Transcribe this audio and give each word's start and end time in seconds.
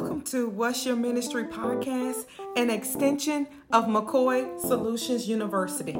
Welcome 0.00 0.22
to 0.22 0.48
What's 0.48 0.86
Your 0.86 0.96
Ministry 0.96 1.44
podcast, 1.44 2.24
an 2.56 2.70
extension 2.70 3.46
of 3.70 3.84
McCoy 3.84 4.58
Solutions 4.58 5.28
University. 5.28 5.94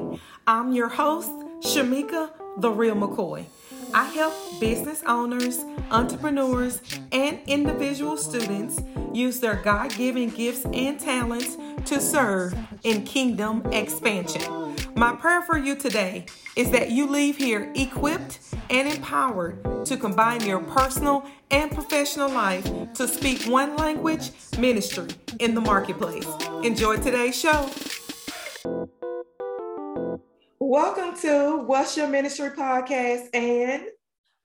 I'm 0.47 0.73
your 0.73 0.89
host, 0.89 1.29
Shameka 1.59 2.31
The 2.57 2.71
Real 2.71 2.95
McCoy. 2.95 3.45
I 3.93 4.05
help 4.05 4.33
business 4.59 5.03
owners, 5.05 5.59
entrepreneurs, 5.91 6.81
and 7.11 7.41
individual 7.45 8.17
students 8.17 8.81
use 9.13 9.39
their 9.39 9.57
God 9.57 9.93
given 9.95 10.29
gifts 10.29 10.65
and 10.65 10.99
talents 10.99 11.57
to 11.85 12.01
serve 12.01 12.55
in 12.81 13.03
kingdom 13.03 13.63
expansion. 13.71 14.60
My 14.95 15.15
prayer 15.15 15.41
for 15.41 15.57
you 15.57 15.75
today 15.75 16.25
is 16.55 16.71
that 16.71 16.91
you 16.91 17.07
leave 17.07 17.37
here 17.37 17.71
equipped 17.75 18.39
and 18.69 18.87
empowered 18.87 19.85
to 19.85 19.97
combine 19.97 20.45
your 20.45 20.59
personal 20.59 21.25
and 21.49 21.71
professional 21.71 22.29
life 22.29 22.65
to 22.93 23.07
speak 23.07 23.43
one 23.43 23.75
language 23.75 24.31
ministry 24.57 25.07
in 25.39 25.55
the 25.55 25.61
marketplace. 25.61 26.27
Enjoy 26.63 26.97
today's 26.97 27.39
show. 27.39 27.69
Welcome 30.59 31.19
to 31.21 31.63
What's 31.65 31.97
Your 31.97 32.07
Ministry 32.07 32.51
podcast 32.51 33.27
and 33.33 33.83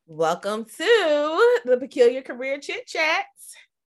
welcome 0.06 0.64
to 0.64 1.60
the 1.64 1.76
Peculiar 1.78 2.22
Career 2.22 2.58
Chit 2.58 2.86
Chats. 2.86 3.35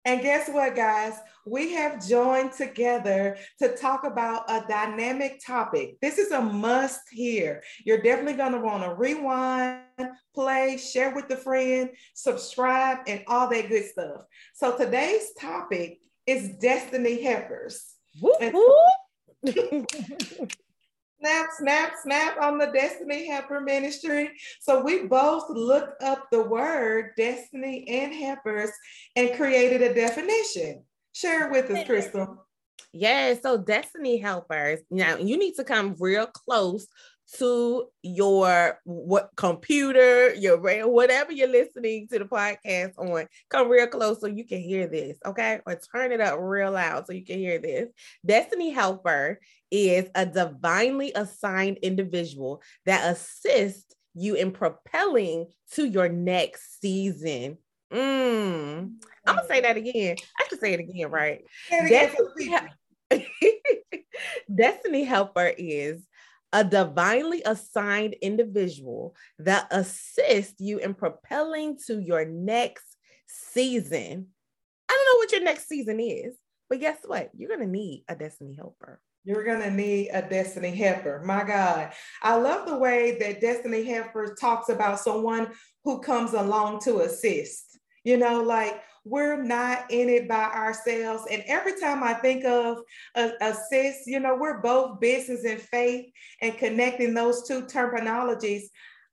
And 0.07 0.21
guess 0.21 0.47
what, 0.47 0.73
guys? 0.73 1.19
We 1.45 1.73
have 1.73 2.07
joined 2.07 2.53
together 2.53 3.35
to 3.59 3.75
talk 3.75 4.05
about 4.05 4.49
a 4.49 4.63
dynamic 4.65 5.41
topic. 5.45 5.97
This 6.01 6.17
is 6.17 6.31
a 6.31 6.41
must 6.41 7.01
here. 7.11 7.61
You're 7.83 8.01
definitely 8.01 8.35
going 8.35 8.53
to 8.53 8.61
want 8.61 8.85
to 8.85 8.93
rewind, 8.93 9.81
play, 10.33 10.77
share 10.77 11.13
with 11.13 11.29
a 11.31 11.35
friend, 11.35 11.89
subscribe, 12.13 12.99
and 13.05 13.21
all 13.27 13.49
that 13.49 13.67
good 13.67 13.83
stuff. 13.83 14.21
So 14.53 14.77
today's 14.77 15.33
topic 15.37 15.99
is 16.25 16.55
destiny 16.57 17.21
helpers. 17.21 17.93
snap, 21.19 21.47
snap, 21.57 21.93
snap 22.01 22.37
on 22.41 22.57
the 22.57 22.67
Destiny 22.67 23.27
Helper 23.27 23.61
Ministry. 23.61 24.31
So 24.59 24.81
we 24.83 25.07
both 25.07 25.49
looked 25.49 26.01
up 26.03 26.27
the 26.31 26.43
word 26.43 27.11
destiny 27.17 27.85
and 27.89 28.13
helpers 28.13 28.71
and 29.15 29.35
created 29.35 29.81
a 29.81 29.93
definition. 29.93 30.83
Share 31.13 31.47
it 31.47 31.51
with 31.51 31.71
us, 31.71 31.85
Crystal. 31.85 32.45
Yeah, 32.93 33.33
so 33.41 33.57
destiny 33.57 34.17
helpers. 34.17 34.79
Now 34.89 35.17
you 35.17 35.37
need 35.37 35.55
to 35.55 35.63
come 35.63 35.95
real 35.99 36.27
close 36.27 36.87
to 37.35 37.87
your 38.01 38.79
what 38.85 39.29
computer, 39.35 40.33
your 40.35 40.57
whatever 40.87 41.31
you're 41.31 41.47
listening 41.47 42.07
to 42.07 42.19
the 42.19 42.25
podcast 42.25 42.97
on. 42.97 43.27
Come 43.49 43.69
real 43.69 43.87
close 43.87 44.21
so 44.21 44.27
you 44.27 44.45
can 44.45 44.61
hear 44.61 44.87
this, 44.87 45.17
okay? 45.25 45.59
Or 45.65 45.79
turn 45.93 46.11
it 46.11 46.21
up 46.21 46.37
real 46.39 46.71
loud 46.71 47.05
so 47.05 47.13
you 47.13 47.25
can 47.25 47.37
hear 47.39 47.59
this. 47.59 47.89
Destiny 48.25 48.69
helper 48.69 49.39
is 49.71 50.09
a 50.15 50.25
divinely 50.25 51.11
assigned 51.13 51.77
individual 51.81 52.61
that 52.85 53.11
assists 53.11 53.93
you 54.13 54.35
in 54.35 54.51
propelling 54.51 55.47
to 55.73 55.85
your 55.85 56.09
next 56.09 56.79
season. 56.81 57.57
Mm. 57.91 58.93
I'm 59.25 59.35
gonna 59.35 59.47
say 59.47 59.61
that 59.61 59.77
again. 59.77 60.15
I 60.39 60.47
should 60.47 60.59
say 60.59 60.73
it 60.73 60.79
again, 60.79 61.11
right? 61.11 61.43
Destiny, 61.69 62.55
Destiny 64.53 65.03
helper 65.03 65.53
is 65.57 66.01
a 66.53 66.63
divinely 66.63 67.41
assigned 67.45 68.15
individual 68.21 69.15
that 69.39 69.67
assists 69.71 70.59
you 70.59 70.77
in 70.79 70.93
propelling 70.93 71.77
to 71.87 71.99
your 71.99 72.25
next 72.25 72.97
season. 73.27 74.27
I 74.89 74.93
don't 74.93 75.05
know 75.05 75.19
what 75.19 75.31
your 75.31 75.43
next 75.43 75.67
season 75.67 75.99
is, 75.99 76.35
but 76.69 76.79
guess 76.79 76.99
what? 77.05 77.31
You're 77.35 77.49
going 77.49 77.61
to 77.61 77.71
need 77.71 78.05
a 78.07 78.15
destiny 78.15 78.55
helper. 78.55 79.01
You're 79.25 79.43
going 79.43 79.61
to 79.61 79.71
need 79.71 80.09
a 80.13 80.21
destiny 80.21 80.73
helper. 80.73 81.21
My 81.25 81.43
God. 81.43 81.91
I 82.23 82.35
love 82.37 82.65
the 82.65 82.77
way 82.77 83.17
that 83.19 83.41
destiny 83.41 83.83
helper 83.83 84.37
talks 84.39 84.69
about 84.69 85.01
someone 85.01 85.49
who 85.83 85.99
comes 85.99 86.33
along 86.33 86.79
to 86.81 87.01
assist. 87.01 87.77
You 88.05 88.15
know, 88.15 88.41
like 88.41 88.81
we're 89.09 89.41
not 89.41 89.89
in 89.89 90.09
it 90.09 90.27
by 90.27 90.45
ourselves. 90.45 91.23
And 91.31 91.43
every 91.47 91.79
time 91.79 92.03
I 92.03 92.13
think 92.13 92.45
of 92.45 92.79
a, 93.15 93.31
a 93.41 93.53
sis, 93.69 94.03
you 94.05 94.19
know, 94.19 94.35
we're 94.35 94.61
both 94.61 94.99
business 94.99 95.45
and 95.45 95.61
faith 95.61 96.11
and 96.41 96.57
connecting 96.57 97.13
those 97.13 97.47
two 97.47 97.63
terminologies. 97.63 98.63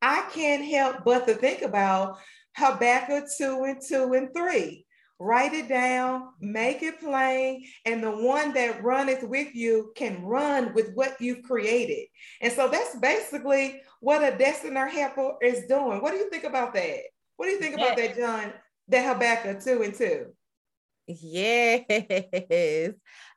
I 0.02 0.28
can't 0.32 0.64
help 0.64 1.04
but 1.04 1.26
to 1.26 1.34
think 1.34 1.62
about 1.62 2.18
Habakkuk 2.56 3.24
2 3.38 3.64
and 3.64 3.80
2 3.80 4.12
and 4.14 4.34
3. 4.34 4.84
Write 5.20 5.54
it 5.54 5.68
down, 5.68 6.30
make 6.40 6.82
it 6.82 7.00
plain, 7.00 7.64
and 7.86 8.02
the 8.02 8.10
one 8.10 8.52
that 8.54 8.82
runneth 8.82 9.22
with 9.22 9.54
you 9.54 9.92
can 9.96 10.22
run 10.24 10.74
with 10.74 10.92
what 10.94 11.20
you've 11.20 11.44
created. 11.44 12.06
And 12.40 12.52
so 12.52 12.68
that's 12.68 12.96
basically 12.96 13.80
what 14.00 14.22
a 14.24 14.36
destiny 14.36 14.74
helper 14.90 15.36
is 15.40 15.66
doing. 15.66 16.02
What 16.02 16.10
do 16.10 16.18
you 16.18 16.28
think 16.30 16.44
about 16.44 16.74
that? 16.74 16.98
What 17.36 17.46
do 17.46 17.52
you 17.52 17.60
think 17.60 17.76
about 17.76 17.96
that, 17.96 18.16
John? 18.16 18.52
That 18.88 19.06
Habakkuk 19.06 19.62
2 19.62 19.82
and 19.82 19.94
2. 19.94 20.26
Yes, 21.06 21.84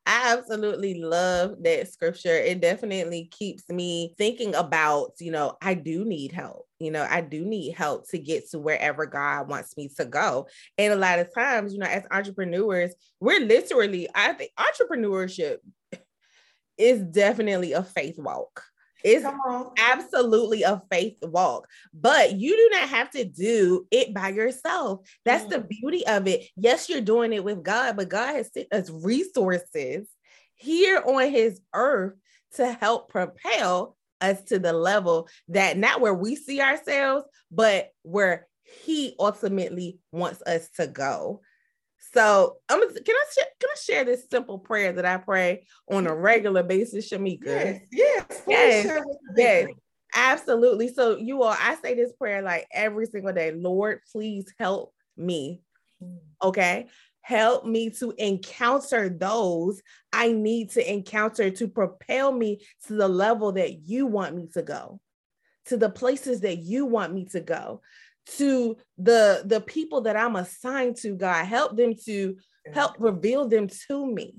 I 0.06 0.38
absolutely 0.38 1.02
love 1.02 1.56
that 1.64 1.92
scripture. 1.92 2.34
It 2.34 2.62
definitely 2.62 3.26
keeps 3.26 3.70
me 3.70 4.14
thinking 4.18 4.56
about, 4.56 5.12
you 5.20 5.32
know, 5.32 5.58
I 5.62 5.74
do 5.74 6.06
need 6.06 6.32
help. 6.32 6.66
You 6.80 6.92
know, 6.92 7.06
I 7.10 7.20
do 7.20 7.44
need 7.44 7.74
help 7.74 8.08
to 8.12 8.20
get 8.20 8.50
to 8.52 8.60
wherever 8.60 9.06
God 9.06 9.50
wants 9.50 9.76
me 9.76 9.90
to 9.98 10.06
go. 10.06 10.48
And 10.78 10.94
a 10.94 10.98
lot 10.98 11.20
of 11.20 11.34
times, 11.34 11.74
you 11.74 11.80
know, 11.80 11.88
as 11.88 12.04
entrepreneurs, 12.10 12.94
we're 13.20 13.42
literally, 13.42 14.08
I 14.16 14.32
think 14.32 14.52
entrepreneurship 14.58 15.58
is 16.78 17.02
definitely 17.02 17.74
a 17.74 17.84
faith 17.84 18.18
walk. 18.18 18.64
It's 19.04 19.26
absolutely 19.78 20.64
a 20.64 20.82
faith 20.92 21.18
walk, 21.22 21.68
but 21.94 22.34
you 22.34 22.56
do 22.56 22.70
not 22.72 22.90
have 22.90 23.12
to 23.12 23.24
do 23.26 23.86
it 23.92 24.14
by 24.14 24.30
yourself. 24.30 25.08
That's 25.26 25.46
mm. 25.46 25.50
the 25.50 25.60
beauty 25.62 26.06
of 26.08 26.28
it. 26.28 26.48
Yes, 26.56 26.90
you're 26.90 27.02
doing 27.02 27.34
it 27.34 27.44
with 27.44 27.64
God, 27.64 27.98
but 27.98 28.10
God 28.10 28.36
has 28.36 28.52
sent 28.54 28.74
us 28.74 28.90
resources 28.90 30.08
here 30.56 31.02
on 31.06 31.32
his 31.32 31.62
earth 31.74 32.14
to 32.56 32.72
help 32.72 33.10
propel 33.10 33.96
us 34.20 34.44
to 34.46 34.60
the 34.60 34.74
level 34.74 35.28
that 35.50 35.78
not 35.78 36.02
where 36.02 36.14
we 36.14 36.36
see 36.36 36.60
ourselves, 36.62 37.24
but 37.52 37.90
where 38.02 38.48
he 38.84 39.16
ultimately 39.20 40.00
wants 40.12 40.42
us 40.42 40.70
to 40.72 40.88
go. 40.88 41.42
So 42.14 42.58
I'm 42.70 42.80
gonna 42.80 42.94
can 42.94 43.16
I 43.16 43.26
share, 43.34 43.46
can 43.60 43.70
I 43.70 43.78
share 43.80 44.06
this 44.06 44.30
simple 44.30 44.60
prayer 44.60 44.94
that 44.94 45.06
I 45.06 45.18
pray 45.18 45.66
on 45.92 46.08
a 46.08 46.16
regular 46.16 46.64
basis, 46.64 47.10
Shameka? 47.10 47.46
Yes, 47.46 47.82
yes, 47.92 48.44
yes, 48.48 49.00
yes. 49.36 49.68
Absolutely. 50.16 50.88
So 50.88 51.18
you 51.18 51.44
all, 51.44 51.56
I 51.60 51.76
say 51.76 51.94
this 51.94 52.14
prayer 52.14 52.42
like 52.42 52.68
every 52.72 53.06
single 53.06 53.34
day. 53.34 53.52
Lord, 53.52 54.02
please 54.12 54.52
help 54.58 54.94
me. 55.16 55.62
Okay. 56.42 56.88
Help 57.22 57.66
me 57.66 57.90
to 57.90 58.14
encounter 58.18 59.10
those 59.10 59.82
I 60.14 60.32
need 60.32 60.72
to 60.72 60.92
encounter 60.92 61.52
to 61.52 61.68
propel 61.68 62.32
me 62.32 62.62
to 62.88 62.94
the 62.94 63.08
level 63.08 63.52
that 63.54 63.82
you 63.88 64.08
want 64.08 64.34
me 64.34 64.48
to 64.54 64.62
go, 64.62 65.02
to 65.66 65.76
the 65.76 65.90
places 65.90 66.42
that 66.42 66.60
you 66.60 66.86
want 66.86 67.14
me 67.14 67.26
to 67.26 67.42
go 67.42 67.82
to 68.36 68.78
the 68.98 69.44
the 69.46 69.62
people 69.62 70.02
that 70.02 70.18
I'm 70.18 70.36
assigned 70.36 70.98
to, 70.98 71.16
God. 71.16 71.46
Help 71.46 71.78
them 71.78 71.94
to 72.06 72.38
help 72.74 72.96
reveal 73.00 73.48
them 73.48 73.68
to 73.88 74.06
me. 74.06 74.36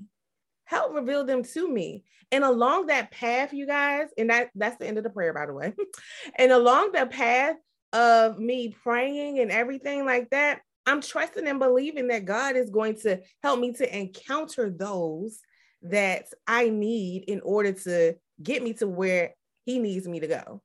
Help 0.65 0.93
reveal 0.93 1.25
them 1.25 1.43
to 1.43 1.67
me. 1.67 2.03
And 2.31 2.43
along 2.43 2.87
that 2.87 3.11
path, 3.11 3.53
you 3.53 3.65
guys, 3.65 4.09
and 4.17 4.29
that 4.29 4.49
that's 4.55 4.77
the 4.77 4.87
end 4.87 4.97
of 4.97 5.03
the 5.03 5.09
prayer, 5.09 5.33
by 5.33 5.45
the 5.45 5.53
way. 5.53 5.73
and 6.37 6.51
along 6.51 6.91
the 6.91 7.07
path 7.07 7.55
of 7.91 8.37
me 8.37 8.75
praying 8.83 9.39
and 9.39 9.51
everything 9.51 10.05
like 10.05 10.29
that, 10.29 10.61
I'm 10.85 11.01
trusting 11.01 11.47
and 11.47 11.59
believing 11.59 12.07
that 12.07 12.25
God 12.25 12.55
is 12.55 12.69
going 12.69 12.95
to 13.01 13.19
help 13.41 13.59
me 13.59 13.73
to 13.73 13.97
encounter 13.97 14.69
those 14.69 15.39
that 15.83 16.25
I 16.45 16.69
need 16.69 17.23
in 17.27 17.41
order 17.41 17.71
to 17.71 18.15
get 18.41 18.61
me 18.61 18.73
to 18.73 18.87
where 18.87 19.35
He 19.65 19.79
needs 19.79 20.07
me 20.07 20.19
to 20.19 20.27
go, 20.27 20.61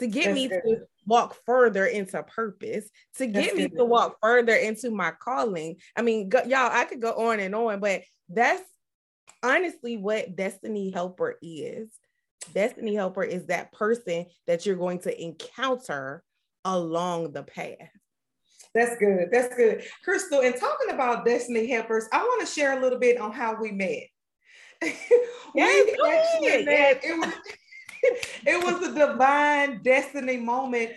to 0.00 0.06
get 0.06 0.26
That's 0.26 0.34
me 0.34 0.48
good. 0.48 0.62
to 0.64 0.76
walk 1.06 1.36
further 1.46 1.86
into 1.86 2.22
purpose, 2.22 2.88
to 3.16 3.26
get 3.26 3.54
me 3.54 3.68
to 3.68 3.84
walk 3.84 4.16
further 4.20 4.54
into 4.54 4.90
my 4.90 5.12
calling. 5.12 5.76
I 5.96 6.02
mean, 6.02 6.28
go, 6.28 6.42
y'all, 6.42 6.70
I 6.72 6.84
could 6.84 7.00
go 7.00 7.12
on 7.12 7.40
and 7.40 7.54
on, 7.54 7.80
but 7.80 8.02
that's 8.28 8.62
honestly 9.42 9.96
what 9.96 10.36
destiny 10.36 10.90
helper 10.90 11.36
is. 11.42 11.90
Destiny 12.54 12.94
helper 12.94 13.22
is 13.22 13.46
that 13.46 13.72
person 13.72 14.26
that 14.46 14.66
you're 14.66 14.76
going 14.76 15.00
to 15.00 15.22
encounter 15.22 16.22
along 16.64 17.32
the 17.32 17.42
path. 17.42 17.76
That's 18.74 18.96
good. 18.98 19.28
That's 19.32 19.54
good. 19.54 19.84
Crystal, 20.04 20.40
and 20.40 20.54
talking 20.54 20.90
about 20.90 21.24
destiny 21.24 21.70
helpers, 21.70 22.06
I 22.12 22.22
want 22.22 22.46
to 22.46 22.52
share 22.52 22.78
a 22.78 22.80
little 22.80 22.98
bit 22.98 23.20
on 23.20 23.32
how 23.32 23.60
we 23.60 23.72
met. 23.72 24.04
yes, 24.82 25.86
we 25.86 26.10
actually 26.10 26.64
met. 26.64 27.00
It 27.04 27.18
was 27.18 27.34
it 28.46 28.64
was 28.64 28.88
a 28.88 28.94
divine 28.94 29.82
destiny 29.82 30.36
moment 30.36 30.92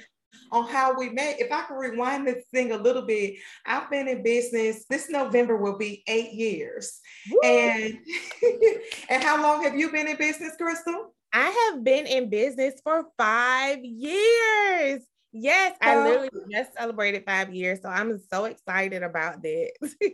on 0.52 0.68
how 0.68 0.98
we 0.98 1.10
met. 1.10 1.40
If 1.40 1.52
I 1.52 1.64
could 1.64 1.76
rewind 1.76 2.28
this 2.28 2.46
thing 2.54 2.72
a 2.72 2.78
little 2.78 3.02
bit, 3.02 3.36
I've 3.66 3.90
been 3.90 4.08
in 4.08 4.24
business. 4.24 4.86
This 4.90 5.10
November 5.10 5.58
will 5.58 5.78
be 5.78 6.04
eight 6.08 6.34
years. 6.34 7.00
Woo. 7.32 7.40
And 7.44 7.98
and 9.10 9.24
how 9.24 9.42
long 9.42 9.64
have 9.64 9.76
you 9.76 9.92
been 9.92 10.08
in 10.08 10.18
business, 10.18 10.56
Crystal? 10.56 11.14
I 11.34 11.72
have 11.72 11.84
been 11.84 12.06
in 12.06 12.30
business 12.30 12.76
for 12.84 13.06
five 13.18 13.80
years. 13.84 15.02
Yes, 15.34 15.76
I 15.82 15.96
um, 15.96 16.04
literally 16.04 16.30
just 16.52 16.74
celebrated 16.78 17.24
five 17.26 17.54
years. 17.54 17.82
So 17.82 17.90
I'm 17.90 18.20
so 18.32 18.46
excited 18.46 19.02
about 19.02 19.42
that. 19.42 19.72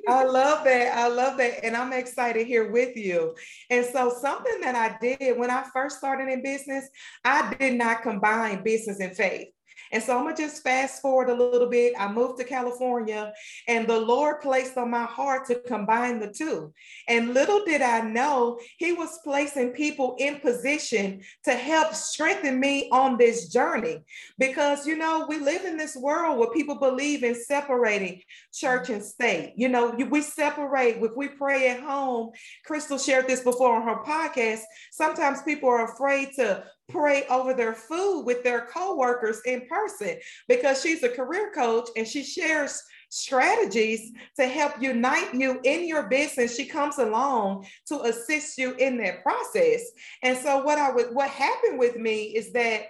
I 0.08 0.24
love 0.26 0.64
that. 0.64 0.98
I 0.98 1.08
love 1.10 1.38
that. 1.38 1.66
And 1.66 1.76
I'm 1.76 1.92
excited 1.92 2.48
here 2.48 2.72
with 2.72 2.96
you. 2.96 3.36
And 3.70 3.86
so, 3.86 4.16
something 4.22 4.62
that 4.62 4.76
I 4.76 4.98
did 5.02 5.38
when 5.38 5.52
I 5.52 5.66
first 5.74 5.98
started 5.98 6.30
in 6.30 6.42
business, 6.42 6.88
I 7.26 7.54
did 7.60 7.78
not 7.78 8.02
combine 8.02 8.64
business 8.64 9.02
and 9.02 9.16
faith. 9.16 9.50
And 9.92 10.04
so 10.04 10.18
I'm 10.18 10.26
gonna 10.26 10.38
just 10.38 10.64
fast 10.64 11.02
forward 11.02 11.30
a 11.30 11.34
little 11.34 11.70
bit. 11.70 11.94
I 11.98 12.12
moved 12.12 12.38
to 12.40 12.44
California, 12.44 13.34
and 13.68 13.88
the 13.88 14.00
Lord 14.00 14.42
placed 14.42 14.78
on 14.78 14.90
my 14.90 15.06
heart 15.06 15.48
to 15.48 15.56
combine 15.56 16.20
the 16.20 16.32
two. 16.32 16.74
And 17.08 17.34
little 17.34 17.64
did 17.66 17.82
I 17.82 18.02
know, 18.02 18.60
He 18.78 18.94
was 18.94 19.20
placing 19.24 19.72
people 19.72 20.16
in 20.20 20.40
position 20.40 21.22
to 21.46 21.54
help 21.54 21.94
strengthen 21.94 22.60
me 22.60 22.90
on 22.92 23.18
this 23.18 23.50
journey. 23.50 24.04
Because, 24.38 24.86
you 24.86 24.98
know, 24.98 25.26
we 25.28 25.40
live 25.40 25.66
in 25.66 25.78
this 25.78 25.96
world 25.96 26.38
where 26.38 26.52
people 26.52 26.76
believe 26.76 27.24
in 27.24 27.36
separating 27.36 28.22
church 28.54 28.90
and 28.90 29.04
state. 29.04 29.54
You 29.56 29.70
know, 29.70 29.92
we 29.92 30.22
separate, 30.22 30.98
if 31.04 31.12
we 31.16 31.28
pray 31.30 31.70
at 31.70 31.82
home, 31.82 32.32
Crystal 32.66 32.98
shared 32.98 33.28
this 33.28 33.42
before 33.42 33.76
on 33.76 33.84
her 33.84 34.04
podcast. 34.04 34.62
Sometimes 34.92 35.42
people 35.44 35.70
are 35.70 35.92
afraid 35.92 36.30
to 36.36 36.64
pray 36.90 37.26
over 37.30 37.54
their 37.54 37.74
food 37.74 38.24
with 38.24 38.44
their 38.44 38.68
coworkers 38.74 39.42
in 39.46 39.68
person 39.68 40.18
because 40.48 40.82
she's 40.82 41.04
a 41.04 41.10
career 41.10 41.52
coach 41.54 41.90
and 41.96 42.08
she 42.08 42.24
shares 42.24 42.84
strategies 43.10 44.12
to 44.38 44.48
help 44.48 44.74
unite 44.82 45.34
you 45.34 45.60
in 45.64 45.88
your 45.88 46.10
business. 46.10 46.56
She 46.56 46.66
comes 46.66 46.98
along 46.98 47.68
to 47.88 48.02
assist 48.02 48.58
you 48.58 48.74
in 48.76 48.98
that 48.98 49.24
process. 49.24 49.84
And 50.24 50.38
so 50.38 50.64
what 50.64 50.78
i 50.78 50.92
would 50.92 51.14
what 51.14 51.30
happened 51.30 51.80
with 51.80 51.98
me 51.98 52.36
is 52.36 52.52
that 52.54 52.88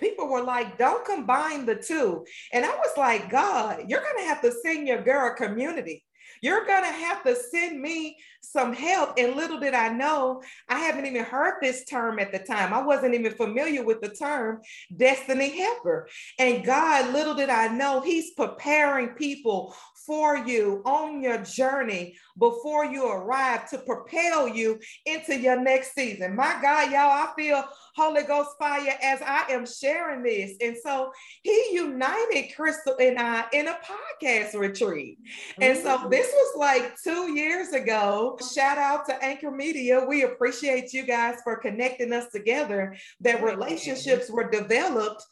people 0.00 0.28
were 0.28 0.42
like 0.42 0.78
don't 0.78 1.04
combine 1.04 1.66
the 1.66 1.76
two. 1.76 2.24
And 2.52 2.64
i 2.64 2.70
was 2.70 2.92
like 2.96 3.30
god 3.30 3.84
you're 3.88 4.00
to 4.00 4.24
have 4.24 4.40
to 4.42 4.52
send 4.64 4.86
your 4.86 5.02
girl 5.02 5.34
community 5.36 6.04
you're 6.40 6.64
going 6.64 6.84
to 6.84 6.90
have 6.90 7.22
to 7.24 7.36
send 7.36 7.80
me 7.80 8.16
some 8.40 8.72
help. 8.72 9.14
And 9.18 9.36
little 9.36 9.60
did 9.60 9.74
I 9.74 9.88
know, 9.88 10.42
I 10.68 10.78
haven't 10.78 11.06
even 11.06 11.24
heard 11.24 11.54
this 11.60 11.84
term 11.84 12.18
at 12.18 12.32
the 12.32 12.38
time. 12.38 12.72
I 12.72 12.82
wasn't 12.82 13.14
even 13.14 13.32
familiar 13.32 13.84
with 13.84 14.00
the 14.00 14.08
term 14.08 14.60
destiny 14.96 15.50
helper. 15.58 16.08
And 16.38 16.64
God, 16.64 17.12
little 17.12 17.34
did 17.34 17.50
I 17.50 17.68
know, 17.68 18.00
He's 18.00 18.30
preparing 18.32 19.08
people 19.10 19.74
for 20.08 20.38
you 20.38 20.80
on 20.86 21.20
your 21.20 21.36
journey 21.38 22.16
before 22.38 22.86
you 22.86 23.06
arrive 23.06 23.68
to 23.68 23.76
propel 23.78 24.48
you 24.48 24.80
into 25.04 25.38
your 25.38 25.60
next 25.60 25.94
season. 25.94 26.34
My 26.34 26.58
God, 26.62 26.90
y'all, 26.90 27.10
I 27.10 27.28
feel 27.36 27.62
Holy 27.94 28.22
Ghost 28.22 28.50
fire 28.58 28.96
as 29.02 29.20
I 29.20 29.44
am 29.50 29.66
sharing 29.66 30.22
this. 30.22 30.56
And 30.62 30.76
so 30.82 31.12
he 31.42 31.72
united 31.72 32.54
Crystal 32.56 32.96
and 32.98 33.18
I 33.18 33.44
in 33.52 33.68
a 33.68 33.76
podcast 33.84 34.58
retreat. 34.58 35.18
And 35.60 35.76
so 35.76 35.98
mm. 35.98 36.10
this 36.10 36.32
was 36.32 36.56
like 36.56 36.94
two 37.04 37.32
years 37.34 37.74
ago. 37.74 38.38
Shout 38.54 38.78
out 38.78 39.04
to 39.06 39.22
Anchor 39.22 39.50
Media. 39.50 40.02
We 40.08 40.22
appreciate 40.22 40.94
you 40.94 41.02
guys 41.02 41.36
for 41.44 41.58
connecting 41.58 42.14
us 42.14 42.30
together, 42.32 42.96
that 43.20 43.42
relationships 43.42 44.30
were 44.30 44.48
developed 44.48 45.22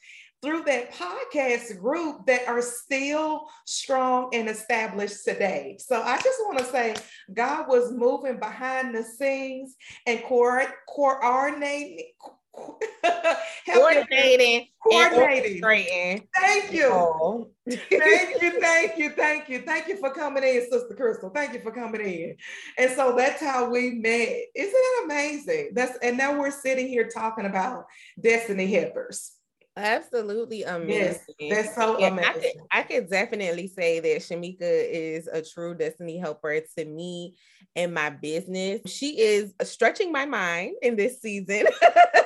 through 0.43 0.62
that 0.65 0.93
podcast 0.93 1.79
group 1.81 2.27
that 2.27 2.47
are 2.47 2.62
still 2.62 3.49
strong 3.65 4.31
and 4.33 4.49
established 4.49 5.25
today. 5.25 5.77
So 5.81 6.00
I 6.03 6.17
just 6.19 6.38
want 6.44 6.59
to 6.59 6.65
say 6.65 6.94
God 7.33 7.69
was 7.69 7.93
moving 7.93 8.38
behind 8.38 8.94
the 8.94 9.03
scenes 9.03 9.75
and 10.06 10.23
coordinating. 10.25 12.12
coordinating, 13.69 14.69
coordinating. 14.83 15.61
Thank 16.35 16.73
you. 16.73 17.50
thank 17.69 18.43
you, 18.43 18.61
thank 18.61 18.99
you, 18.99 19.11
thank 19.11 19.49
you, 19.49 19.61
thank 19.61 19.89
you 19.89 19.97
for 19.97 20.11
coming 20.11 20.43
in, 20.43 20.62
Sister 20.71 20.94
Crystal. 20.97 21.31
Thank 21.31 21.55
you 21.55 21.61
for 21.61 21.73
coming 21.73 22.00
in. 22.00 22.37
And 22.79 22.91
so 22.93 23.15
that's 23.17 23.41
how 23.41 23.69
we 23.69 23.93
met. 23.93 24.44
Isn't 24.55 24.75
it 24.75 25.05
amazing? 25.05 25.71
That's 25.75 25.99
and 26.03 26.17
now 26.17 26.39
we're 26.39 26.50
sitting 26.50 26.89
here 26.89 27.09
talking 27.09 27.47
about 27.47 27.87
destiny 28.21 28.73
helpers. 28.73 29.36
Absolutely 29.76 30.62
amazing. 30.62 31.20
Yes, 31.38 31.64
that's 31.64 31.76
so 31.76 31.96
amazing. 31.96 32.25
I 32.25 32.32
could, 32.32 32.52
I 32.73 32.82
could 32.82 33.11
definitely 33.11 33.69
say 33.69 34.00
that 34.00 34.23
Shameka 34.23 34.61
is 34.61 35.26
a 35.26 35.43
true 35.43 35.75
destiny 35.75 36.19
helper 36.19 36.61
to 36.78 36.84
me 36.87 37.34
and 37.75 37.93
my 37.93 38.08
business. 38.08 38.81
She 38.87 39.20
is 39.20 39.52
stretching 39.62 40.11
my 40.11 40.25
mind 40.25 40.76
in 40.81 40.96
this 40.96 41.20
season, 41.20 41.67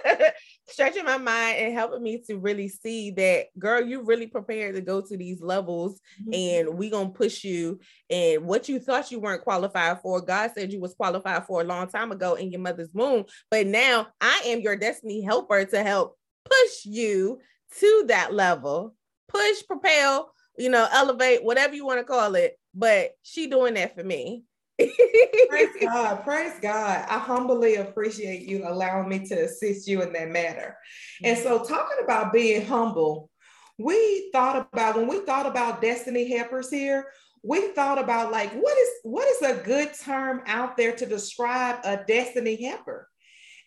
stretching 0.69 1.05
my 1.05 1.19
mind 1.19 1.57
and 1.57 1.75
helping 1.75 2.05
me 2.05 2.23
to 2.29 2.39
really 2.39 2.69
see 2.69 3.11
that, 3.13 3.47
girl, 3.59 3.85
you 3.85 4.05
really 4.05 4.29
prepared 4.29 4.77
to 4.77 4.81
go 4.81 5.01
to 5.01 5.17
these 5.17 5.43
levels 5.43 6.01
mm-hmm. 6.23 6.69
and 6.69 6.79
we 6.79 6.89
gonna 6.89 7.11
push 7.11 7.43
you. 7.43 7.81
And 8.09 8.45
what 8.45 8.69
you 8.69 8.79
thought 8.79 9.11
you 9.11 9.19
weren't 9.19 9.43
qualified 9.43 10.01
for, 10.03 10.21
God 10.21 10.53
said 10.55 10.73
you 10.73 10.81
was 10.81 10.95
qualified 10.95 11.47
for 11.47 11.63
a 11.63 11.65
long 11.65 11.89
time 11.89 12.13
ago 12.13 12.35
in 12.35 12.53
your 12.53 12.61
mother's 12.61 12.95
womb. 12.95 13.25
But 13.51 13.67
now 13.67 14.07
I 14.21 14.43
am 14.47 14.61
your 14.61 14.77
destiny 14.77 15.23
helper 15.23 15.65
to 15.65 15.83
help 15.83 16.17
push 16.45 16.85
you 16.85 17.41
to 17.79 18.05
that 18.09 18.35
level, 18.35 18.95
push, 19.29 19.63
propel, 19.67 20.33
you 20.59 20.69
know, 20.69 20.87
elevate, 20.93 21.45
whatever 21.45 21.75
you 21.75 21.87
want 21.87 22.01
to 22.01 22.05
call 22.05 22.35
it. 22.35 22.59
But 22.75 23.13
she 23.23 23.49
doing 23.49 23.75
that 23.75 23.95
for 23.95 24.05
me. 24.05 24.45
praise 24.79 25.69
God, 25.81 26.23
praise 26.25 26.55
God. 26.61 27.05
I 27.09 27.19
humbly 27.19 27.77
appreciate 27.77 28.43
you 28.43 28.67
allowing 28.67 29.09
me 29.09 29.27
to 29.27 29.45
assist 29.45 29.89
you 29.89 30.03
in 30.03 30.13
that 30.13 30.31
matter. 30.31 30.77
And 31.25 31.37
so, 31.39 31.65
talking 31.65 31.99
about 32.03 32.33
being 32.33 32.65
humble, 32.65 33.31
we 33.79 34.31
thought 34.33 34.69
about 34.73 34.97
when 34.97 35.09
we 35.09 35.21
thought 35.21 35.47
about 35.47 35.83
destiny 35.83 36.31
helpers 36.37 36.71
here, 36.71 37.07
we 37.43 37.69
thought 37.73 37.99
about 37.99 38.31
like 38.31 38.53
what 38.53 38.77
is 38.77 38.89
what 39.03 39.27
is 39.29 39.43
a 39.43 39.63
good 39.63 39.93
term 39.95 40.43
out 40.47 40.77
there 40.77 40.95
to 40.95 41.07
describe 41.07 41.81
a 41.85 42.05
destiny 42.07 42.63
helper 42.63 43.10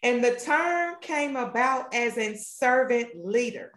and 0.04 0.24
the 0.24 0.36
term 0.36 0.96
came 1.02 1.36
about 1.36 1.94
as 1.94 2.18
in 2.18 2.38
servant 2.38 3.10
leader. 3.16 3.72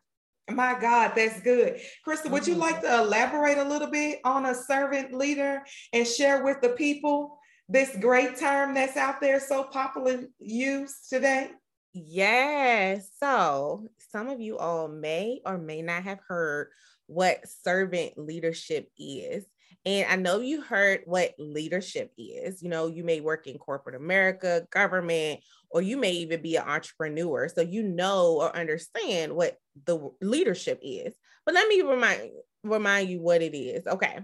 My 0.50 0.78
God, 0.78 1.12
that's 1.16 1.40
good. 1.40 1.80
Crystal, 2.04 2.30
would 2.30 2.46
you 2.46 2.54
mm-hmm. 2.54 2.62
like 2.62 2.80
to 2.82 2.98
elaborate 2.98 3.58
a 3.58 3.64
little 3.64 3.90
bit 3.90 4.20
on 4.24 4.46
a 4.46 4.54
servant 4.54 5.12
leader 5.12 5.62
and 5.92 6.06
share 6.06 6.44
with 6.44 6.60
the 6.60 6.70
people 6.70 7.38
this 7.68 7.96
great 8.00 8.36
term 8.36 8.74
that's 8.74 8.96
out 8.96 9.20
there 9.20 9.40
so 9.40 9.64
popular 9.64 10.24
used 10.38 11.08
today? 11.08 11.50
Yes. 11.92 13.08
So 13.18 13.86
some 14.12 14.28
of 14.28 14.40
you 14.40 14.58
all 14.58 14.86
may 14.88 15.40
or 15.44 15.58
may 15.58 15.82
not 15.82 16.04
have 16.04 16.20
heard 16.28 16.68
what 17.06 17.48
servant 17.48 18.18
leadership 18.18 18.90
is. 18.98 19.46
And 19.84 20.06
I 20.10 20.16
know 20.16 20.40
you 20.40 20.62
heard 20.62 21.02
what 21.06 21.34
leadership 21.38 22.12
is. 22.18 22.60
You 22.60 22.68
know, 22.68 22.88
you 22.88 23.04
may 23.04 23.20
work 23.20 23.46
in 23.46 23.56
corporate 23.56 23.94
America, 23.94 24.66
government, 24.70 25.40
or 25.70 25.82
you 25.82 25.96
may 25.96 26.12
even 26.12 26.42
be 26.42 26.56
an 26.56 26.64
entrepreneur. 26.66 27.48
So 27.48 27.60
you 27.60 27.82
know 27.82 28.38
or 28.40 28.56
understand 28.56 29.34
what 29.34 29.56
the 29.84 30.10
leadership 30.20 30.80
is. 30.82 31.14
But 31.44 31.54
let 31.54 31.68
me 31.68 31.82
remind 31.82 32.30
remind 32.62 33.08
you 33.08 33.20
what 33.20 33.42
it 33.42 33.56
is. 33.56 33.86
Okay. 33.86 34.18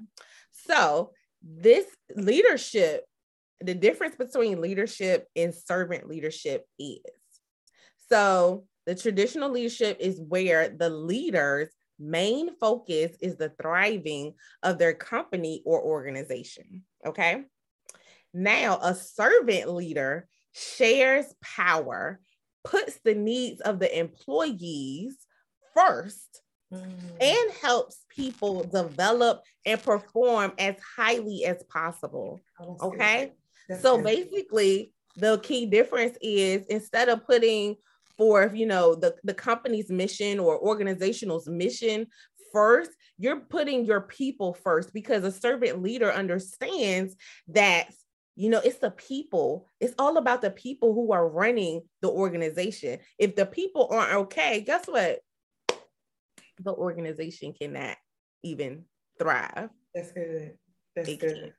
So 0.66 1.12
this 1.42 1.86
leadership, 2.16 3.04
the 3.60 3.74
difference 3.74 4.16
between 4.16 4.60
leadership 4.60 5.26
and 5.36 5.54
servant 5.54 6.08
leadership 6.08 6.64
is. 6.78 7.00
So 8.08 8.64
the 8.86 8.94
traditional 8.94 9.50
leadership 9.50 9.98
is 10.00 10.20
where 10.20 10.68
the 10.68 10.90
leaders 10.90 11.68
main 11.98 12.56
focus 12.56 13.16
is 13.20 13.36
the 13.36 13.52
thriving 13.60 14.34
of 14.62 14.78
their 14.78 14.94
company 14.94 15.62
or 15.64 15.80
organization. 15.80 16.82
Okay. 17.06 17.44
Now, 18.34 18.78
a 18.82 18.94
servant 18.94 19.72
leader 19.72 20.26
shares 20.52 21.26
power, 21.42 22.20
puts 22.64 22.98
the 23.04 23.14
needs 23.14 23.60
of 23.60 23.78
the 23.78 23.98
employees 23.98 25.16
first, 25.74 26.42
mm. 26.72 26.84
and 27.20 27.52
helps 27.60 28.04
people 28.08 28.64
develop 28.64 29.42
and 29.66 29.82
perform 29.82 30.52
as 30.58 30.76
highly 30.96 31.44
as 31.44 31.62
possible. 31.64 32.40
Okay. 32.82 33.32
So 33.80 34.00
basically, 34.02 34.92
the 35.16 35.38
key 35.38 35.66
difference 35.66 36.16
is 36.20 36.66
instead 36.66 37.08
of 37.08 37.26
putting 37.26 37.76
for 38.18 38.50
you 38.54 38.66
know 38.66 38.94
the, 38.94 39.14
the 39.24 39.34
company's 39.34 39.90
mission 39.90 40.38
or 40.38 40.58
organizational's 40.58 41.48
mission 41.48 42.06
first 42.52 42.90
you're 43.18 43.40
putting 43.40 43.84
your 43.84 44.00
people 44.00 44.52
first 44.52 44.92
because 44.92 45.24
a 45.24 45.32
servant 45.32 45.82
leader 45.82 46.12
understands 46.12 47.14
that 47.48 47.88
you 48.34 48.48
know 48.48 48.60
it's 48.64 48.78
the 48.78 48.90
people 48.90 49.66
it's 49.80 49.94
all 49.98 50.16
about 50.16 50.40
the 50.40 50.50
people 50.50 50.94
who 50.94 51.12
are 51.12 51.28
running 51.28 51.82
the 52.00 52.08
organization 52.08 52.98
if 53.18 53.36
the 53.36 53.44
people 53.44 53.88
aren't 53.90 54.12
okay 54.12 54.60
guess 54.60 54.86
what 54.86 55.20
the 56.64 56.72
organization 56.72 57.52
cannot 57.52 57.96
even 58.42 58.84
thrive. 59.18 59.70
That's 59.94 60.12
good. 60.12 60.52
That's 60.96 61.08
it 61.08 61.20
good. 61.20 61.34
Can. 61.34 61.52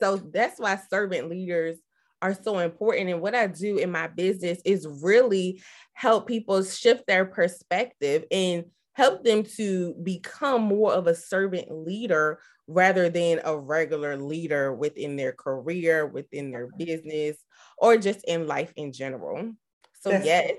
So 0.00 0.16
that's 0.16 0.58
why 0.58 0.78
servant 0.90 1.28
leaders 1.28 1.78
are 2.20 2.34
so 2.34 2.58
important. 2.58 3.10
And 3.10 3.20
what 3.20 3.34
I 3.34 3.46
do 3.46 3.78
in 3.78 3.90
my 3.90 4.06
business 4.06 4.60
is 4.64 4.86
really 5.02 5.62
help 5.92 6.26
people 6.26 6.62
shift 6.64 7.06
their 7.06 7.24
perspective 7.24 8.24
and 8.30 8.64
help 8.94 9.24
them 9.24 9.42
to 9.42 9.94
become 10.02 10.62
more 10.62 10.92
of 10.92 11.06
a 11.06 11.14
servant 11.14 11.70
leader 11.70 12.38
rather 12.66 13.08
than 13.08 13.40
a 13.44 13.58
regular 13.58 14.16
leader 14.16 14.74
within 14.74 15.16
their 15.16 15.32
career, 15.32 16.06
within 16.06 16.50
their 16.50 16.68
business, 16.78 17.36
or 17.78 17.96
just 17.96 18.24
in 18.24 18.46
life 18.46 18.72
in 18.76 18.92
general. 18.92 19.52
So, 20.00 20.10
That's 20.10 20.26
yes, 20.26 20.52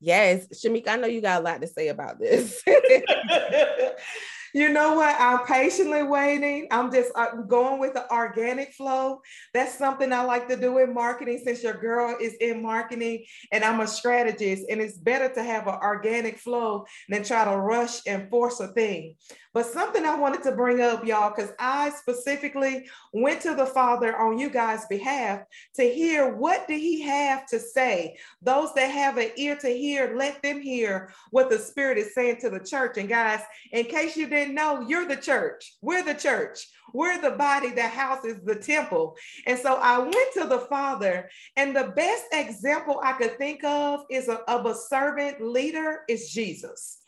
yes, 0.00 0.46
Shameka, 0.48 0.88
I 0.88 0.96
know 0.96 1.06
you 1.06 1.20
got 1.20 1.40
a 1.40 1.44
lot 1.44 1.60
to 1.60 1.66
say 1.66 1.88
about 1.88 2.18
this. 2.18 2.62
you 4.54 4.70
know 4.70 4.94
what? 4.94 5.16
I'm 5.18 5.44
patiently 5.46 6.02
waiting. 6.02 6.68
I'm 6.70 6.92
just 6.92 7.10
uh, 7.14 7.36
going 7.46 7.80
with 7.80 7.94
the 7.94 8.10
organic 8.12 8.72
flow. 8.72 9.20
That's 9.54 9.76
something 9.76 10.12
I 10.12 10.22
like 10.22 10.48
to 10.48 10.56
do 10.56 10.78
in 10.78 10.94
marketing 10.94 11.42
since 11.44 11.62
your 11.62 11.74
girl 11.74 12.16
is 12.20 12.34
in 12.34 12.62
marketing 12.62 13.24
and 13.52 13.64
I'm 13.64 13.80
a 13.80 13.86
strategist. 13.86 14.64
And 14.70 14.80
it's 14.80 14.98
better 14.98 15.32
to 15.34 15.42
have 15.42 15.66
an 15.66 15.78
organic 15.82 16.38
flow 16.38 16.86
than 17.08 17.24
try 17.24 17.44
to 17.44 17.56
rush 17.56 18.00
and 18.06 18.28
force 18.30 18.60
a 18.60 18.68
thing. 18.68 19.16
But 19.58 19.66
something 19.66 20.04
I 20.04 20.14
wanted 20.14 20.44
to 20.44 20.52
bring 20.52 20.80
up, 20.80 21.04
y'all, 21.04 21.32
because 21.34 21.52
I 21.58 21.90
specifically 21.90 22.88
went 23.12 23.40
to 23.42 23.56
the 23.56 23.66
Father 23.66 24.16
on 24.16 24.38
you 24.38 24.50
guys' 24.50 24.86
behalf 24.88 25.40
to 25.74 25.82
hear 25.82 26.32
what 26.32 26.68
did 26.68 26.78
he 26.78 27.02
have 27.02 27.44
to 27.46 27.58
say. 27.58 28.18
Those 28.40 28.72
that 28.74 28.88
have 28.88 29.16
an 29.16 29.30
ear 29.36 29.56
to 29.56 29.68
hear, 29.68 30.14
let 30.16 30.40
them 30.44 30.60
hear 30.60 31.12
what 31.32 31.50
the 31.50 31.58
Spirit 31.58 31.98
is 31.98 32.14
saying 32.14 32.36
to 32.42 32.50
the 32.50 32.60
church. 32.60 32.98
And 32.98 33.08
guys, 33.08 33.40
in 33.72 33.86
case 33.86 34.16
you 34.16 34.28
didn't 34.28 34.37
know, 34.46 34.80
you're 34.80 35.06
the 35.06 35.16
church. 35.16 35.76
We're 35.82 36.04
the 36.04 36.14
church. 36.14 36.66
We're 36.94 37.20
the 37.20 37.32
body 37.32 37.70
that 37.70 37.92
houses 37.92 38.38
the 38.44 38.54
temple. 38.54 39.16
And 39.46 39.58
so 39.58 39.74
I 39.74 39.98
went 39.98 40.32
to 40.34 40.46
the 40.46 40.60
Father, 40.70 41.28
and 41.56 41.74
the 41.74 41.92
best 41.94 42.24
example 42.32 43.00
I 43.02 43.12
could 43.12 43.36
think 43.38 43.62
of 43.64 44.04
is 44.10 44.28
a, 44.28 44.38
of 44.50 44.66
a 44.66 44.74
servant 44.74 45.40
leader 45.40 46.00
is 46.08 46.30
Jesus. 46.30 46.98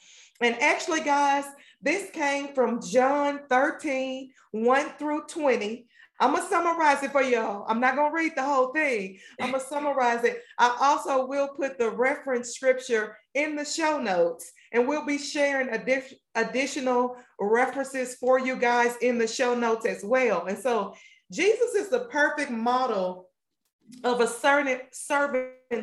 And 0.40 0.60
actually, 0.60 1.00
guys, 1.00 1.44
this 1.82 2.10
came 2.10 2.54
from 2.54 2.80
John 2.82 3.40
13, 3.48 4.30
1 4.52 4.86
through 4.98 5.26
20. 5.28 5.86
I'm 6.20 6.32
going 6.32 6.42
to 6.42 6.48
summarize 6.50 7.02
it 7.02 7.12
for 7.12 7.22
y'all. 7.22 7.64
I'm 7.66 7.80
not 7.80 7.96
going 7.96 8.10
to 8.10 8.16
read 8.16 8.32
the 8.36 8.42
whole 8.42 8.72
thing. 8.72 9.18
I'm 9.40 9.52
going 9.52 9.62
to 9.62 9.68
summarize 9.68 10.22
it. 10.24 10.42
I 10.58 10.76
also 10.78 11.26
will 11.26 11.48
put 11.48 11.78
the 11.78 11.90
reference 11.90 12.50
scripture 12.50 13.16
in 13.34 13.56
the 13.56 13.64
show 13.64 13.98
notes, 13.98 14.52
and 14.72 14.86
we'll 14.86 15.04
be 15.04 15.18
sharing 15.18 15.68
additional 16.34 17.16
references 17.40 18.14
for 18.16 18.38
you 18.38 18.56
guys 18.56 18.96
in 19.02 19.18
the 19.18 19.26
show 19.26 19.54
notes 19.54 19.86
as 19.86 20.04
well. 20.04 20.46
And 20.46 20.58
so, 20.58 20.94
Jesus 21.32 21.74
is 21.74 21.88
the 21.88 22.06
perfect 22.06 22.50
model 22.50 23.28
of 24.04 24.20
a 24.20 24.26
servant 24.26 24.82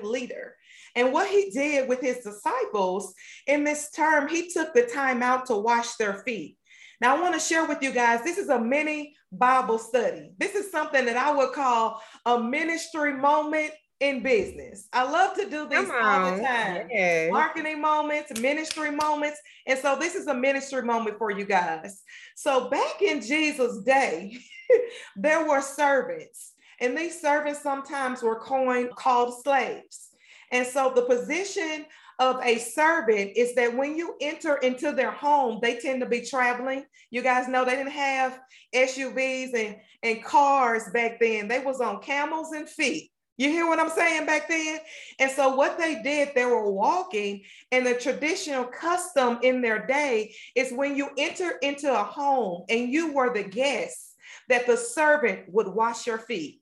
leader. 0.03 0.55
And 0.95 1.13
what 1.13 1.29
he 1.29 1.51
did 1.51 1.87
with 1.87 2.01
his 2.01 2.17
disciples 2.17 3.13
in 3.45 3.63
this 3.63 3.91
term, 3.91 4.27
he 4.27 4.49
took 4.49 4.73
the 4.73 4.83
time 4.83 5.23
out 5.23 5.45
to 5.45 5.55
wash 5.55 5.95
their 5.95 6.15
feet. 6.23 6.57
Now, 6.99 7.15
I 7.15 7.21
want 7.21 7.35
to 7.35 7.39
share 7.39 7.65
with 7.65 7.81
you 7.81 7.91
guys 7.91 8.23
this 8.23 8.37
is 8.37 8.49
a 8.49 8.59
mini 8.59 9.15
Bible 9.31 9.77
study. 9.77 10.31
This 10.37 10.55
is 10.55 10.71
something 10.71 11.05
that 11.05 11.17
I 11.17 11.35
would 11.35 11.53
call 11.53 12.01
a 12.25 12.39
ministry 12.39 13.13
moment 13.13 13.71
in 13.99 14.21
business. 14.21 14.87
I 14.93 15.09
love 15.09 15.35
to 15.37 15.49
do 15.49 15.67
these 15.67 15.89
all 15.89 16.31
the 16.31 16.43
time. 16.43 16.87
Yeah. 16.91 17.29
Marketing 17.31 17.81
moments, 17.81 18.39
ministry 18.39 18.91
moments. 18.91 19.39
And 19.65 19.79
so 19.79 19.97
this 19.99 20.15
is 20.15 20.27
a 20.27 20.33
ministry 20.33 20.83
moment 20.83 21.17
for 21.17 21.31
you 21.31 21.45
guys. 21.45 22.03
So 22.35 22.69
back 22.69 23.01
in 23.01 23.21
Jesus' 23.21 23.81
day, 23.83 24.37
there 25.15 25.47
were 25.47 25.61
servants, 25.61 26.53
and 26.79 26.95
these 26.95 27.19
servants 27.19 27.63
sometimes 27.63 28.21
were 28.21 28.39
coined 28.39 28.91
called 28.95 29.41
slaves. 29.43 30.09
And 30.51 30.65
so 30.65 30.91
the 30.95 31.01
position 31.03 31.85
of 32.19 32.39
a 32.43 32.57
servant 32.57 33.31
is 33.35 33.53
that 33.55 33.75
when 33.75 33.95
you 33.95 34.15
enter 34.21 34.57
into 34.57 34.91
their 34.91 35.11
home, 35.11 35.59
they 35.61 35.77
tend 35.77 36.01
to 36.01 36.07
be 36.07 36.21
traveling. 36.21 36.83
You 37.11 37.21
guys 37.21 37.47
know 37.47 37.63
they 37.63 37.75
didn't 37.75 37.91
have 37.91 38.39
SUVs 38.73 39.53
and, 39.53 39.75
and 40.03 40.23
cars 40.23 40.83
back 40.93 41.19
then. 41.19 41.47
They 41.47 41.59
was 41.59 41.79
on 41.81 42.01
camels 42.01 42.53
and 42.53 42.67
feet. 42.67 43.11
You 43.37 43.49
hear 43.49 43.67
what 43.67 43.79
I'm 43.79 43.89
saying 43.89 44.25
back 44.25 44.47
then? 44.49 44.79
And 45.19 45.29
so 45.31 45.55
what 45.55 45.77
they 45.77 46.01
did, 46.01 46.29
they 46.33 46.45
were 46.45 46.71
walking, 46.71 47.43
and 47.71 47.85
the 47.85 47.93
traditional 47.93 48.65
custom 48.65 49.39
in 49.43 49.61
their 49.61 49.85
day 49.85 50.33
is 50.55 50.73
when 50.73 50.95
you 50.95 51.09
enter 51.17 51.57
into 51.61 51.91
a 51.93 52.03
home 52.03 52.63
and 52.67 52.89
you 52.89 53.13
were 53.13 53.33
the 53.33 53.43
guest, 53.43 54.15
that 54.49 54.65
the 54.65 54.77
servant 54.77 55.41
would 55.49 55.67
wash 55.67 56.07
your 56.07 56.17
feet. 56.17 56.61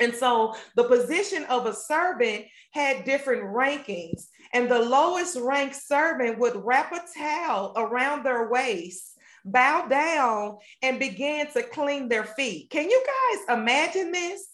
And 0.00 0.12
so 0.12 0.54
the 0.74 0.84
position 0.84 1.44
of 1.44 1.66
a 1.66 1.72
servant 1.72 2.46
had 2.72 3.04
different 3.04 3.44
rankings, 3.44 4.26
and 4.52 4.68
the 4.68 4.80
lowest 4.80 5.38
ranked 5.40 5.76
servant 5.76 6.38
would 6.40 6.56
wrap 6.56 6.92
a 6.92 7.00
towel 7.16 7.72
around 7.76 8.24
their 8.24 8.48
waist, 8.48 9.16
bow 9.44 9.86
down, 9.86 10.58
and 10.82 10.98
begin 10.98 11.46
to 11.52 11.62
clean 11.62 12.08
their 12.08 12.24
feet. 12.24 12.70
Can 12.70 12.90
you 12.90 13.04
guys 13.06 13.56
imagine 13.56 14.10
this? 14.10 14.48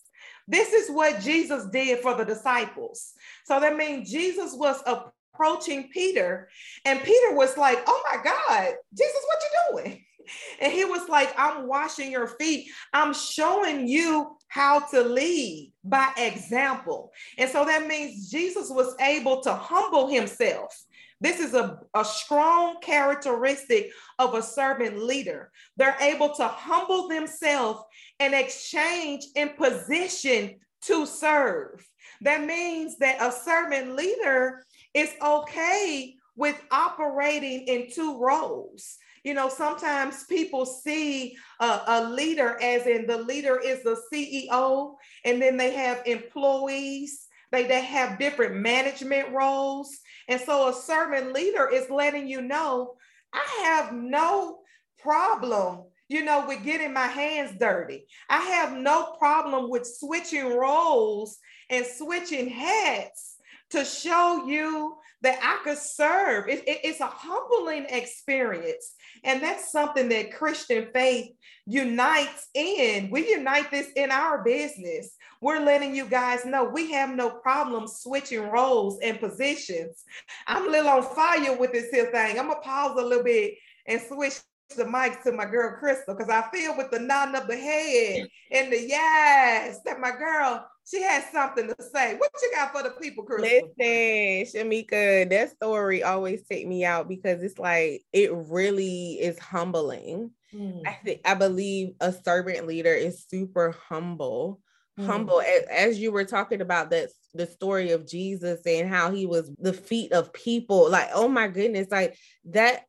This 0.50 0.73
is 0.73 0.90
what 0.90 1.21
Jesus 1.21 1.66
did 1.66 2.00
for 2.00 2.14
the 2.14 2.25
disciples. 2.25 3.12
So 3.45 3.61
that 3.61 3.76
means 3.76 4.11
Jesus 4.11 4.52
was 4.52 4.83
approaching 4.85 5.88
Peter, 5.92 6.49
and 6.85 7.00
Peter 7.02 7.35
was 7.35 7.57
like, 7.57 7.78
Oh 7.87 8.02
my 8.12 8.23
God, 8.23 8.75
Jesus, 8.97 9.25
what 9.26 9.38
you 9.42 9.83
doing? 9.83 10.04
And 10.61 10.73
he 10.73 10.85
was 10.85 11.09
like, 11.09 11.35
I'm 11.37 11.66
washing 11.66 12.12
your 12.12 12.28
feet. 12.28 12.71
I'm 12.92 13.12
showing 13.12 13.88
you 13.88 14.37
how 14.47 14.78
to 14.90 15.02
lead 15.02 15.73
by 15.83 16.12
example. 16.16 17.11
And 17.37 17.50
so 17.50 17.64
that 17.64 17.88
means 17.88 18.30
Jesus 18.30 18.71
was 18.71 18.95
able 19.00 19.40
to 19.40 19.52
humble 19.52 20.07
himself. 20.07 20.73
This 21.21 21.39
is 21.39 21.55
a, 21.55 21.81
a 21.95 22.05
strong 22.05 22.81
characteristic 22.81 23.91
of 24.19 24.35
a 24.35 24.43
servant 24.43 25.03
leader. 25.03 25.50
They're 25.77 25.97
able 26.00 26.35
to 26.35 26.49
humble 26.49 27.09
themselves 27.09 27.83
and 28.19 28.35
exchange 28.35 29.27
in 29.35 29.50
position 29.50 30.57
to 30.83 31.05
serve. 31.05 31.87
That 32.23 32.45
means 32.45 32.99
that 32.99 33.21
a 33.21 33.33
servant 33.33 33.97
leader 33.97 34.65
is 34.95 35.11
okay 35.23 36.15
with 36.37 36.61
operating 36.71 37.67
in 37.67 37.91
two 37.91 38.19
roles. 38.19 38.97
You 39.23 39.35
know, 39.35 39.50
sometimes 39.50 40.25
people 40.25 40.65
see 40.65 41.37
a, 41.61 41.81
a, 41.87 42.05
leader 42.05 42.59
as 42.62 42.87
in 42.87 43.07
the 43.07 43.19
leader 43.19 43.61
is 43.62 43.83
the 43.83 44.00
CEO, 44.11 44.95
and 45.27 45.43
then 45.43 45.59
they 45.59 45.73
have 45.75 46.03
employees, 46.07 47.27
they, 47.53 47.65
they 47.65 47.83
have 47.83 48.19
different 48.19 48.57
management 48.57 49.31
roles. 49.31 49.99
And 50.31 50.41
so 50.41 50.69
a 50.69 50.73
servant 50.73 51.35
leader 51.35 51.69
is 51.69 51.91
letting 51.91 52.27
you 52.27 52.41
know, 52.41 52.95
I 53.33 53.65
have 53.65 53.93
no 53.93 54.61
problem 54.99 55.85
you 56.11 56.25
know, 56.25 56.45
with 56.49 56.65
getting 56.65 56.93
my 56.93 57.07
hands 57.07 57.57
dirty. 57.57 58.05
I 58.29 58.41
have 58.41 58.77
no 58.77 59.15
problem 59.17 59.71
with 59.71 59.87
switching 59.87 60.45
roles 60.45 61.39
and 61.71 61.87
switching 61.87 62.49
hats 62.49 63.37
to 63.71 63.85
show 63.85 64.45
you 64.45 64.97
that 65.23 65.39
I 65.41 65.63
could 65.63 65.79
serve. 65.79 66.49
It, 66.49 66.67
it, 66.67 66.81
it's 66.83 66.99
a 66.99 67.07
humbling 67.07 67.87
experience. 67.89 68.93
And 69.23 69.41
that's 69.41 69.71
something 69.71 70.09
that 70.09 70.35
Christian 70.35 70.89
faith 70.93 71.31
unites 71.65 72.49
in. 72.55 73.09
We 73.13 73.31
unite 73.31 73.71
this 73.71 73.91
in 73.95 74.11
our 74.11 74.43
business. 74.43 75.13
We're 75.40 75.61
letting 75.61 75.94
you 75.94 76.06
guys 76.06 76.44
know 76.44 76.64
we 76.64 76.90
have 76.92 77.11
no 77.11 77.30
problem 77.30 77.87
switching 77.87 78.50
roles 78.50 78.99
and 79.02 79.18
positions. 79.18 80.04
I'm 80.47 80.68
a 80.68 80.70
little 80.70 80.90
on 80.90 81.02
fire 81.02 81.56
with 81.56 81.73
this 81.73 81.90
here 81.90 82.11
thing. 82.11 82.38
I'm 82.38 82.49
gonna 82.49 82.61
pause 82.61 82.99
a 82.99 83.04
little 83.04 83.25
bit 83.25 83.54
and 83.87 84.00
switch 84.00 84.35
the 84.76 84.87
mic 84.87 85.23
to 85.25 85.32
my 85.32 85.47
girl 85.47 85.76
Crystal 85.78 86.14
because 86.14 86.30
I 86.30 86.49
feel 86.54 86.76
with 86.76 86.90
the 86.90 87.00
nodding 87.00 87.35
of 87.35 87.49
the 87.49 87.56
head 87.56 88.28
and 88.52 88.73
the 88.73 88.80
yes 88.80 89.80
that 89.85 89.99
my 89.99 90.12
girl 90.12 90.64
she 90.90 91.02
has 91.02 91.25
something 91.30 91.68
to 91.68 91.76
say. 91.82 92.16
What 92.16 92.30
you 92.42 92.50
got 92.54 92.73
for 92.73 92.82
the 92.82 92.90
people, 92.90 93.23
Crystal? 93.23 93.70
Listen, 93.78 94.68
Shameka, 94.68 95.30
that 95.30 95.50
story 95.50 96.02
always 96.02 96.42
take 96.42 96.66
me 96.66 96.85
out 96.85 97.09
because 97.09 97.42
it's 97.42 97.59
like 97.59 98.02
it 98.12 98.32
really 98.32 99.12
is 99.20 99.38
humbling. 99.38 100.32
Mm. 100.52 100.82
I 100.87 100.99
think 101.04 101.20
I 101.25 101.35
believe 101.35 101.94
a 102.00 102.12
servant 102.12 102.66
leader 102.66 102.92
is 102.92 103.25
super 103.28 103.76
humble. 103.88 104.61
Mm. 104.99 105.06
Humble 105.06 105.42
as, 105.70 105.99
you 105.99 106.12
were 106.12 106.25
talking 106.25 106.61
about 106.61 106.90
that 106.90 107.11
the 107.35 107.47
story 107.47 107.92
of 107.92 108.09
Jesus 108.09 108.61
and 108.66 108.88
how 108.88 109.11
he 109.11 109.26
was 109.26 109.50
the 109.59 109.73
feet 109.73 110.12
of 110.12 110.32
people. 110.32 110.90
Like, 110.90 111.11
oh 111.14 111.28
my 111.28 111.49
goodness, 111.49 111.88
like 111.90 112.16
that 112.47 112.85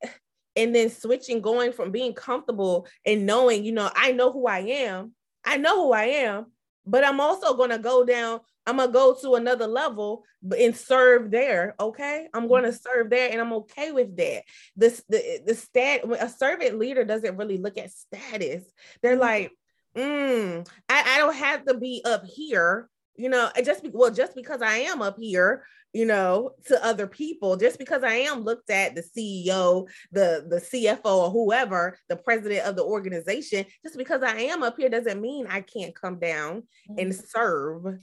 and 0.55 0.75
then 0.75 0.89
switching 0.89 1.41
going 1.41 1.71
from 1.71 1.91
being 1.91 2.13
comfortable 2.13 2.85
and 3.05 3.25
knowing 3.25 3.63
you 3.63 3.71
know 3.71 3.89
i 3.95 4.11
know 4.11 4.33
who 4.33 4.47
i 4.47 4.59
am 4.59 5.13
i 5.45 5.55
know 5.55 5.85
who 5.85 5.93
i 5.93 6.03
am 6.03 6.45
but 6.85 7.03
I'm 7.03 7.19
also 7.19 7.55
going 7.55 7.69
to 7.69 7.77
go 7.77 8.03
down. 8.03 8.39
I'm 8.65 8.77
going 8.77 8.89
to 8.89 8.93
go 8.93 9.15
to 9.21 9.35
another 9.35 9.67
level 9.67 10.23
and 10.57 10.75
serve 10.75 11.31
there. 11.31 11.75
Okay. 11.79 12.27
I'm 12.33 12.47
going 12.47 12.63
to 12.63 12.73
serve 12.73 13.09
there 13.09 13.31
and 13.31 13.41
I'm 13.41 13.53
okay 13.53 13.91
with 13.91 14.15
that. 14.17 14.43
This, 14.75 15.03
the, 15.09 15.41
the 15.45 15.55
stat, 15.55 16.01
a 16.19 16.29
servant 16.29 16.77
leader 16.77 17.03
doesn't 17.03 17.37
really 17.37 17.57
look 17.57 17.77
at 17.77 17.91
status. 17.91 18.63
They're 19.01 19.13
mm-hmm. 19.13 19.21
like, 19.21 19.51
mm, 19.95 20.67
I, 20.89 21.03
I 21.07 21.17
don't 21.17 21.35
have 21.35 21.65
to 21.65 21.77
be 21.77 22.01
up 22.05 22.25
here 22.25 22.89
you 23.15 23.29
know 23.29 23.49
just 23.63 23.83
be, 23.83 23.89
well 23.93 24.11
just 24.11 24.35
because 24.35 24.61
i 24.61 24.77
am 24.77 25.01
up 25.01 25.17
here 25.19 25.63
you 25.93 26.05
know 26.05 26.51
to 26.65 26.85
other 26.85 27.07
people 27.07 27.57
just 27.57 27.77
because 27.77 28.03
i 28.03 28.13
am 28.13 28.43
looked 28.43 28.69
at 28.69 28.95
the 28.95 29.01
ceo 29.01 29.87
the 30.11 30.45
the 30.49 30.57
cfo 30.57 31.05
or 31.05 31.29
whoever 31.29 31.97
the 32.09 32.15
president 32.15 32.65
of 32.65 32.75
the 32.75 32.83
organization 32.83 33.65
just 33.83 33.97
because 33.97 34.23
i 34.23 34.35
am 34.37 34.63
up 34.63 34.75
here 34.77 34.89
doesn't 34.89 35.21
mean 35.21 35.45
i 35.47 35.61
can't 35.61 35.95
come 35.95 36.19
down 36.19 36.63
and 36.97 37.11
mm-hmm. 37.11 37.25
serve 37.27 37.99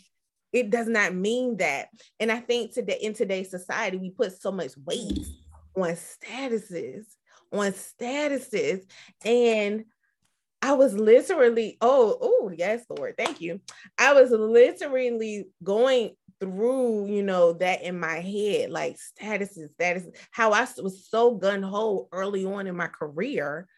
it 0.52 0.70
does 0.70 0.88
not 0.88 1.14
mean 1.14 1.56
that 1.56 1.88
and 2.20 2.30
i 2.30 2.38
think 2.38 2.72
today 2.72 2.98
in 3.00 3.14
today's 3.14 3.50
society 3.50 3.96
we 3.96 4.10
put 4.10 4.38
so 4.38 4.52
much 4.52 4.72
weight 4.84 5.26
on 5.76 5.90
statuses 5.92 7.04
on 7.52 7.72
statuses 7.72 8.82
and 9.24 9.84
I 10.60 10.72
was 10.72 10.94
literally, 10.94 11.76
oh, 11.80 12.18
oh, 12.20 12.52
yes, 12.54 12.84
Lord, 12.88 13.14
thank 13.16 13.40
you. 13.40 13.60
I 13.96 14.12
was 14.12 14.30
literally 14.30 15.46
going 15.62 16.16
through, 16.40 17.06
you 17.06 17.22
know, 17.22 17.52
that 17.54 17.82
in 17.82 17.98
my 17.98 18.20
head, 18.20 18.70
like 18.70 18.96
statuses, 18.96 19.70
status, 19.72 20.04
how 20.30 20.52
I 20.52 20.66
was 20.78 21.06
so 21.08 21.34
gun 21.34 21.62
ho 21.62 22.08
early 22.12 22.44
on 22.44 22.66
in 22.66 22.76
my 22.76 22.88
career 22.88 23.68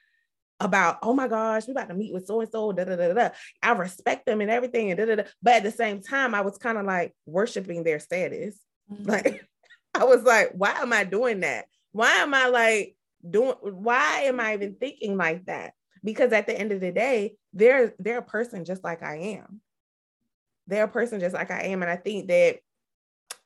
about, 0.59 0.99
oh 1.03 1.15
my 1.15 1.29
gosh, 1.29 1.67
we 1.67 1.73
about 1.73 1.89
to 1.89 1.95
meet 1.95 2.13
with 2.13 2.27
so 2.27 2.41
and 2.41 2.51
so, 2.51 2.73
da 2.73 2.85
da 2.85 2.97
da 2.97 3.13
da. 3.13 3.29
I 3.63 3.73
respect 3.73 4.27
them 4.27 4.41
and 4.41 4.51
everything, 4.51 4.91
and 4.91 4.99
da 4.99 5.07
da 5.07 5.17
da. 5.17 5.23
But 5.43 5.55
at 5.55 5.63
the 5.65 5.71
same 5.71 6.03
time, 6.03 6.35
I 6.35 6.43
was 6.43 6.59
kind 6.59 6.79
of 6.79 6.85
like 6.85 7.15
worshiping 7.27 7.83
their 7.83 7.99
status. 7.99 8.59
Mm-hmm. 8.93 9.09
Like, 9.09 9.47
I 9.95 10.05
was 10.05 10.23
like, 10.23 10.53
why 10.53 10.73
am 10.73 10.93
I 10.93 11.05
doing 11.05 11.41
that? 11.41 11.67
Why 11.93 12.11
am 12.17 12.35
I 12.35 12.47
like 12.47 12.97
doing? 13.29 13.55
Why 13.63 14.23
am 14.25 14.39
I 14.39 14.55
even 14.55 14.77
thinking 14.77 15.17
like 15.17 15.47
that? 15.47 15.73
Because 16.05 16.33
at 16.33 16.47
the 16.47 16.59
end 16.59 16.73
of 16.73 16.81
the 16.81 16.93
day 16.93 17.37
they're 17.53 17.95
they're 17.99 18.19
a 18.19 18.23
person 18.23 18.65
just 18.65 18.85
like 18.85 19.03
i 19.03 19.17
am. 19.17 19.61
They're 20.67 20.85
a 20.85 20.89
person 20.89 21.21
just 21.21 21.35
like 21.35 21.51
i 21.51 21.63
am. 21.63 21.83
And 21.83 21.91
i 21.91 21.97
think 21.97 22.29
that 22.29 22.59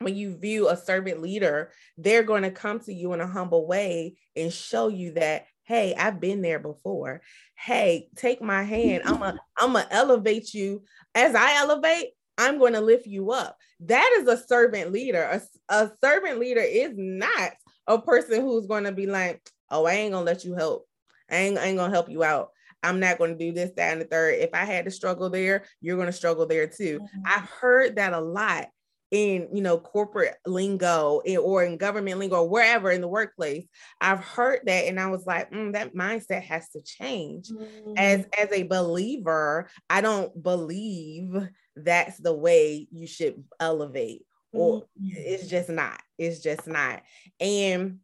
when 0.00 0.16
you 0.16 0.36
view 0.36 0.68
a 0.68 0.76
servant 0.76 1.22
leader 1.22 1.70
they're 1.96 2.22
going 2.22 2.42
to 2.42 2.50
come 2.50 2.80
to 2.80 2.92
you 2.92 3.12
in 3.12 3.20
a 3.20 3.26
humble 3.26 3.66
way 3.66 4.16
and 4.36 4.52
show 4.52 4.88
you 4.88 5.12
that 5.12 5.46
hey 5.62 5.94
i've 5.94 6.20
been 6.20 6.42
there 6.42 6.58
before. 6.58 7.22
Hey 7.56 8.08
take 8.16 8.42
my 8.42 8.62
hand. 8.62 9.02
I'm 9.04 9.22
a 9.22 9.38
i'm 9.58 9.72
gonna 9.72 9.86
elevate 9.90 10.52
you. 10.52 10.82
As 11.14 11.34
i 11.34 11.56
elevate 11.56 12.08
i'm 12.36 12.58
going 12.58 12.72
to 12.74 12.80
lift 12.80 13.06
you 13.06 13.30
up. 13.30 13.56
That 13.80 14.18
is 14.20 14.28
a 14.28 14.42
servant 14.46 14.92
leader. 14.92 15.22
A, 15.22 15.40
a 15.74 15.90
servant 16.02 16.38
leader 16.40 16.60
is 16.60 16.92
not 16.96 17.52
a 17.86 18.00
person 18.00 18.40
who's 18.40 18.66
going 18.66 18.84
to 18.84 18.92
be 18.92 19.06
like 19.06 19.48
oh 19.70 19.86
i 19.86 19.92
ain't 19.94 20.12
gonna 20.12 20.24
let 20.24 20.44
you 20.44 20.54
help 20.54 20.86
I 21.30 21.36
ain't, 21.36 21.58
I 21.58 21.66
ain't 21.66 21.78
gonna 21.78 21.92
help 21.92 22.08
you 22.08 22.22
out. 22.22 22.50
I'm 22.82 23.00
not 23.00 23.16
going 23.16 23.36
to 23.36 23.44
do 23.44 23.50
this, 23.50 23.70
that, 23.76 23.92
and 23.92 24.02
the 24.02 24.04
third. 24.04 24.34
If 24.34 24.50
I 24.52 24.64
had 24.64 24.84
to 24.84 24.90
struggle 24.90 25.30
there, 25.30 25.64
you're 25.80 25.96
going 25.96 26.06
to 26.06 26.12
struggle 26.12 26.44
there 26.44 26.66
too. 26.66 27.00
Mm-hmm. 27.00 27.22
I've 27.24 27.48
heard 27.48 27.96
that 27.96 28.12
a 28.12 28.20
lot 28.20 28.66
in 29.10 29.48
you 29.52 29.62
know 29.62 29.78
corporate 29.78 30.34
lingo 30.44 31.22
or 31.40 31.62
in 31.62 31.76
government 31.76 32.18
lingo 32.18 32.42
or 32.42 32.48
wherever 32.48 32.90
in 32.90 33.00
the 33.00 33.06
workplace 33.06 33.64
i've 34.00 34.18
heard 34.18 34.58
that 34.64 34.86
and 34.86 34.98
i 34.98 35.06
was 35.06 35.24
like 35.24 35.48
mm, 35.52 35.72
that 35.72 35.94
mindset 35.94 36.42
has 36.42 36.68
to 36.70 36.82
change 36.82 37.48
mm-hmm. 37.48 37.92
as 37.96 38.26
as 38.36 38.50
a 38.50 38.64
believer 38.64 39.68
i 39.88 40.00
don't 40.00 40.42
believe 40.42 41.36
that's 41.76 42.18
the 42.18 42.32
way 42.32 42.88
you 42.90 43.06
should 43.06 43.44
elevate 43.60 44.24
or 44.52 44.80
mm-hmm. 44.80 45.10
it's 45.12 45.48
just 45.48 45.68
not 45.68 46.00
it's 46.18 46.40
just 46.40 46.66
not 46.66 47.02
and 47.38 47.98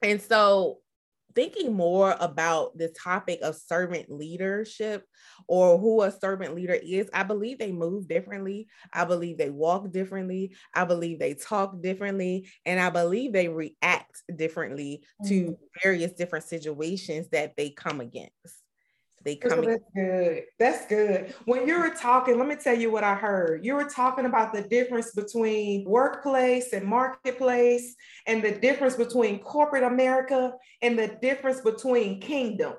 and 0.00 0.22
so 0.22 0.78
thinking 1.34 1.72
more 1.72 2.16
about 2.20 2.76
the 2.76 2.88
topic 2.88 3.40
of 3.42 3.56
servant 3.56 4.10
leadership 4.10 5.04
or 5.46 5.78
who 5.78 6.02
a 6.02 6.10
servant 6.10 6.54
leader 6.54 6.78
is, 6.80 7.08
I 7.12 7.22
believe 7.22 7.58
they 7.58 7.72
move 7.72 8.08
differently. 8.08 8.68
I 8.92 9.04
believe 9.04 9.38
they 9.38 9.50
walk 9.50 9.90
differently. 9.92 10.54
I 10.74 10.84
believe 10.84 11.18
they 11.18 11.34
talk 11.34 11.80
differently. 11.80 12.48
And 12.64 12.80
I 12.80 12.90
believe 12.90 13.32
they 13.32 13.48
react 13.48 14.22
differently 14.34 15.04
mm-hmm. 15.22 15.28
to 15.28 15.58
various 15.82 16.12
different 16.12 16.46
situations 16.46 17.28
that 17.30 17.56
they 17.56 17.70
come 17.70 18.00
against 18.00 18.57
they 19.28 19.36
come. 19.36 19.64
that's 19.64 19.84
good. 19.94 20.42
That's 20.58 20.86
good. 20.86 21.34
When 21.44 21.66
you 21.66 21.78
were 21.78 21.90
talking, 21.90 22.38
let 22.38 22.48
me 22.48 22.56
tell 22.56 22.76
you 22.76 22.90
what 22.90 23.04
I 23.04 23.14
heard. 23.14 23.64
You 23.64 23.74
were 23.74 23.84
talking 23.84 24.24
about 24.24 24.54
the 24.54 24.62
difference 24.62 25.12
between 25.12 25.84
workplace 25.84 26.72
and 26.72 26.86
marketplace, 26.86 27.94
and 28.26 28.42
the 28.42 28.52
difference 28.52 28.96
between 28.96 29.40
corporate 29.40 29.82
America 29.82 30.52
and 30.80 30.98
the 30.98 31.08
difference 31.20 31.60
between 31.60 32.20
kingdom. 32.20 32.74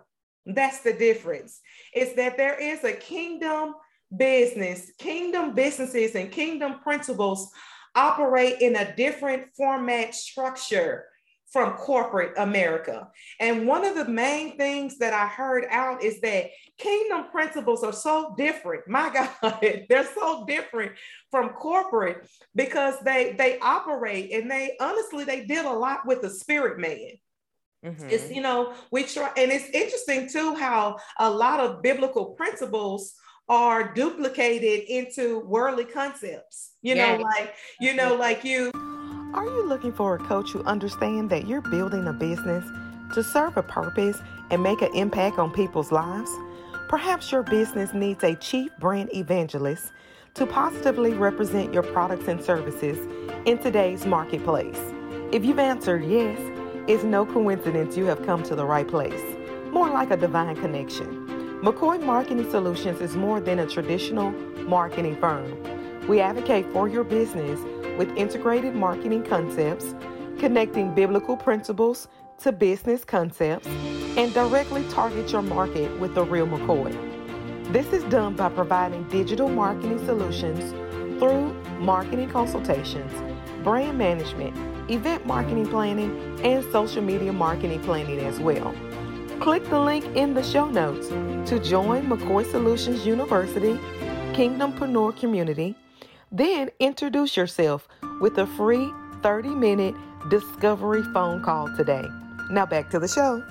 That's 0.45 0.81
the 0.81 0.93
difference. 0.93 1.59
Is 1.93 2.15
that 2.15 2.37
there 2.37 2.59
is 2.59 2.83
a 2.83 2.93
kingdom 2.93 3.75
business, 4.17 4.91
kingdom 4.97 5.53
businesses, 5.53 6.15
and 6.15 6.31
kingdom 6.31 6.79
principles 6.79 7.51
operate 7.95 8.61
in 8.61 8.75
a 8.75 8.95
different 8.95 9.43
format 9.55 10.15
structure 10.15 11.05
from 11.51 11.73
corporate 11.73 12.33
America. 12.37 13.07
And 13.39 13.67
one 13.67 13.83
of 13.83 13.95
the 13.95 14.07
main 14.07 14.55
things 14.55 14.97
that 14.99 15.13
I 15.13 15.27
heard 15.27 15.65
out 15.69 16.03
is 16.03 16.21
that 16.21 16.51
kingdom 16.77 17.25
principles 17.31 17.83
are 17.83 17.93
so 17.93 18.35
different. 18.37 18.87
My 18.87 19.09
God, 19.41 19.59
they're 19.89 20.07
so 20.13 20.45
different 20.45 20.93
from 21.31 21.49
corporate 21.49 22.29
because 22.55 22.95
they 23.03 23.33
they 23.37 23.59
operate 23.59 24.31
and 24.31 24.49
they 24.49 24.75
honestly 24.79 25.23
they 25.23 25.45
deal 25.45 25.71
a 25.71 25.77
lot 25.77 26.05
with 26.05 26.21
the 26.21 26.29
spirit 26.29 26.79
man. 26.79 27.11
Mm-hmm. 27.83 28.09
It's 28.09 28.29
you 28.31 28.41
know 28.41 28.73
we 28.91 29.03
try 29.03 29.31
and 29.37 29.51
it's 29.51 29.69
interesting 29.69 30.29
too 30.29 30.53
how 30.53 30.97
a 31.17 31.29
lot 31.29 31.59
of 31.59 31.81
biblical 31.81 32.25
principles 32.33 33.13
are 33.47 33.91
duplicated 33.93 34.87
into 34.87 35.39
worldly 35.39 35.85
concepts. 35.85 36.73
You 36.83 36.95
yeah. 36.95 37.17
know, 37.17 37.23
like 37.23 37.55
you 37.79 37.95
know, 37.95 38.15
like 38.15 38.43
you 38.43 38.71
are 39.33 39.45
you 39.45 39.67
looking 39.67 39.93
for 39.93 40.15
a 40.15 40.19
coach 40.19 40.51
who 40.51 40.63
understands 40.63 41.29
that 41.29 41.47
you're 41.47 41.61
building 41.61 42.07
a 42.07 42.13
business 42.13 42.65
to 43.13 43.23
serve 43.23 43.57
a 43.57 43.63
purpose 43.63 44.17
and 44.49 44.63
make 44.63 44.81
an 44.81 44.93
impact 44.95 45.37
on 45.37 45.51
people's 45.51 45.91
lives? 45.91 46.31
Perhaps 46.87 47.31
your 47.31 47.43
business 47.43 47.93
needs 47.93 48.23
a 48.23 48.35
chief 48.35 48.71
brand 48.79 49.13
evangelist 49.13 49.91
to 50.33 50.47
positively 50.47 51.13
represent 51.13 51.73
your 51.73 51.83
products 51.83 52.27
and 52.27 52.43
services 52.43 52.97
in 53.45 53.59
today's 53.59 54.05
marketplace. 54.05 54.79
If 55.31 55.45
you've 55.45 55.59
answered 55.59 56.03
yes, 56.05 56.39
it's 56.87 57.03
no 57.03 57.25
coincidence 57.25 57.95
you 57.95 58.05
have 58.05 58.25
come 58.25 58.41
to 58.43 58.55
the 58.55 58.65
right 58.65 58.87
place, 58.87 59.21
more 59.71 59.89
like 59.89 60.09
a 60.09 60.17
divine 60.17 60.55
connection. 60.55 61.27
McCoy 61.61 62.01
Marketing 62.03 62.49
Solutions 62.49 62.99
is 62.99 63.15
more 63.15 63.39
than 63.39 63.59
a 63.59 63.67
traditional 63.67 64.31
marketing 64.63 65.17
firm. 65.17 66.07
We 66.07 66.19
advocate 66.19 66.65
for 66.73 66.87
your 66.87 67.03
business 67.03 67.59
with 67.99 68.15
integrated 68.15 68.73
marketing 68.73 69.21
concepts, 69.21 69.93
connecting 70.39 70.95
biblical 70.95 71.35
principles 71.35 72.07
to 72.37 72.53
business 72.53 73.03
concepts, 73.03 73.67
and 74.15 74.33
directly 74.33 74.85
target 74.89 75.29
your 75.33 75.41
market 75.41 75.99
with 75.99 76.15
the 76.15 76.23
real 76.23 76.47
McCoy. 76.47 76.93
This 77.73 77.91
is 77.91 78.01
done 78.05 78.37
by 78.37 78.47
providing 78.47 79.03
digital 79.09 79.49
marketing 79.49 79.99
solutions 80.05 80.71
through 81.19 81.51
marketing 81.81 82.29
consultations, 82.29 83.11
brand 83.65 83.97
management, 83.97 84.55
event 84.89 85.25
marketing 85.25 85.67
planning, 85.67 86.39
and 86.41 86.63
social 86.71 87.01
media 87.01 87.33
marketing 87.33 87.81
planning 87.83 88.21
as 88.21 88.39
well. 88.39 88.73
Click 89.41 89.69
the 89.69 89.79
link 89.79 90.05
in 90.15 90.33
the 90.33 90.43
show 90.43 90.69
notes 90.69 91.09
to 91.49 91.59
join 91.59 92.07
McCoy 92.07 92.49
Solutions 92.49 93.05
University 93.05 93.77
Kingdompreneur 94.31 95.17
Community 95.19 95.75
then 96.31 96.69
introduce 96.79 97.35
yourself 97.35 97.87
with 98.21 98.37
a 98.37 98.47
free 98.47 98.91
30 99.21 99.49
minute 99.49 99.95
discovery 100.29 101.03
phone 101.13 101.43
call 101.43 101.67
today. 101.75 102.05
Now 102.49 102.65
back 102.65 102.89
to 102.91 102.99
the 102.99 103.07
show. 103.07 103.43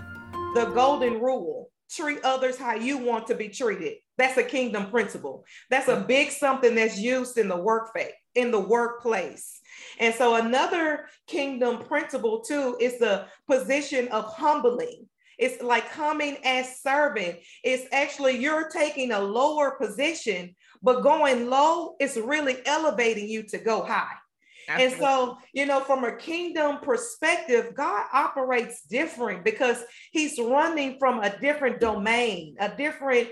The 0.55 0.71
golden 0.75 1.21
rule 1.21 1.71
treat 1.91 2.23
others 2.23 2.59
how 2.59 2.75
you 2.75 2.99
want 2.99 3.27
to 3.27 3.35
be 3.35 3.49
treated. 3.49 3.95
That's 4.17 4.37
a 4.37 4.43
kingdom 4.43 4.91
principle. 4.91 5.45
That's 5.71 5.89
a 5.89 6.01
big 6.01 6.31
something 6.31 6.75
that's 6.75 6.99
used 6.99 7.39
in 7.39 7.49
the 7.49 7.57
work 7.57 7.91
faith, 7.95 8.13
in 8.35 8.51
the 8.51 8.61
workplace. 8.61 9.61
And 9.99 10.15
so 10.15 10.35
another 10.35 11.07
kingdom 11.27 11.79
principle 11.85 12.43
too 12.43 12.77
is 12.81 12.99
the 12.99 13.27
position 13.49 14.09
of 14.09 14.25
humbling. 14.27 15.07
It's 15.39 15.63
like 15.63 15.91
coming 15.91 16.39
as 16.45 16.81
servant. 16.81 17.39
It's 17.63 17.87
actually 17.93 18.39
you're 18.39 18.69
taking 18.69 19.13
a 19.13 19.21
lower 19.21 19.73
position 19.73 20.55
but 20.83 21.03
going 21.03 21.49
low 21.49 21.97
is 22.01 22.17
really 22.17 22.59
elevating 22.67 23.29
you 23.29 23.43
to 23.45 23.59
go 23.59 23.83
high. 23.83 24.15
Absolutely. 24.69 24.95
And 24.95 25.03
so, 25.03 25.39
you 25.55 25.67
know, 25.67 25.81
from 25.81 26.05
a 26.05 26.17
kingdom 26.17 26.79
perspective, 26.83 27.73
God 27.75 28.05
operates 28.13 28.83
different 28.83 29.43
because 29.45 29.83
he's 30.13 30.39
running 30.39 30.99
from 30.99 31.21
a 31.21 31.37
different 31.39 31.81
domain, 31.81 32.57
a 32.61 32.69
different 32.69 33.29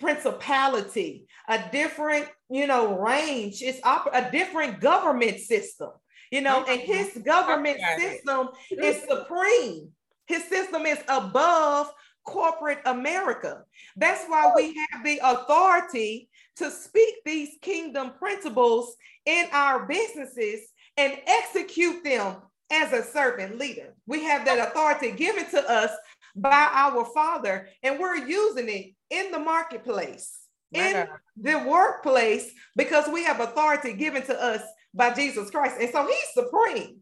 principality, 0.00 1.26
a 1.48 1.62
different, 1.70 2.26
you 2.48 2.66
know, 2.66 2.98
range. 2.98 3.62
It's 3.62 3.80
op- 3.84 4.10
a 4.12 4.30
different 4.32 4.80
government 4.80 5.38
system, 5.38 5.90
you 6.32 6.40
know, 6.40 6.64
and 6.64 6.80
his 6.80 7.16
government 7.24 7.78
system 7.96 8.48
is 8.70 9.00
supreme. 9.08 9.90
His 10.30 10.44
system 10.44 10.86
is 10.86 11.02
above 11.08 11.92
corporate 12.24 12.78
America. 12.86 13.64
That's 13.96 14.24
why 14.28 14.52
we 14.54 14.76
have 14.92 15.04
the 15.04 15.18
authority 15.24 16.28
to 16.58 16.70
speak 16.70 17.16
these 17.24 17.56
kingdom 17.60 18.12
principles 18.16 18.94
in 19.26 19.46
our 19.50 19.86
businesses 19.86 20.60
and 20.96 21.18
execute 21.26 22.04
them 22.04 22.36
as 22.70 22.92
a 22.92 23.02
servant 23.02 23.58
leader. 23.58 23.96
We 24.06 24.22
have 24.22 24.44
that 24.44 24.68
authority 24.68 25.10
given 25.10 25.46
to 25.50 25.68
us 25.68 25.90
by 26.36 26.68
our 26.70 27.04
Father, 27.06 27.68
and 27.82 27.98
we're 27.98 28.14
using 28.14 28.68
it 28.68 28.94
in 29.10 29.32
the 29.32 29.40
marketplace, 29.40 30.46
in 30.72 31.08
the 31.36 31.58
workplace, 31.66 32.52
because 32.76 33.08
we 33.08 33.24
have 33.24 33.40
authority 33.40 33.94
given 33.94 34.22
to 34.26 34.40
us 34.40 34.62
by 34.94 35.12
Jesus 35.12 35.50
Christ. 35.50 35.74
And 35.80 35.90
so 35.90 36.06
he's 36.06 36.34
supreme. 36.34 36.98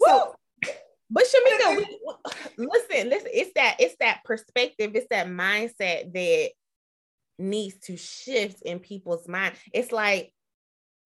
Woo! 0.00 0.08
So 0.08 0.34
but 1.12 1.24
Shameka, 1.24 1.76
we, 1.76 1.98
listen, 2.66 3.10
listen, 3.10 3.30
it's 3.32 3.52
that 3.54 3.76
it's 3.78 3.96
that 4.00 4.22
perspective, 4.24 4.92
it's 4.94 5.06
that 5.10 5.28
mindset 5.28 6.12
that 6.12 6.50
needs 7.38 7.78
to 7.80 7.96
shift 7.96 8.62
in 8.62 8.78
people's 8.78 9.28
mind. 9.28 9.54
It's 9.72 9.92
like, 9.92 10.32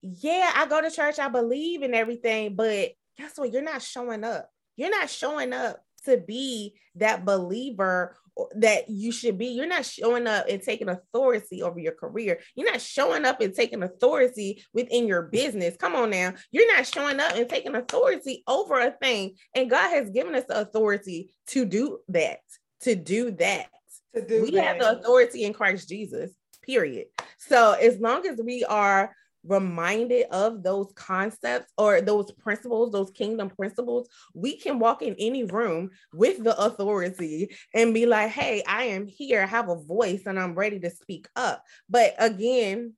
yeah, 0.03 0.53
I 0.55 0.66
go 0.66 0.81
to 0.81 0.90
church, 0.90 1.19
I 1.19 1.29
believe 1.29 1.83
in 1.83 1.95
everything, 1.95 2.55
but 2.55 2.92
guess 3.19 3.37
what? 3.37 3.53
You're 3.53 3.62
not 3.62 3.83
showing 3.83 4.23
up. 4.23 4.49
You're 4.77 4.90
not 4.90 5.11
showing 5.11 5.53
up 5.53 5.83
to 6.05 6.19
be 6.19 6.75
that 6.97 7.25
believer 7.25 8.16
that 8.57 8.88
you 8.88 9.12
should 9.12 9.38
be. 9.38 9.46
You're 9.46 9.66
not 9.66 9.85
showing 9.85 10.27
up 10.27 10.46
and 10.49 10.62
taking 10.62 10.88
authority 10.88 11.62
over 11.62 11.79
your 11.79 11.92
career. 11.92 12.40
You're 12.55 12.70
not 12.70 12.81
showing 12.81 13.25
up 13.25 13.40
and 13.40 13.55
taking 13.55 13.83
authority 13.83 14.62
within 14.72 15.07
your 15.07 15.22
business. 15.22 15.77
Come 15.77 15.94
on 15.94 16.11
now. 16.11 16.35
You're 16.51 16.72
not 16.75 16.87
showing 16.87 17.20
up 17.20 17.35
and 17.35 17.49
taking 17.49 17.75
authority 17.75 18.42
over 18.46 18.79
a 18.79 18.90
thing. 18.90 19.37
And 19.55 19.70
God 19.70 19.90
has 19.90 20.11
given 20.11 20.35
us 20.35 20.44
the 20.49 20.61
authority 20.61 21.31
to 21.49 21.64
do 21.64 21.99
that, 22.09 22.40
to 22.81 22.94
do 22.94 23.31
that. 23.33 23.68
To 24.14 24.27
do 24.27 24.42
we 24.42 24.51
that. 24.53 24.64
have 24.64 24.79
the 24.79 24.99
authority 24.99 25.44
in 25.44 25.53
Christ 25.53 25.88
Jesus, 25.88 26.33
period. 26.62 27.07
So 27.38 27.72
as 27.72 27.99
long 28.01 28.27
as 28.27 28.38
we 28.42 28.64
are 28.64 29.14
reminded 29.46 30.26
of 30.30 30.62
those 30.62 30.92
concepts 30.94 31.72
or 31.78 32.00
those 32.00 32.32
principles, 32.32 32.92
those 32.92 33.11
kingdom 33.11 33.50
principles, 33.50 34.09
we 34.35 34.56
can 34.56 34.78
walk 34.78 35.02
in 35.02 35.14
any 35.18 35.44
room 35.44 35.90
with 36.12 36.42
the 36.42 36.59
authority 36.61 37.54
and 37.74 37.94
be 37.94 38.06
like, 38.06 38.30
hey, 38.30 38.62
I 38.66 38.85
am 38.85 39.06
here, 39.06 39.42
I 39.42 39.46
have 39.46 39.68
a 39.68 39.76
voice, 39.76 40.22
and 40.26 40.38
I'm 40.38 40.54
ready 40.54 40.80
to 40.80 40.90
speak 40.90 41.28
up. 41.37 41.62
But 41.88 42.14
again, 42.18 42.94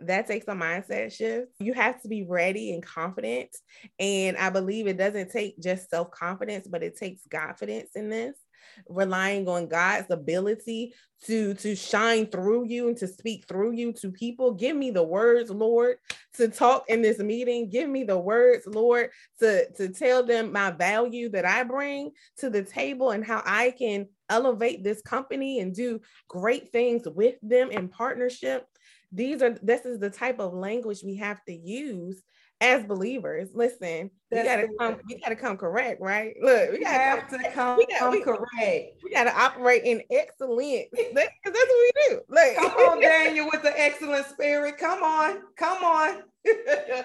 that 0.00 0.26
takes 0.26 0.46
a 0.46 0.52
mindset 0.52 1.12
shift. 1.12 1.48
You 1.58 1.74
have 1.74 2.00
to 2.02 2.08
be 2.08 2.22
ready 2.22 2.72
and 2.72 2.82
confident. 2.82 3.50
And 3.98 4.36
I 4.36 4.50
believe 4.50 4.86
it 4.86 4.96
doesn't 4.96 5.30
take 5.30 5.60
just 5.60 5.90
self 5.90 6.10
confidence, 6.10 6.68
but 6.68 6.82
it 6.82 6.96
takes 6.96 7.22
confidence 7.28 7.90
in 7.96 8.08
this 8.08 8.36
relying 8.88 9.48
on 9.48 9.68
God's 9.68 10.10
ability 10.10 10.94
to 11.24 11.54
to 11.54 11.74
shine 11.74 12.26
through 12.26 12.66
you 12.66 12.88
and 12.88 12.96
to 12.98 13.08
speak 13.08 13.46
through 13.46 13.72
you 13.72 13.92
to 13.94 14.10
people. 14.10 14.52
Give 14.52 14.76
me 14.76 14.90
the 14.90 15.02
words, 15.02 15.50
Lord, 15.50 15.96
to 16.34 16.48
talk 16.48 16.84
in 16.88 17.02
this 17.02 17.18
meeting. 17.18 17.70
Give 17.70 17.88
me 17.88 18.04
the 18.04 18.18
words, 18.18 18.66
Lord, 18.66 19.10
to 19.40 19.70
to 19.72 19.88
tell 19.88 20.24
them 20.24 20.52
my 20.52 20.70
value 20.70 21.28
that 21.30 21.44
I 21.44 21.64
bring 21.64 22.12
to 22.38 22.50
the 22.50 22.62
table 22.62 23.10
and 23.10 23.24
how 23.24 23.42
I 23.44 23.72
can 23.72 24.06
elevate 24.30 24.84
this 24.84 25.02
company 25.02 25.60
and 25.60 25.74
do 25.74 26.00
great 26.28 26.70
things 26.70 27.08
with 27.08 27.36
them 27.42 27.70
in 27.70 27.88
partnership. 27.88 28.66
These 29.10 29.42
are 29.42 29.56
this 29.62 29.86
is 29.86 29.98
the 29.98 30.10
type 30.10 30.38
of 30.38 30.54
language 30.54 31.02
we 31.02 31.16
have 31.16 31.42
to 31.46 31.52
use 31.52 32.22
as 32.60 32.84
believers, 32.84 33.50
listen, 33.54 34.10
that's 34.30 34.42
we 34.42 34.48
gotta 34.48 34.68
come, 34.78 35.00
we 35.08 35.20
gotta 35.20 35.36
come 35.36 35.56
correct, 35.56 36.00
right? 36.00 36.34
Look, 36.42 36.72
we, 36.72 36.78
we 36.78 36.84
have 36.84 37.28
come, 37.28 37.40
to 37.40 37.50
come, 37.50 37.80
gotta, 37.98 38.10
we, 38.10 38.22
correct. 38.22 38.96
We 39.02 39.10
gotta 39.12 39.38
operate 39.38 39.82
in 39.84 40.02
excellence. 40.10 40.88
Because 40.90 41.28
that's 41.44 41.54
what 41.54 41.92
we 41.96 42.08
do. 42.08 42.20
Like 42.28 42.56
come 42.56 42.72
on, 42.72 43.00
Daniel, 43.00 43.48
with 43.52 43.62
the 43.62 43.78
excellent 43.78 44.26
spirit. 44.26 44.78
Come 44.78 45.02
on, 45.02 45.42
come 45.56 45.84
on. 45.84 46.22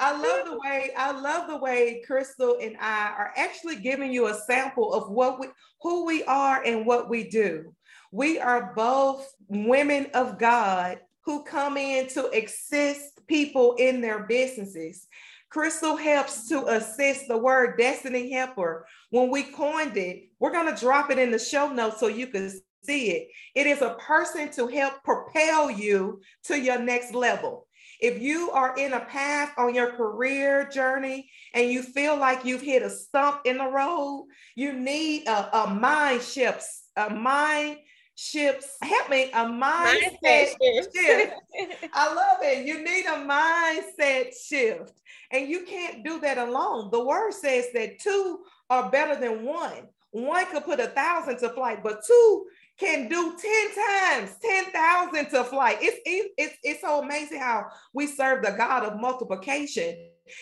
I 0.00 0.12
love 0.12 0.46
the 0.46 0.58
way 0.58 0.90
I 0.96 1.12
love 1.12 1.48
the 1.48 1.56
way 1.56 2.02
Crystal 2.06 2.58
and 2.60 2.76
I 2.80 3.12
are 3.16 3.32
actually 3.36 3.76
giving 3.76 4.12
you 4.12 4.28
a 4.28 4.34
sample 4.34 4.92
of 4.94 5.10
what 5.10 5.40
we 5.40 5.48
who 5.82 6.04
we 6.04 6.24
are 6.24 6.62
and 6.64 6.86
what 6.86 7.08
we 7.08 7.28
do. 7.28 7.74
We 8.12 8.38
are 8.38 8.72
both 8.74 9.28
women 9.48 10.06
of 10.14 10.38
God 10.38 11.00
who 11.28 11.42
come 11.42 11.76
in 11.76 12.06
to 12.06 12.26
assist 12.30 13.20
people 13.26 13.74
in 13.74 14.00
their 14.00 14.20
businesses. 14.20 15.06
Crystal 15.50 15.94
helps 15.94 16.48
to 16.48 16.66
assist 16.68 17.28
the 17.28 17.36
word 17.36 17.76
destiny 17.76 18.32
helper. 18.32 18.86
When 19.10 19.28
we 19.28 19.42
coined 19.42 19.98
it, 19.98 20.30
we're 20.40 20.52
going 20.52 20.74
to 20.74 20.80
drop 20.80 21.10
it 21.10 21.18
in 21.18 21.30
the 21.30 21.38
show 21.38 21.70
notes 21.70 22.00
so 22.00 22.06
you 22.06 22.28
can 22.28 22.50
see 22.82 23.10
it. 23.10 23.28
It 23.54 23.66
is 23.66 23.82
a 23.82 23.98
person 24.00 24.50
to 24.52 24.68
help 24.68 25.04
propel 25.04 25.70
you 25.70 26.22
to 26.44 26.58
your 26.58 26.78
next 26.78 27.12
level. 27.12 27.66
If 28.00 28.22
you 28.22 28.50
are 28.52 28.74
in 28.78 28.94
a 28.94 29.00
path 29.00 29.52
on 29.58 29.74
your 29.74 29.92
career 29.92 30.66
journey 30.72 31.30
and 31.52 31.70
you 31.70 31.82
feel 31.82 32.16
like 32.16 32.46
you've 32.46 32.62
hit 32.62 32.82
a 32.82 32.88
stump 32.88 33.42
in 33.44 33.58
the 33.58 33.68
road, 33.68 34.28
you 34.54 34.72
need 34.72 35.26
a, 35.26 35.64
a 35.64 35.74
mind 35.74 36.22
shift, 36.22 36.64
a 36.96 37.10
mind 37.10 37.80
shifts. 38.18 38.76
Help 38.82 39.10
me, 39.10 39.30
a 39.30 39.44
mindset, 39.44 40.18
mindset 40.24 40.94
shift. 40.94 41.34
I 41.94 42.12
love 42.12 42.38
it. 42.42 42.66
You 42.66 42.82
need 42.82 43.06
a 43.06 43.24
mindset 43.24 44.34
shift. 44.36 44.92
And 45.30 45.48
you 45.48 45.64
can't 45.64 46.04
do 46.04 46.18
that 46.20 46.36
alone. 46.36 46.90
The 46.90 47.04
word 47.04 47.32
says 47.32 47.66
that 47.74 48.00
two 48.00 48.40
are 48.70 48.90
better 48.90 49.18
than 49.18 49.44
one. 49.44 49.88
One 50.10 50.46
could 50.46 50.64
put 50.64 50.80
a 50.80 50.88
thousand 50.88 51.38
to 51.38 51.50
flight, 51.50 51.84
but 51.84 52.02
two 52.04 52.46
can 52.78 53.08
do 53.08 53.36
10 53.36 53.74
times 53.74 54.36
10,000 54.42 55.30
to 55.30 55.44
flight. 55.44 55.78
It's, 55.80 56.00
it's, 56.36 56.56
it's 56.62 56.80
so 56.80 57.02
amazing 57.02 57.40
how 57.40 57.66
we 57.92 58.06
serve 58.06 58.44
the 58.44 58.52
God 58.52 58.84
of 58.84 59.00
multiplication. 59.00 59.96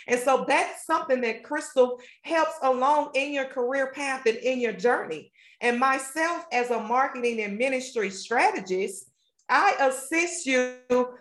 And 0.07 0.21
so 0.21 0.45
that's 0.49 0.87
something 0.87 1.21
that 1.23 1.45
Crystal 1.45 2.01
helps 2.23 2.57
along 2.63 3.11
in 3.15 3.33
your 3.33 3.47
career 3.47 3.93
path 3.93 4.27
and 4.27 4.37
in 4.39 4.61
your 4.61 4.73
journey. 4.73 5.33
And 5.61 5.79
myself, 5.79 6.45
as 6.53 6.71
a 6.71 6.81
marketing 6.81 7.41
and 7.41 7.57
ministry 7.57 8.11
strategist, 8.11 9.11
I 9.49 9.77
assist 9.81 10.45
you 10.45 10.79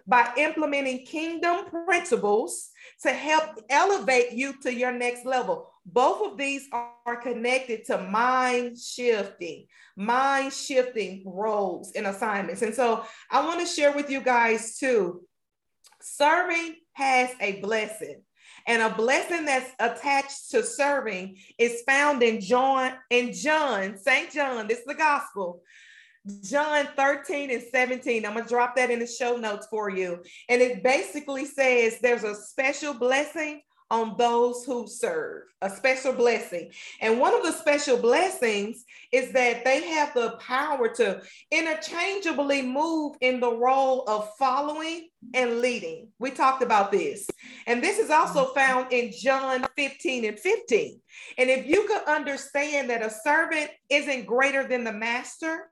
by 0.07 0.33
implementing 0.35 1.05
kingdom 1.05 1.65
principles 1.65 2.71
to 3.03 3.13
help 3.13 3.61
elevate 3.69 4.31
you 4.31 4.59
to 4.63 4.73
your 4.73 4.91
next 4.91 5.25
level. 5.25 5.69
Both 5.85 6.31
of 6.31 6.37
these 6.37 6.67
are 6.71 7.21
connected 7.21 7.85
to 7.85 8.01
mind 8.01 8.79
shifting, 8.79 9.67
mind 9.95 10.53
shifting 10.53 11.23
roles 11.25 11.91
and 11.95 12.07
assignments. 12.07 12.63
And 12.63 12.73
so 12.73 13.05
I 13.29 13.45
want 13.45 13.59
to 13.59 13.67
share 13.67 13.91
with 13.91 14.09
you 14.09 14.21
guys 14.21 14.77
too 14.77 15.21
serving 16.01 16.75
has 16.93 17.31
a 17.39 17.59
blessing. 17.61 18.21
And 18.67 18.81
a 18.81 18.89
blessing 18.89 19.45
that's 19.45 19.71
attached 19.79 20.51
to 20.51 20.63
serving 20.63 21.37
is 21.57 21.83
found 21.85 22.23
in 22.23 22.41
John, 22.41 22.93
in 23.09 23.31
John, 23.31 23.97
St. 23.97 24.31
John, 24.31 24.67
this 24.67 24.79
is 24.79 24.85
the 24.85 24.95
gospel. 24.95 25.61
John 26.43 26.87
13 26.95 27.51
and 27.51 27.63
17. 27.71 28.25
I'm 28.25 28.33
going 28.33 28.43
to 28.43 28.49
drop 28.49 28.75
that 28.75 28.89
in 28.89 28.99
the 28.99 29.07
show 29.07 29.37
notes 29.37 29.67
for 29.69 29.89
you. 29.89 30.23
And 30.49 30.61
it 30.61 30.83
basically 30.83 31.45
says 31.45 31.99
there's 32.01 32.23
a 32.23 32.33
special 32.33 32.95
blessing 32.95 33.61
on 33.91 34.15
those 34.17 34.65
who 34.65 34.87
serve, 34.87 35.43
a 35.61 35.69
special 35.69 36.13
blessing. 36.13 36.71
And 37.01 37.19
one 37.19 37.33
of 37.33 37.43
the 37.43 37.51
special 37.51 37.97
blessings 37.97 38.83
is 39.11 39.31
that 39.33 39.63
they 39.63 39.87
have 39.89 40.13
the 40.13 40.31
power 40.39 40.87
to 40.95 41.21
interchangeably 41.51 42.61
move 42.63 43.15
in 43.21 43.39
the 43.39 43.53
role 43.53 44.03
of 44.07 44.31
following 44.37 45.09
and 45.33 45.59
leading. 45.59 46.07
We 46.19 46.31
talked 46.31 46.63
about 46.63 46.91
this. 46.91 47.27
And 47.67 47.83
this 47.83 47.99
is 47.99 48.09
also 48.09 48.45
mm-hmm. 48.45 48.59
found 48.59 48.93
in 48.93 49.11
John 49.11 49.65
15 49.75 50.25
and 50.25 50.39
15. 50.39 51.01
And 51.37 51.49
if 51.49 51.65
you 51.67 51.87
could 51.87 52.03
understand 52.07 52.89
that 52.89 53.03
a 53.03 53.09
servant 53.09 53.69
isn't 53.89 54.25
greater 54.25 54.67
than 54.67 54.83
the 54.83 54.93
master, 54.93 55.69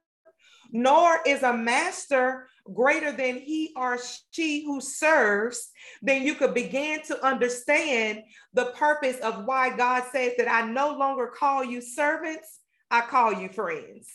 nor 0.74 1.20
is 1.26 1.44
a 1.44 1.54
master 1.54 2.48
greater 2.74 3.12
than 3.12 3.38
he 3.38 3.72
or 3.78 3.98
she 4.32 4.66
who 4.66 4.82
serves, 4.82 5.70
then 6.02 6.24
you 6.24 6.34
could 6.34 6.54
begin 6.54 7.02
to 7.04 7.24
understand 7.26 8.24
the 8.54 8.66
purpose 8.78 9.20
of 9.20 9.46
why 9.46 9.76
God 9.76 10.04
says 10.12 10.34
that 10.38 10.52
I 10.52 10.66
no 10.70 10.98
longer 10.98 11.28
call 11.28 11.64
you 11.64 11.80
servants, 11.80 12.60
I 12.90 13.02
call 13.02 13.34
you 13.34 13.50
friends. 13.50 14.10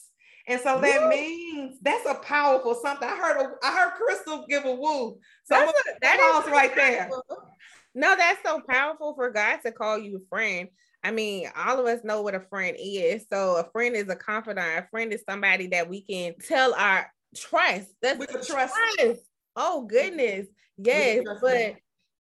And 0.49 0.61
so 0.61 0.81
that 0.81 1.03
woo. 1.03 1.09
means 1.11 1.79
that's 1.83 2.09
a 2.09 2.15
powerful 2.15 2.75
something. 2.75 3.09
I 3.09 3.17
heard 3.17 3.41
a, 3.41 3.51
I 3.63 3.73
heard 3.73 3.93
Crystal 3.93 4.47
give 4.49 4.65
a 4.65 4.75
woo. 4.75 5.19
So 5.45 5.55
that's 5.55 5.73
a, 5.73 5.99
that 6.01 6.43
is 6.45 6.51
right 6.51 6.75
there. 6.75 7.11
No, 7.95 8.17
that's 8.17 8.43
so 8.43 8.63
powerful 8.69 9.15
for 9.15 9.31
God 9.31 9.59
to 9.65 9.73
call 9.73 9.99
you 9.99 10.17
a 10.17 10.29
friend. 10.29 10.69
I 11.03 11.11
mean, 11.11 11.49
all 11.57 11.79
of 11.79 11.87
us 11.87 12.05
know 12.05 12.23
what 12.23 12.35
a 12.35 12.41
friend 12.41 12.77
is. 12.79 13.25
So 13.33 13.57
a 13.57 13.71
friend 13.71 13.95
is 13.95 14.09
a 14.09 14.17
confidant. 14.17 14.85
A 14.85 14.89
friend 14.91 15.13
is 15.13 15.23
somebody 15.29 15.69
that 15.69 15.89
we 15.89 16.03
can 16.03 16.35
tell 16.47 16.75
our 16.75 17.11
trust. 17.37 17.89
That's 18.03 18.19
we 18.19 18.27
trust. 18.27 18.75
trust. 18.75 19.21
Oh 19.55 19.87
goodness. 19.87 20.47
Yes, 20.77 21.25
but 21.41 21.75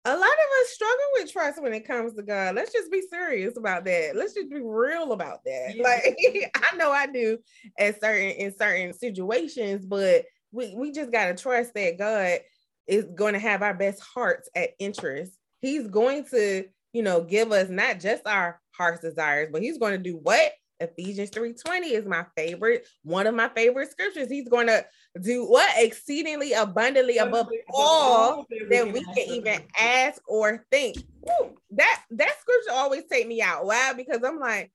a 0.07 0.15
lot 0.15 0.19
of 0.19 0.61
us 0.61 0.69
struggle 0.69 1.05
with 1.13 1.31
trust 1.31 1.61
when 1.61 1.73
it 1.73 1.87
comes 1.87 2.13
to 2.13 2.21
God. 2.21 2.55
Let's 2.55 2.71
just 2.71 2.91
be 2.91 3.01
serious 3.01 3.57
about 3.57 3.85
that. 3.85 4.15
Let's 4.15 4.33
just 4.33 4.49
be 4.49 4.61
real 4.61 5.11
about 5.11 5.39
that. 5.45 5.75
Yeah. 5.75 5.83
Like 5.83 6.51
I 6.55 6.75
know 6.77 6.91
I 6.91 7.07
do 7.07 7.37
at 7.77 7.99
certain 7.99 8.29
in 8.31 8.55
certain 8.55 8.93
situations, 8.93 9.85
but 9.85 10.25
we, 10.51 10.75
we 10.75 10.91
just 10.91 11.11
gotta 11.11 11.33
trust 11.33 11.73
that 11.73 11.97
God 11.97 12.39
is 12.87 13.05
going 13.15 13.33
to 13.33 13.39
have 13.39 13.61
our 13.63 13.73
best 13.73 14.01
hearts 14.01 14.49
at 14.55 14.69
interest. 14.79 15.33
He's 15.59 15.87
going 15.87 16.25
to, 16.25 16.65
you 16.93 17.03
know, 17.03 17.23
give 17.23 17.51
us 17.51 17.69
not 17.69 17.99
just 17.99 18.27
our 18.27 18.61
heart's 18.77 19.01
desires, 19.01 19.49
but 19.51 19.61
he's 19.61 19.77
going 19.77 19.93
to 19.93 19.97
do 19.97 20.17
what? 20.17 20.51
Ephesians 20.79 21.29
3:20 21.29 21.91
is 21.91 22.05
my 22.05 22.25
favorite, 22.35 22.85
one 23.03 23.27
of 23.27 23.35
my 23.35 23.49
favorite 23.49 23.89
scriptures. 23.89 24.29
He's 24.29 24.49
going 24.49 24.67
to 24.67 24.85
do 25.21 25.45
what 25.45 25.69
exceedingly 25.77 26.51
abundantly 26.51 27.17
above 27.17 27.47
all 27.73 28.45
that 28.69 28.91
we 28.91 29.01
can 29.01 29.29
even 29.29 29.61
ask 29.79 30.21
or 30.27 30.65
think. 30.71 30.97
Woo, 31.21 31.55
that 31.71 32.03
that 32.11 32.35
scripture 32.41 32.73
always 32.73 33.03
take 33.09 33.27
me 33.27 33.41
out. 33.41 33.65
Why? 33.65 33.93
Because 33.93 34.21
I'm 34.23 34.39
like, 34.39 34.71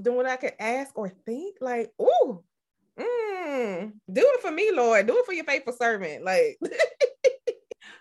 doing 0.00 0.16
what 0.16 0.26
I 0.26 0.36
could 0.36 0.54
ask 0.58 0.96
or 0.96 1.08
think, 1.26 1.56
like, 1.60 1.90
oh, 1.98 2.44
mm, 2.98 3.92
do 4.12 4.22
it 4.34 4.42
for 4.42 4.50
me, 4.50 4.70
Lord. 4.72 5.06
Do 5.06 5.18
it 5.18 5.26
for 5.26 5.32
your 5.32 5.44
faithful 5.44 5.72
servant. 5.72 6.24
Like 6.24 6.58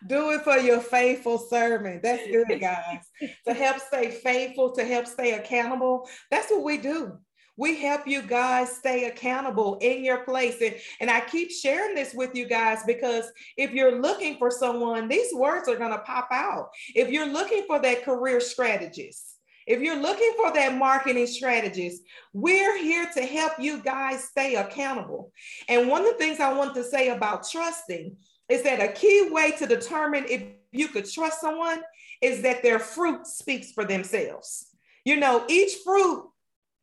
do 0.08 0.32
it 0.32 0.42
for 0.44 0.58
your 0.58 0.80
faithful 0.80 1.38
servant. 1.38 2.04
That's 2.04 2.26
good, 2.28 2.60
guys. 2.60 3.06
to 3.48 3.54
help 3.54 3.80
stay 3.80 4.12
faithful, 4.12 4.72
to 4.74 4.86
help 4.86 5.08
stay 5.08 5.34
accountable. 5.34 6.08
That's 6.32 6.50
what 6.52 6.64
we 6.64 6.78
do. 6.78 7.18
We 7.58 7.76
help 7.82 8.08
you 8.08 8.22
guys 8.22 8.72
stay 8.72 9.06
accountable 9.06 9.78
in 9.82 10.06
your 10.06 10.20
place. 10.24 10.62
And, 10.62 10.76
and 11.02 11.12
I 11.12 11.20
keep 11.20 11.52
sharing 11.52 11.94
this 11.94 12.14
with 12.14 12.34
you 12.34 12.48
guys 12.48 12.80
because 12.88 13.26
if 13.58 13.74
you're 13.74 14.00
looking 14.02 14.38
for 14.38 14.50
someone, 14.50 15.10
these 15.10 15.34
words 15.34 15.68
are 15.68 15.76
going 15.76 15.92
to 15.92 16.00
pop 16.00 16.30
out. 16.32 16.70
If 16.96 17.10
you're 17.10 17.28
looking 17.28 17.66
for 17.68 17.78
that 17.80 18.06
career 18.06 18.40
strategist, 18.40 19.36
if 19.68 19.82
you're 19.82 20.02
looking 20.02 20.34
for 20.38 20.54
that 20.54 20.78
marketing 20.78 21.28
strategist, 21.28 22.02
we're 22.32 22.82
here 22.82 23.08
to 23.14 23.22
help 23.22 23.54
you 23.60 23.84
guys 23.84 24.24
stay 24.24 24.56
accountable. 24.56 25.32
And 25.68 25.90
one 25.90 26.06
of 26.06 26.14
the 26.14 26.18
things 26.18 26.40
I 26.40 26.54
want 26.54 26.74
to 26.76 26.84
say 26.84 27.10
about 27.10 27.48
trusting 27.48 28.16
is 28.50 28.64
that 28.64 28.82
a 28.82 28.92
key 28.92 29.30
way 29.32 29.52
to 29.52 29.66
determine 29.66 30.26
if 30.28 30.44
you 30.72 30.88
could 30.88 31.10
trust 31.10 31.42
someone 31.42 31.82
is 32.22 32.42
that 32.42 32.64
their 32.64 32.80
fruit 32.80 33.26
speaks 33.26 33.72
for 33.72 33.86
themselves. 33.86 34.68
You 35.06 35.16
know, 35.16 35.46
each 35.48 35.78
fruit 35.84 36.30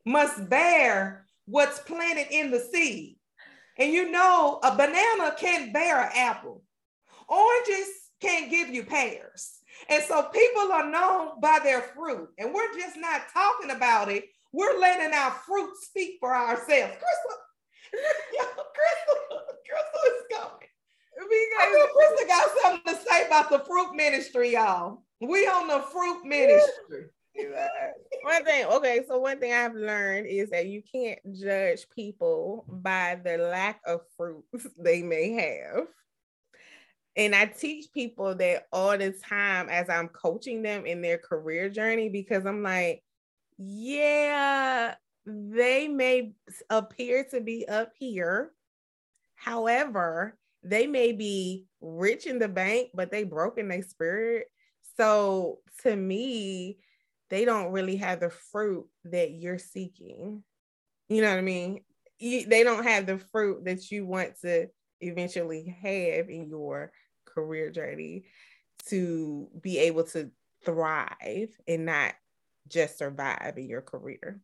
must 0.04 0.48
bear 0.48 1.26
what's 1.46 1.80
planted 1.80 2.28
in 2.30 2.50
the 2.50 2.60
seed. 2.60 3.16
And 3.78 3.92
you 3.92 4.10
know, 4.10 4.58
a 4.62 4.74
banana 4.74 5.34
can't 5.38 5.72
bear 5.72 6.00
an 6.00 6.10
apple. 6.14 6.62
Oranges 7.28 7.88
can't 8.20 8.50
give 8.50 8.68
you 8.70 8.84
pears. 8.84 9.58
And 9.88 10.02
so 10.04 10.22
people 10.22 10.72
are 10.72 10.88
known 10.88 11.40
by 11.40 11.58
their 11.62 11.82
fruit. 11.82 12.28
And 12.38 12.54
we're 12.54 12.74
just 12.74 12.96
not 12.96 13.28
talking 13.32 13.70
about 13.70 14.10
it. 14.10 14.24
We're 14.52 14.78
letting 14.78 15.12
our 15.12 15.32
fruit 15.32 15.70
speak 15.82 16.16
for 16.18 16.34
ourselves. 16.34 16.94
Crystal, 16.94 17.38
Crystal, 17.92 19.40
Crystal 19.68 20.00
is 20.06 20.22
coming. 20.32 20.68
I 21.18 21.72
know 21.72 21.86
Crystal 21.86 22.26
got 22.26 22.50
something 22.62 22.94
to 22.94 23.00
say 23.08 23.26
about 23.26 23.50
the 23.50 23.60
fruit 23.60 23.94
ministry, 23.94 24.52
y'all. 24.52 25.02
We 25.20 25.46
on 25.46 25.68
the 25.68 25.80
fruit 25.80 26.24
ministry 26.24 27.10
one 28.22 28.44
thing, 28.44 28.64
okay, 28.66 29.04
so 29.06 29.18
one 29.18 29.38
thing 29.38 29.52
I've 29.52 29.74
learned 29.74 30.26
is 30.26 30.50
that 30.50 30.66
you 30.66 30.82
can't 30.82 31.18
judge 31.34 31.88
people 31.94 32.64
by 32.68 33.20
the 33.22 33.38
lack 33.38 33.80
of 33.86 34.00
fruits 34.16 34.66
they 34.78 35.02
may 35.02 35.32
have. 35.32 35.86
And 37.16 37.34
I 37.34 37.46
teach 37.46 37.86
people 37.94 38.34
that 38.34 38.66
all 38.72 38.96
the 38.98 39.10
time 39.10 39.68
as 39.70 39.88
I'm 39.88 40.08
coaching 40.08 40.62
them 40.62 40.84
in 40.84 41.00
their 41.00 41.16
career 41.16 41.70
journey 41.70 42.10
because 42.10 42.44
I'm 42.44 42.62
like, 42.62 43.02
yeah, 43.58 44.94
they 45.24 45.88
may 45.88 46.32
appear 46.68 47.24
to 47.30 47.40
be 47.40 47.66
up 47.66 47.92
here. 47.98 48.50
However, 49.34 50.36
they 50.66 50.86
may 50.86 51.12
be 51.12 51.64
rich 51.80 52.26
in 52.26 52.38
the 52.38 52.48
bank, 52.48 52.90
but 52.94 53.10
they 53.10 53.24
broke 53.24 53.58
in 53.58 53.68
their 53.68 53.82
spirit. 53.82 54.46
So 54.96 55.60
to 55.82 55.94
me, 55.94 56.78
they 57.30 57.44
don't 57.44 57.72
really 57.72 57.96
have 57.96 58.20
the 58.20 58.30
fruit 58.30 58.86
that 59.04 59.30
you're 59.30 59.58
seeking. 59.58 60.42
You 61.08 61.22
know 61.22 61.30
what 61.30 61.38
I 61.38 61.42
mean? 61.42 61.80
You, 62.18 62.46
they 62.46 62.64
don't 62.64 62.84
have 62.84 63.06
the 63.06 63.18
fruit 63.18 63.64
that 63.64 63.90
you 63.90 64.06
want 64.06 64.40
to 64.42 64.68
eventually 65.00 65.76
have 65.82 66.28
in 66.28 66.48
your 66.48 66.90
career 67.26 67.70
journey 67.70 68.24
to 68.88 69.48
be 69.60 69.78
able 69.78 70.04
to 70.04 70.30
thrive 70.64 71.50
and 71.68 71.86
not 71.86 72.14
just 72.68 72.98
survive 72.98 73.54
in 73.56 73.68
your 73.68 73.82
career. 73.82 74.40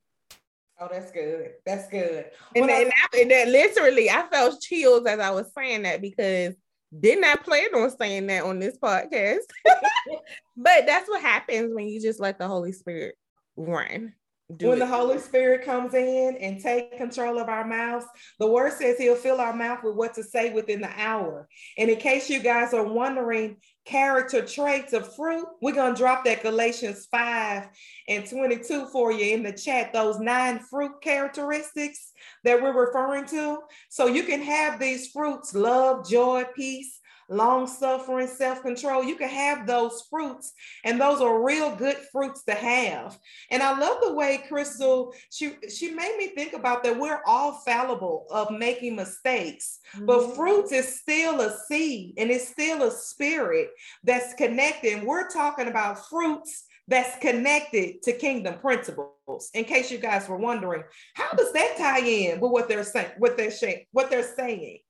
Oh, 0.82 0.88
that's 0.90 1.12
good. 1.12 1.52
That's 1.64 1.88
good. 1.88 2.24
And, 2.56 2.68
I, 2.68 2.90
and 3.16 3.30
that 3.30 3.48
literally, 3.48 4.10
I 4.10 4.26
felt 4.32 4.60
chills 4.60 5.06
as 5.06 5.20
I 5.20 5.30
was 5.30 5.52
saying 5.56 5.82
that 5.82 6.02
because 6.02 6.54
did 6.98 7.20
not 7.20 7.44
plan 7.44 7.72
on 7.74 7.96
saying 7.96 8.26
that 8.26 8.42
on 8.42 8.58
this 8.58 8.76
podcast. 8.78 9.38
but 10.56 10.84
that's 10.86 11.08
what 11.08 11.22
happens 11.22 11.72
when 11.72 11.86
you 11.86 12.00
just 12.00 12.18
let 12.18 12.38
the 12.38 12.48
Holy 12.48 12.72
Spirit 12.72 13.14
run. 13.56 14.12
Do 14.56 14.68
when 14.68 14.78
it. 14.78 14.80
the 14.80 14.86
Holy 14.88 15.18
Spirit 15.18 15.64
comes 15.64 15.94
in 15.94 16.36
and 16.40 16.60
take 16.60 16.98
control 16.98 17.38
of 17.38 17.48
our 17.48 17.64
mouths, 17.64 18.04
the 18.40 18.50
word 18.50 18.72
says 18.72 18.98
he'll 18.98 19.14
fill 19.14 19.40
our 19.40 19.54
mouth 19.54 19.84
with 19.84 19.94
what 19.94 20.14
to 20.14 20.24
say 20.24 20.52
within 20.52 20.80
the 20.80 20.90
hour. 21.00 21.48
And 21.78 21.88
in 21.88 21.96
case 21.96 22.28
you 22.28 22.40
guys 22.40 22.74
are 22.74 22.84
wondering 22.84 23.58
character 23.84 24.44
traits 24.44 24.92
of 24.92 25.14
fruit, 25.14 25.46
we're 25.60 25.74
going 25.74 25.94
to 25.94 25.98
drop 25.98 26.24
that 26.24 26.42
Galatians 26.42 27.06
5 27.10 27.68
and 28.08 28.28
22 28.28 28.86
for 28.86 29.12
you 29.12 29.34
in 29.34 29.42
the 29.42 29.52
chat, 29.52 29.92
those 29.92 30.18
nine 30.18 30.60
fruit 30.60 31.00
characteristics 31.00 32.12
that 32.44 32.62
we're 32.62 32.86
referring 32.86 33.26
to. 33.26 33.58
So 33.88 34.06
you 34.06 34.22
can 34.22 34.42
have 34.42 34.78
these 34.78 35.10
fruits 35.10 35.54
love, 35.54 36.08
joy, 36.08 36.44
peace, 36.54 37.00
long 37.28 37.66
suffering, 37.66 38.26
self 38.26 38.62
control. 38.62 39.02
You 39.02 39.16
can 39.16 39.28
have 39.28 39.66
those 39.66 40.04
fruits, 40.10 40.52
and 40.84 41.00
those 41.00 41.20
are 41.20 41.44
real 41.44 41.74
good 41.74 41.96
fruits 42.10 42.44
to 42.44 42.54
have. 42.54 43.18
And 43.50 43.62
I 43.62 43.78
love 43.78 43.98
the 44.02 44.12
way 44.12 44.44
Crystal 44.48 45.14
she 45.30 45.56
she 45.74 45.90
made 45.90 46.16
me 46.18 46.28
think 46.28 46.52
about 46.52 46.84
that. 46.84 46.98
We're 46.98 47.22
all 47.26 47.52
fallible 47.64 48.26
of 48.30 48.50
making 48.50 48.96
mistakes, 48.96 49.80
mm-hmm. 49.94 50.06
but 50.06 50.34
fruits 50.34 50.72
is 50.72 51.00
still 51.00 51.40
a 51.40 51.56
seed 51.68 52.14
and 52.18 52.30
it's 52.30 52.48
still 52.48 52.82
a 52.82 52.90
spirit 52.90 53.70
that's 54.04 54.34
connected. 54.34 55.02
We're 55.02 55.28
talking 55.28 55.68
about 55.68 56.06
fruits 56.08 56.66
that's 56.88 57.18
connected 57.18 58.02
to 58.02 58.12
kingdom 58.12 58.58
principles. 58.58 59.50
In 59.54 59.64
case 59.64 59.90
you 59.90 59.98
guys 59.98 60.28
were 60.28 60.36
wondering, 60.36 60.82
how 61.14 61.30
does 61.32 61.52
that 61.52 61.76
tie 61.78 62.00
in 62.00 62.40
with 62.40 62.50
what 62.50 62.68
they're 62.68 62.84
saying? 62.84 63.12
What 63.18 63.36
they're 63.36 63.50
saying? 63.50 63.84
What 63.92 64.10
they're 64.10 64.34
saying? 64.36 64.80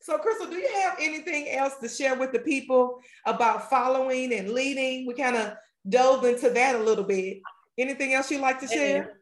So, 0.00 0.18
Crystal, 0.18 0.46
do 0.46 0.56
you 0.56 0.68
have 0.82 0.96
anything 1.00 1.48
else 1.50 1.74
to 1.82 1.88
share 1.88 2.16
with 2.16 2.32
the 2.32 2.38
people 2.38 3.00
about 3.26 3.68
following 3.68 4.32
and 4.32 4.50
leading? 4.50 5.06
We 5.06 5.14
kind 5.14 5.36
of 5.36 5.54
dove 5.88 6.24
into 6.24 6.50
that 6.50 6.76
a 6.76 6.78
little 6.78 7.04
bit. 7.04 7.38
Anything 7.76 8.14
else 8.14 8.30
you'd 8.30 8.40
like 8.40 8.60
to 8.60 8.66
share? 8.66 9.18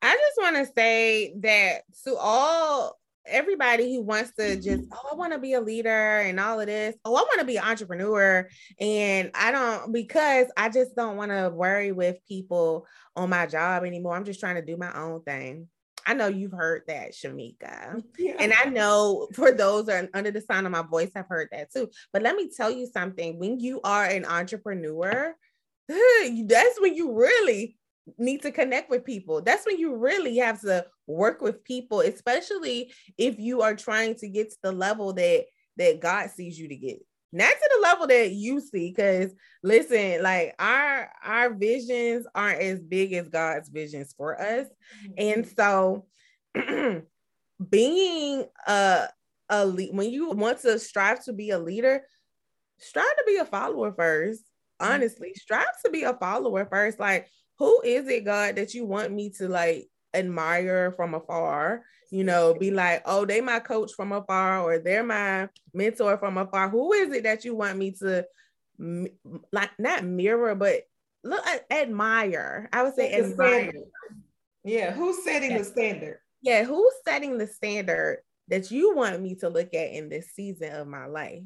I 0.00 0.14
just 0.14 0.38
want 0.38 0.56
to 0.56 0.72
say 0.74 1.34
that 1.40 1.82
to 2.04 2.16
all 2.16 2.98
everybody 3.24 3.94
who 3.94 4.02
wants 4.02 4.32
to 4.36 4.56
just, 4.56 4.82
oh, 4.92 5.08
I 5.12 5.14
want 5.14 5.32
to 5.32 5.38
be 5.38 5.52
a 5.52 5.60
leader 5.60 6.18
and 6.20 6.40
all 6.40 6.58
of 6.60 6.66
this. 6.66 6.96
Oh, 7.04 7.14
I 7.14 7.20
want 7.20 7.38
to 7.38 7.46
be 7.46 7.56
an 7.56 7.64
entrepreneur. 7.64 8.48
And 8.80 9.30
I 9.34 9.52
don't, 9.52 9.92
because 9.92 10.48
I 10.56 10.68
just 10.70 10.96
don't 10.96 11.16
want 11.16 11.30
to 11.30 11.50
worry 11.54 11.92
with 11.92 12.18
people 12.26 12.86
on 13.14 13.30
my 13.30 13.46
job 13.46 13.84
anymore. 13.84 14.16
I'm 14.16 14.24
just 14.24 14.40
trying 14.40 14.56
to 14.56 14.64
do 14.64 14.76
my 14.76 14.92
own 14.92 15.22
thing. 15.22 15.68
I 16.06 16.14
know 16.14 16.28
you've 16.28 16.52
heard 16.52 16.82
that, 16.88 17.12
Shameka. 17.12 18.02
Yeah. 18.18 18.36
And 18.38 18.52
I 18.52 18.68
know 18.68 19.28
for 19.34 19.52
those 19.52 19.88
are 19.88 20.08
under 20.14 20.30
the 20.30 20.40
sound 20.40 20.66
of 20.66 20.72
my 20.72 20.82
voice 20.82 21.10
I've 21.16 21.28
heard 21.28 21.48
that 21.52 21.72
too. 21.72 21.90
But 22.12 22.22
let 22.22 22.36
me 22.36 22.50
tell 22.54 22.70
you 22.70 22.86
something 22.86 23.38
when 23.38 23.58
you 23.58 23.80
are 23.82 24.04
an 24.04 24.24
entrepreneur, 24.24 25.34
that's 25.88 26.80
when 26.80 26.94
you 26.94 27.12
really 27.12 27.76
need 28.18 28.42
to 28.42 28.50
connect 28.50 28.90
with 28.90 29.04
people. 29.04 29.42
That's 29.42 29.66
when 29.66 29.78
you 29.78 29.96
really 29.96 30.36
have 30.38 30.60
to 30.62 30.86
work 31.06 31.40
with 31.40 31.64
people, 31.64 32.00
especially 32.00 32.92
if 33.18 33.38
you 33.38 33.62
are 33.62 33.74
trying 33.74 34.14
to 34.16 34.28
get 34.28 34.50
to 34.50 34.56
the 34.62 34.72
level 34.72 35.12
that 35.14 35.44
that 35.78 36.00
God 36.00 36.30
sees 36.30 36.58
you 36.58 36.68
to 36.68 36.76
get 36.76 36.98
not 37.32 37.50
to 37.50 37.70
the 37.74 37.82
level 37.82 38.06
that 38.06 38.32
you 38.32 38.60
see 38.60 38.90
because 38.90 39.34
listen 39.62 40.22
like 40.22 40.54
our 40.58 41.10
our 41.24 41.54
visions 41.54 42.26
aren't 42.34 42.60
as 42.60 42.80
big 42.80 43.12
as 43.12 43.28
god's 43.28 43.68
visions 43.68 44.14
for 44.16 44.40
us 44.40 44.66
and 45.16 45.44
mm-hmm. 45.44 45.54
so 45.56 46.06
being 47.70 48.44
a 48.66 49.08
a 49.48 49.70
when 49.70 50.10
you 50.10 50.30
want 50.30 50.60
to 50.60 50.78
strive 50.78 51.24
to 51.24 51.32
be 51.32 51.50
a 51.50 51.58
leader 51.58 52.02
strive 52.78 53.16
to 53.16 53.24
be 53.26 53.36
a 53.36 53.44
follower 53.44 53.92
first 53.92 54.42
mm-hmm. 54.80 54.92
honestly 54.92 55.32
strive 55.34 55.64
to 55.84 55.90
be 55.90 56.02
a 56.02 56.14
follower 56.14 56.66
first 56.70 57.00
like 57.00 57.28
who 57.58 57.80
is 57.82 58.06
it 58.08 58.24
god 58.24 58.56
that 58.56 58.74
you 58.74 58.84
want 58.84 59.12
me 59.12 59.30
to 59.30 59.48
like 59.48 59.88
admire 60.14 60.92
from 60.92 61.14
afar, 61.14 61.82
you 62.10 62.24
know, 62.24 62.54
be 62.54 62.70
like, 62.70 63.02
oh, 63.06 63.24
they 63.24 63.40
my 63.40 63.58
coach 63.58 63.92
from 63.94 64.12
afar, 64.12 64.60
or 64.60 64.78
they're 64.78 65.02
my 65.02 65.48
mentor 65.72 66.18
from 66.18 66.36
afar. 66.38 66.68
Who 66.68 66.92
is 66.92 67.12
it 67.12 67.24
that 67.24 67.44
you 67.44 67.54
want 67.54 67.78
me 67.78 67.92
to 68.00 68.26
like 69.52 69.70
not 69.78 70.04
mirror, 70.04 70.54
but 70.54 70.82
look 71.24 71.42
admire? 71.70 72.68
I 72.72 72.82
would 72.82 72.94
say 72.94 73.14
admire. 73.14 73.72
Yeah, 74.64 74.92
who's 74.92 75.24
setting 75.24 75.56
the 75.56 75.64
standard? 75.64 76.18
Yeah, 76.40 76.64
who's 76.64 76.92
setting 77.04 77.38
the 77.38 77.46
standard 77.46 78.18
that 78.48 78.70
you 78.70 78.94
want 78.94 79.20
me 79.20 79.34
to 79.36 79.48
look 79.48 79.74
at 79.74 79.92
in 79.92 80.08
this 80.08 80.32
season 80.34 80.72
of 80.72 80.86
my 80.86 81.06
life? 81.06 81.42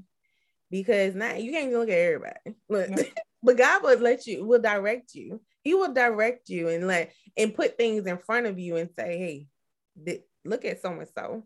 Because 0.71 1.15
now 1.15 1.35
you 1.35 1.53
can't 1.53 1.73
look 1.73 1.89
at 1.89 1.99
everybody. 1.99 2.57
Look, 2.69 2.91
but 3.43 3.57
God 3.57 3.83
will 3.83 3.99
let 3.99 4.27
you, 4.27 4.45
will 4.45 4.61
direct 4.61 5.15
you. 5.15 5.41
He 5.67 5.75
will 5.75 5.93
direct 5.93 6.49
you 6.49 6.69
and 6.69 6.87
let 6.87 7.13
and 7.37 7.53
put 7.53 7.77
things 7.77 8.07
in 8.07 8.19
front 8.19 8.47
of 8.47 8.57
you 8.57 8.77
and 8.77 8.89
say, 8.97 9.19
hey, 9.19 9.47
th- 10.07 10.23
look 10.45 10.65
at 10.65 10.81
so 10.81 10.93
and 10.93 11.09
so. 11.13 11.43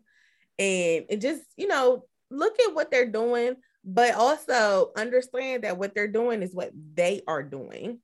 And 0.59 1.05
it 1.09 1.21
just, 1.21 1.41
you 1.57 1.67
know, 1.67 2.05
look 2.29 2.59
at 2.59 2.75
what 2.75 2.91
they're 2.91 3.09
doing, 3.09 3.55
but 3.83 4.13
also 4.13 4.91
understand 4.95 5.63
that 5.63 5.79
what 5.79 5.95
they're 5.95 6.07
doing 6.07 6.43
is 6.43 6.53
what 6.53 6.69
they 6.93 7.23
are 7.27 7.41
doing, 7.41 7.97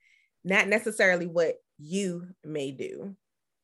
not 0.43 0.67
necessarily 0.67 1.27
what 1.27 1.53
you 1.77 2.27
may 2.43 2.71
do 2.71 3.15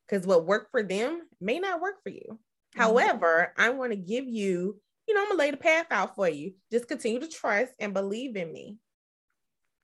because 0.07 0.27
what 0.27 0.45
worked 0.45 0.69
for 0.69 0.83
them 0.83 1.23
may 1.41 1.57
not 1.57 1.81
work 1.81 2.03
for 2.03 2.09
you. 2.09 2.21
Mm-hmm. 2.29 2.81
However, 2.81 3.51
I 3.57 3.71
want 3.71 3.93
to 3.93 3.97
give 3.97 4.27
you, 4.27 4.79
you 5.07 5.15
know, 5.15 5.23
I'm 5.23 5.29
gonna 5.29 5.39
lay 5.39 5.49
the 5.49 5.57
path 5.57 5.87
out 5.89 6.13
for 6.13 6.29
you. 6.29 6.53
Just 6.71 6.87
continue 6.87 7.19
to 7.19 7.27
trust 7.27 7.73
and 7.79 7.95
believe 7.95 8.35
in 8.35 8.53
me 8.53 8.77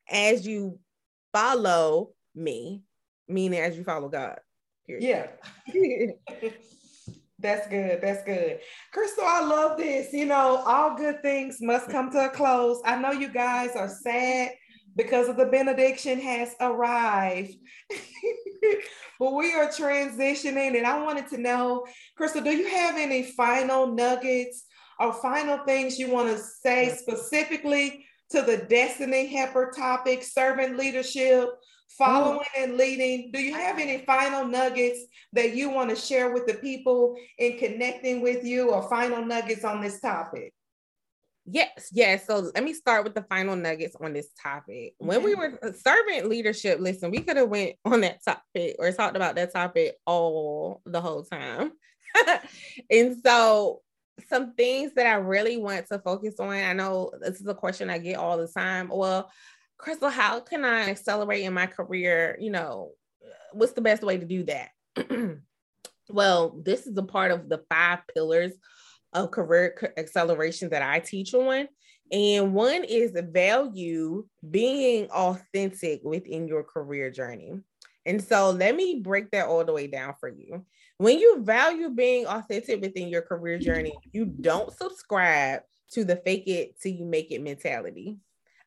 as 0.08 0.46
you 0.46 0.78
follow 1.34 2.12
me, 2.36 2.84
meaning 3.28 3.60
as 3.60 3.78
you 3.78 3.84
follow 3.84 4.10
God. 4.10 4.40
Period. 4.86 5.28
Yeah. 5.68 6.50
That's 7.40 7.68
good. 7.70 8.02
That's 8.02 8.24
good. 8.24 8.60
Crystal, 8.92 9.24
I 9.26 9.42
love 9.46 9.78
this. 9.78 10.12
You 10.12 10.26
know, 10.26 10.62
all 10.66 10.98
good 10.98 11.22
things 11.22 11.60
must 11.62 11.90
come 11.90 12.12
to 12.12 12.26
a 12.26 12.30
close. 12.30 12.82
I 12.84 13.00
know 13.00 13.12
you 13.12 13.30
guys 13.30 13.76
are 13.76 13.88
sad 13.88 14.52
because 14.96 15.30
of 15.30 15.38
the 15.38 15.46
benediction 15.46 16.20
has 16.20 16.54
arrived. 16.60 17.54
but 19.20 19.34
we 19.34 19.54
are 19.54 19.68
transitioning, 19.68 20.78
and 20.78 20.86
I 20.86 21.02
wanted 21.02 21.30
to 21.30 21.38
know, 21.38 21.86
Crystal, 22.18 22.42
do 22.42 22.52
you 22.52 22.68
have 22.68 22.98
any 22.98 23.24
final 23.24 23.88
nuggets 23.88 24.66
or 25.00 25.14
final 25.14 25.60
things 25.60 25.98
you 25.98 26.12
want 26.12 26.30
to 26.30 26.38
say 26.38 26.90
specifically 26.90 28.06
to 28.32 28.42
the 28.42 28.58
Destiny 28.58 29.28
Helper 29.28 29.72
topic, 29.76 30.24
servant 30.24 30.78
leadership, 30.78 31.50
following 31.90 32.46
and 32.58 32.78
leading? 32.78 33.32
Do 33.32 33.40
you 33.40 33.54
have 33.54 33.80
any 33.80 34.00
final 34.06 34.46
nuggets 34.46 35.00
that 35.34 35.56
you 35.56 35.70
want 35.70 35.90
to 35.90 35.96
share 35.96 36.34
with 36.34 36.48
the 36.48 36.56
people 36.56 37.16
in 37.38 37.58
connecting 37.58 38.22
with 38.22 38.44
you 38.44 38.72
or 38.72 38.90
final 38.90 39.26
nuggets 39.26 39.64
on 39.64 39.82
this 39.82 40.00
topic? 40.00 40.54
Yes, 41.52 41.90
yes. 41.92 42.28
So 42.28 42.52
let 42.54 42.64
me 42.64 42.74
start 42.74 43.04
with 43.04 43.16
the 43.16 43.24
final 43.24 43.56
nuggets 43.56 43.96
on 44.00 44.14
this 44.14 44.30
topic. 44.42 44.94
When 45.00 45.24
we 45.24 45.34
were 45.34 45.60
servant 45.82 46.30
leadership, 46.30 46.80
listen, 46.80 47.10
we 47.10 47.22
could 47.22 47.38
have 47.38 47.50
went 47.50 47.76
on 47.86 48.02
that 48.02 48.24
topic 48.24 48.76
or 48.78 48.92
talked 48.92 49.16
about 49.16 49.36
that 49.36 49.54
topic 49.54 49.96
all 50.06 50.82
the 50.86 51.02
whole 51.02 51.24
time. 51.24 51.72
and 52.90 53.18
so 53.24 53.82
some 54.28 54.54
things 54.54 54.94
that 54.96 55.08
I 55.08 55.16
really 55.16 55.58
want 55.58 55.88
to 55.88 56.00
focus 56.00 56.36
on. 56.40 56.50
I 56.50 56.74
know 56.74 57.12
this 57.20 57.40
is 57.40 57.48
a 57.48 57.56
question 57.56 57.90
I 57.90 57.98
get 57.98 58.18
all 58.18 58.38
the 58.38 58.48
time. 58.48 58.90
Well, 58.90 59.32
Crystal, 59.80 60.10
how 60.10 60.42
can 60.42 60.66
I 60.66 60.90
accelerate 60.90 61.46
in 61.46 61.54
my 61.54 61.66
career? 61.66 62.38
You 62.40 62.52
know, 62.52 62.92
what's 63.54 63.72
the 63.72 63.82
best 63.82 64.04
way 64.04 64.18
to 64.18 64.26
do 64.26 64.44
that? 64.44 64.70
well, 66.10 66.62
this 66.64 66.86
is 66.86 66.98
a 66.98 67.04
part 67.04 67.32
of 67.32 67.48
the 67.48 67.64
five 67.70 68.00
pillars 68.14 68.52
of 69.14 69.32
career 69.32 69.94
acceleration 69.98 70.70
that 70.70 70.82
I 70.82 71.00
teach 71.00 71.34
on. 71.34 71.68
And 72.12 72.54
one 72.54 72.84
is 72.84 73.14
value 73.32 74.26
being 74.50 75.10
authentic 75.12 76.02
within 76.04 76.48
your 76.48 76.64
career 76.64 77.10
journey. 77.10 77.54
And 78.06 78.22
so 78.22 78.50
let 78.50 78.76
me 78.76 79.00
break 79.02 79.32
that 79.32 79.48
all 79.48 79.64
the 79.64 79.74
way 79.74 79.88
down 79.88 80.16
for 80.20 80.28
you. 80.28 80.66
When 80.98 81.20
you 81.20 81.42
value 81.44 81.92
being 81.92 82.26
authentic 82.26 82.82
within 82.82 83.08
your 83.08 83.22
career 83.22 83.60
journey, 83.60 83.94
you 84.12 84.26
don't 84.26 84.76
subscribe 84.76 85.62
to 85.92 86.04
the 86.04 86.18
fake 86.18 86.48
it 86.48 86.80
till 86.82 86.92
you 86.92 87.06
make 87.06 87.32
it 87.32 87.42
mentality. 87.42 88.18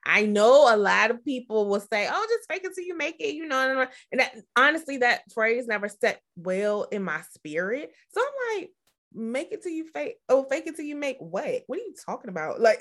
I 0.04 0.26
know 0.26 0.74
a 0.74 0.76
lot 0.76 1.10
of 1.10 1.24
people 1.24 1.68
will 1.68 1.80
say, 1.80 2.08
"Oh, 2.10 2.26
just 2.28 2.50
fake 2.50 2.64
it 2.64 2.74
till 2.74 2.84
you 2.84 2.96
make 2.96 3.16
it," 3.20 3.34
you 3.34 3.46
know. 3.46 3.86
And 4.10 4.20
that 4.20 4.34
honestly, 4.56 4.98
that 4.98 5.22
phrase 5.32 5.66
never 5.66 5.88
set 5.88 6.20
well 6.36 6.84
in 6.84 7.02
my 7.02 7.20
spirit. 7.34 7.92
So 8.10 8.20
I'm 8.20 8.58
like, 8.58 8.70
make 9.14 9.52
it 9.52 9.62
till 9.62 9.72
you 9.72 9.86
fake 9.92 10.16
oh 10.28 10.44
fake 10.44 10.66
it 10.66 10.76
till 10.76 10.84
you 10.84 10.96
make 10.96 11.16
what 11.18 11.62
what 11.66 11.78
are 11.78 11.82
you 11.82 11.94
talking 12.06 12.30
about 12.30 12.60
like 12.60 12.80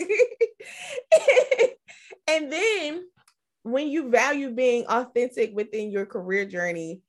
and 2.27 2.51
then 2.51 3.03
when 3.63 3.87
you 3.89 4.09
value 4.09 4.49
being 4.51 4.85
authentic 4.87 5.55
within 5.55 5.91
your 5.91 6.05
career 6.05 6.45
journey 6.45 7.01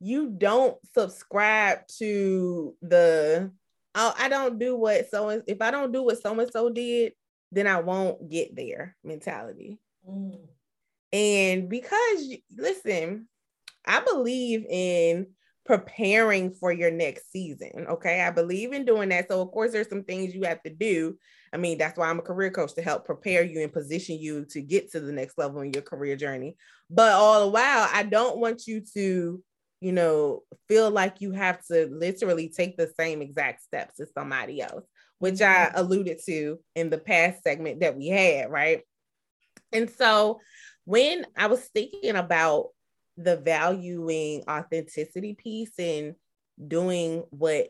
you 0.00 0.30
don't 0.30 0.76
subscribe 0.94 1.86
to 1.86 2.74
the 2.82 3.50
oh, 3.94 4.14
i 4.18 4.28
don't 4.28 4.58
do 4.58 4.76
what 4.76 5.08
so 5.10 5.42
if 5.46 5.60
i 5.62 5.70
don't 5.70 5.92
do 5.92 6.02
what 6.02 6.20
so 6.20 6.38
and 6.38 6.50
so 6.50 6.70
did 6.70 7.12
then 7.52 7.66
i 7.66 7.80
won't 7.80 8.28
get 8.28 8.56
there 8.56 8.96
mentality 9.04 9.78
mm. 10.08 10.38
and 11.12 11.68
because 11.68 12.34
listen 12.56 13.28
i 13.86 14.00
believe 14.00 14.66
in 14.68 15.26
preparing 15.64 16.52
for 16.52 16.72
your 16.72 16.90
next 16.90 17.30
season. 17.30 17.86
Okay. 17.88 18.20
I 18.20 18.30
believe 18.30 18.72
in 18.72 18.84
doing 18.84 19.10
that. 19.10 19.28
So, 19.28 19.40
of 19.40 19.50
course, 19.52 19.72
there's 19.72 19.88
some 19.88 20.04
things 20.04 20.34
you 20.34 20.42
have 20.44 20.62
to 20.64 20.70
do. 20.70 21.16
I 21.52 21.56
mean, 21.56 21.78
that's 21.78 21.98
why 21.98 22.08
I'm 22.08 22.18
a 22.18 22.22
career 22.22 22.50
coach 22.50 22.74
to 22.74 22.82
help 22.82 23.04
prepare 23.04 23.42
you 23.42 23.62
and 23.62 23.72
position 23.72 24.18
you 24.18 24.46
to 24.46 24.60
get 24.60 24.90
to 24.92 25.00
the 25.00 25.12
next 25.12 25.38
level 25.38 25.60
in 25.60 25.72
your 25.72 25.82
career 25.82 26.16
journey. 26.16 26.56
But 26.90 27.12
all 27.12 27.44
the 27.44 27.50
while, 27.50 27.88
I 27.92 28.02
don't 28.02 28.38
want 28.38 28.66
you 28.66 28.82
to, 28.94 29.42
you 29.80 29.92
know, 29.92 30.42
feel 30.68 30.90
like 30.90 31.20
you 31.20 31.32
have 31.32 31.64
to 31.66 31.88
literally 31.92 32.48
take 32.48 32.76
the 32.76 32.90
same 32.98 33.20
exact 33.22 33.62
steps 33.62 34.00
as 34.00 34.10
somebody 34.14 34.62
else, 34.62 34.84
which 35.22 35.40
I 35.40 35.70
alluded 35.72 36.18
to 36.26 36.58
in 36.74 36.90
the 36.90 36.98
past 36.98 37.44
segment 37.44 37.78
that 37.78 37.96
we 37.96 38.08
had. 38.08 38.50
Right. 38.50 38.82
And 39.70 39.88
so, 39.88 40.40
when 40.84 41.24
I 41.36 41.46
was 41.46 41.60
thinking 41.66 42.16
about 42.16 42.70
the 43.16 43.36
valuing 43.36 44.42
authenticity 44.50 45.34
piece 45.34 45.78
and 45.78 46.16
doing 46.66 47.22
what 47.30 47.68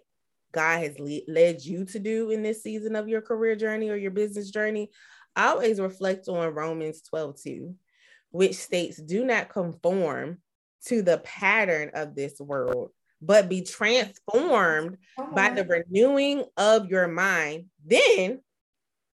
God 0.52 0.78
has 0.82 0.98
le- 0.98 1.30
led 1.30 1.62
you 1.62 1.84
to 1.84 1.98
do 1.98 2.30
in 2.30 2.42
this 2.42 2.62
season 2.62 2.96
of 2.96 3.06
your 3.06 3.20
career 3.20 3.54
journey 3.54 3.90
or 3.90 3.96
your 3.96 4.12
business 4.12 4.50
journey, 4.50 4.90
I 5.36 5.48
always 5.48 5.78
reflect 5.78 6.28
on 6.28 6.54
Romans 6.54 7.02
12 7.02 7.36
2, 7.38 7.74
which 8.30 8.54
states, 8.54 8.96
Do 8.96 9.26
not 9.26 9.50
conform 9.50 10.38
to 10.86 11.02
the 11.02 11.18
pattern 11.18 11.90
of 11.92 12.14
this 12.14 12.40
world, 12.40 12.92
but 13.22 13.48
be 13.48 13.62
transformed 13.62 14.98
by 15.34 15.50
the 15.50 15.64
oh. 15.64 15.68
renewing 15.68 16.44
of 16.56 16.88
your 16.88 17.06
mind. 17.06 17.66
Then, 17.86 18.40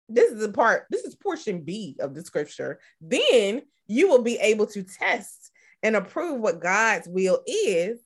this 0.09 0.31
is 0.31 0.41
the 0.41 0.53
part, 0.53 0.85
this 0.91 1.05
is 1.05 1.17
portion 1.17 1.63
B 1.63 1.97
of 1.99 2.15
the 2.15 2.23
scripture. 2.23 2.79
Then 3.01 3.63
you 3.87 4.09
will 4.09 4.23
be 4.23 4.37
able 4.37 4.67
to 4.69 4.83
test 4.83 5.51
and 5.83 5.97
approve 5.97 6.41
what 6.41 6.61
God's 6.61 7.09
will 7.09 7.41
is, 7.47 7.99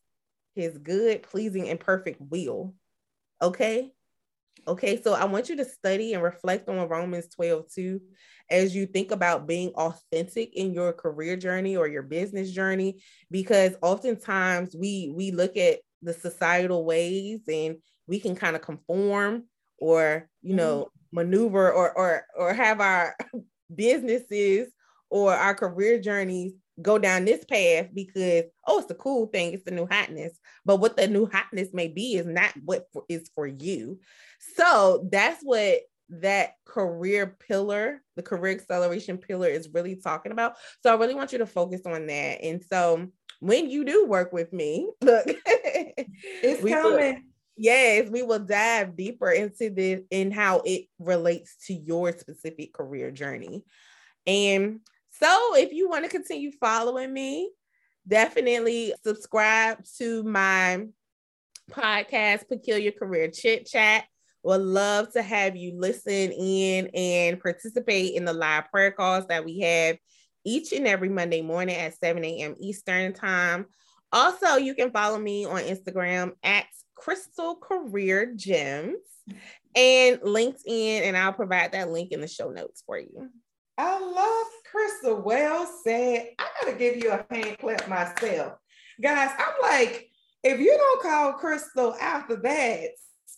his 0.55 0.79
good, 0.79 1.25
pleasing, 1.25 1.69
and 1.69 1.81
perfect 1.81 2.21
will. 2.21 2.75
Okay. 3.43 3.93
Okay. 4.67 5.01
So 5.03 5.15
I 5.15 5.25
want 5.25 5.49
you 5.49 5.57
to 5.57 5.65
study 5.65 6.15
and 6.15 6.23
reflect 6.23 6.69
on 6.69 6.89
Romans 6.89 7.29
12 7.35 7.73
2, 7.73 8.01
as 8.51 8.75
you 8.75 8.87
think 8.87 9.13
about 9.13 9.47
being 9.47 9.71
authentic 9.71 10.55
in 10.55 10.75
your 10.75 10.93
career 10.93 11.37
journey 11.37 11.77
or 11.77 11.87
your 11.87 12.03
business 12.03 12.51
journey, 12.51 13.01
because 13.31 13.77
oftentimes 13.83 14.75
we 14.77 15.13
we 15.15 15.31
look 15.31 15.57
at 15.57 15.79
the 16.03 16.13
societal 16.13 16.85
ways 16.85 17.41
and 17.49 17.77
we 18.07 18.19
can 18.19 18.35
kind 18.35 18.57
of 18.57 18.63
conform 18.63 19.45
or 19.79 20.29
you 20.43 20.55
know 20.55 20.85
mm-hmm. 20.85 21.17
maneuver 21.17 21.73
or 21.73 21.97
or 21.97 22.25
or 22.37 22.55
have 22.55 22.81
our 22.81 23.17
businesses 23.75 24.69
or 25.11 25.35
our 25.35 25.55
career 25.55 26.01
journeys 26.01 26.53
go 26.81 26.99
down 26.99 27.25
this 27.25 27.45
path 27.45 27.89
because 27.93 28.45
oh 28.67 28.79
it's 28.81 28.91
a 28.91 28.95
cool 28.95 29.27
thing 29.27 29.53
it's 29.53 29.65
the 29.65 29.71
new 29.71 29.87
hotness. 29.91 30.39
But 30.65 30.77
what 30.77 30.97
the 30.97 31.09
new 31.09 31.27
hotness 31.27 31.71
may 31.73 31.89
be 31.89 32.15
is 32.15 32.27
not 32.27 32.53
what 32.65 32.87
for, 32.93 33.05
is 33.09 33.31
for 33.35 33.47
you. 33.47 33.99
So 34.57 35.09
that's 35.11 35.43
what 35.43 35.81
that 36.11 36.53
career 36.65 37.37
pillar 37.47 38.03
the 38.17 38.23
career 38.23 38.55
acceleration 38.55 39.19
pillar 39.19 39.49
is 39.49 39.69
really 39.73 39.97
talking 39.97 40.33
about. 40.33 40.55
So 40.83 40.91
i 40.91 40.99
really 40.99 41.15
want 41.15 41.33
you 41.33 41.39
to 41.39 41.47
focus 41.47 41.83
on 41.87 42.07
that. 42.07 42.43
And 42.43 42.63
so 42.63 43.09
when 43.41 43.71
you 43.71 43.85
do 43.85 44.07
work 44.07 44.33
with 44.33 44.53
me 44.53 44.91
look 45.01 45.25
it's 45.27 46.65
coming 46.65 47.15
will, 47.15 47.23
yes 47.57 48.09
we 48.11 48.23
will 48.23 48.39
dive 48.39 48.97
deeper 48.97 49.31
into 49.31 49.71
this 49.71 50.01
and 50.11 50.33
how 50.35 50.63
it 50.65 50.87
relates 50.99 51.57
to 51.67 51.75
your 51.75 52.13
specific 52.13 52.73
career 52.73 53.11
journey 53.11 53.65
and 54.27 54.81
so 55.21 55.57
if 55.57 55.73
you 55.73 55.89
want 55.89 56.05
to 56.05 56.11
continue 56.11 56.53
following 56.61 57.13
me, 57.13 57.51
definitely 58.07 58.95
subscribe 59.03 59.85
to 59.97 60.23
my 60.23 60.87
podcast, 61.73 62.47
Peculiar 62.49 62.93
Career 62.93 63.29
Chit 63.29 63.67
Chat. 63.67 64.05
Would 64.45 64.61
love 64.61 65.13
to 65.15 65.23
have 65.23 65.57
you 65.57 65.75
listen 65.77 66.31
in 66.31 66.87
and 66.95 67.41
participate 67.41 68.15
in 68.15 68.25
the 68.25 68.33
live 68.33 68.71
prayer 68.71 68.93
calls 68.93 69.27
that 69.27 69.45
we 69.45 69.61
have 69.61 69.97
each 70.49 70.73
and 70.73 70.87
every 70.87 71.11
Monday 71.11 71.43
morning 71.43 71.77
at 71.77 71.99
7 71.99 72.25
a.m. 72.25 72.55
Eastern 72.59 73.13
Time. 73.13 73.67
Also, 74.13 74.57
you 74.57 74.75
can 74.75 74.91
follow 74.91 75.19
me 75.19 75.45
on 75.45 75.61
Instagram 75.61 76.33
at 76.43 76.65
Crystal 76.95 77.55
Career 77.57 78.33
Gems 78.35 78.97
and 79.75 80.19
LinkedIn, 80.21 81.03
and 81.03 81.17
I'll 81.17 81.35
provide 81.35 81.73
that 81.73 81.91
link 81.91 82.13
in 82.13 82.23
the 82.23 82.27
show 82.27 82.51
notes 82.51 82.83
for 82.87 82.99
you. 82.99 83.29
I 83.77 84.01
love 84.01 84.47
Crystal. 84.71 85.21
Well 85.23 85.71
said. 85.85 86.31
I 86.39 86.47
gotta 86.61 86.77
give 86.77 86.97
you 86.97 87.11
a 87.11 87.27
hand 87.31 87.59
clap 87.59 87.87
myself. 87.87 88.55
Guys, 89.01 89.31
I'm 89.39 89.55
like, 89.63 90.09
if 90.43 90.59
you 90.59 90.77
don't 90.77 91.03
call 91.03 91.35
Crystal 91.35 91.95
after 92.01 92.37
that, 92.37 92.89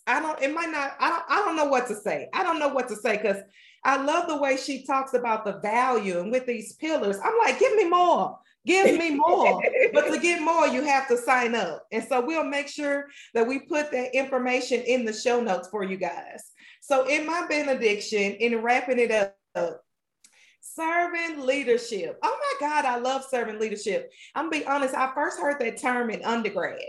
I 0.07 0.19
don't, 0.19 0.41
it 0.41 0.53
might 0.53 0.71
not, 0.71 0.95
I 0.99 1.09
don't, 1.09 1.23
I 1.29 1.35
don't 1.45 1.55
know 1.57 1.65
what 1.65 1.87
to 1.87 1.95
say. 1.95 2.29
I 2.33 2.43
don't 2.43 2.57
know 2.59 2.69
what 2.69 2.87
to 2.87 2.95
say 2.95 3.17
because 3.17 3.37
I 3.83 4.01
love 4.01 4.27
the 4.27 4.37
way 4.37 4.57
she 4.57 4.85
talks 4.85 5.13
about 5.13 5.43
the 5.43 5.59
value 5.59 6.19
and 6.19 6.31
with 6.31 6.45
these 6.45 6.73
pillars. 6.73 7.17
I'm 7.23 7.33
like, 7.39 7.59
give 7.59 7.75
me 7.75 7.89
more. 7.89 8.37
Give 8.65 8.97
me 8.97 9.15
more. 9.15 9.61
but 9.93 10.11
to 10.11 10.19
get 10.19 10.41
more, 10.41 10.67
you 10.67 10.83
have 10.83 11.07
to 11.07 11.17
sign 11.17 11.55
up. 11.55 11.87
And 11.91 12.03
so 12.03 12.23
we'll 12.23 12.43
make 12.43 12.67
sure 12.67 13.07
that 13.33 13.47
we 13.47 13.59
put 13.59 13.91
that 13.91 14.15
information 14.15 14.81
in 14.81 15.03
the 15.03 15.13
show 15.13 15.41
notes 15.41 15.67
for 15.69 15.83
you 15.83 15.97
guys. 15.97 16.51
So, 16.81 17.07
in 17.07 17.25
my 17.25 17.45
benediction, 17.47 18.33
in 18.33 18.61
wrapping 18.61 18.99
it 18.99 19.33
up, 19.55 19.83
serving 20.61 21.45
leadership. 21.45 22.19
Oh 22.23 22.37
my 22.39 22.67
God, 22.67 22.85
I 22.85 22.97
love 22.97 23.23
serving 23.29 23.59
leadership. 23.59 24.11
I'm 24.35 24.49
gonna 24.49 24.63
be 24.63 24.67
honest, 24.67 24.95
I 24.95 25.13
first 25.13 25.39
heard 25.39 25.59
that 25.59 25.81
term 25.81 26.09
in 26.09 26.23
undergrad 26.23 26.79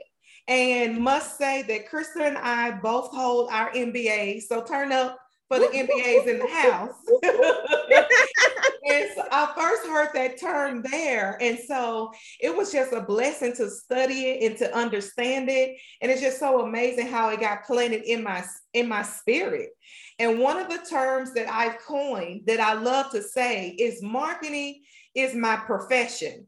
and 0.48 0.98
must 0.98 1.38
say 1.38 1.62
that 1.62 1.88
Crystal 1.88 2.22
and 2.22 2.38
I 2.38 2.72
both 2.72 3.10
hold 3.10 3.50
our 3.50 3.70
MBA. 3.72 4.42
So 4.42 4.62
turn 4.62 4.92
up 4.92 5.18
for 5.52 5.58
the 5.58 5.66
MBAs 5.66 6.26
in 6.26 6.38
the 6.38 6.48
house. 6.48 6.94
and 8.88 9.10
so 9.14 9.22
I 9.30 9.52
first 9.54 9.86
heard 9.86 10.08
that 10.14 10.40
term 10.40 10.82
there. 10.82 11.36
And 11.42 11.58
so 11.58 12.12
it 12.40 12.56
was 12.56 12.72
just 12.72 12.94
a 12.94 13.02
blessing 13.02 13.54
to 13.56 13.68
study 13.68 14.30
it 14.30 14.50
and 14.50 14.58
to 14.58 14.74
understand 14.74 15.50
it. 15.50 15.76
And 16.00 16.10
it's 16.10 16.22
just 16.22 16.38
so 16.38 16.62
amazing 16.62 17.08
how 17.08 17.28
it 17.28 17.40
got 17.40 17.64
planted 17.64 18.02
in 18.04 18.22
my 18.22 18.42
in 18.72 18.88
my 18.88 19.02
spirit. 19.02 19.70
And 20.18 20.38
one 20.38 20.58
of 20.58 20.70
the 20.70 20.86
terms 20.88 21.34
that 21.34 21.48
I've 21.52 21.78
coined 21.80 22.42
that 22.46 22.60
I 22.60 22.72
love 22.72 23.10
to 23.10 23.22
say 23.22 23.68
is 23.78 24.02
marketing 24.02 24.82
is 25.14 25.34
my 25.34 25.56
profession. 25.56 26.46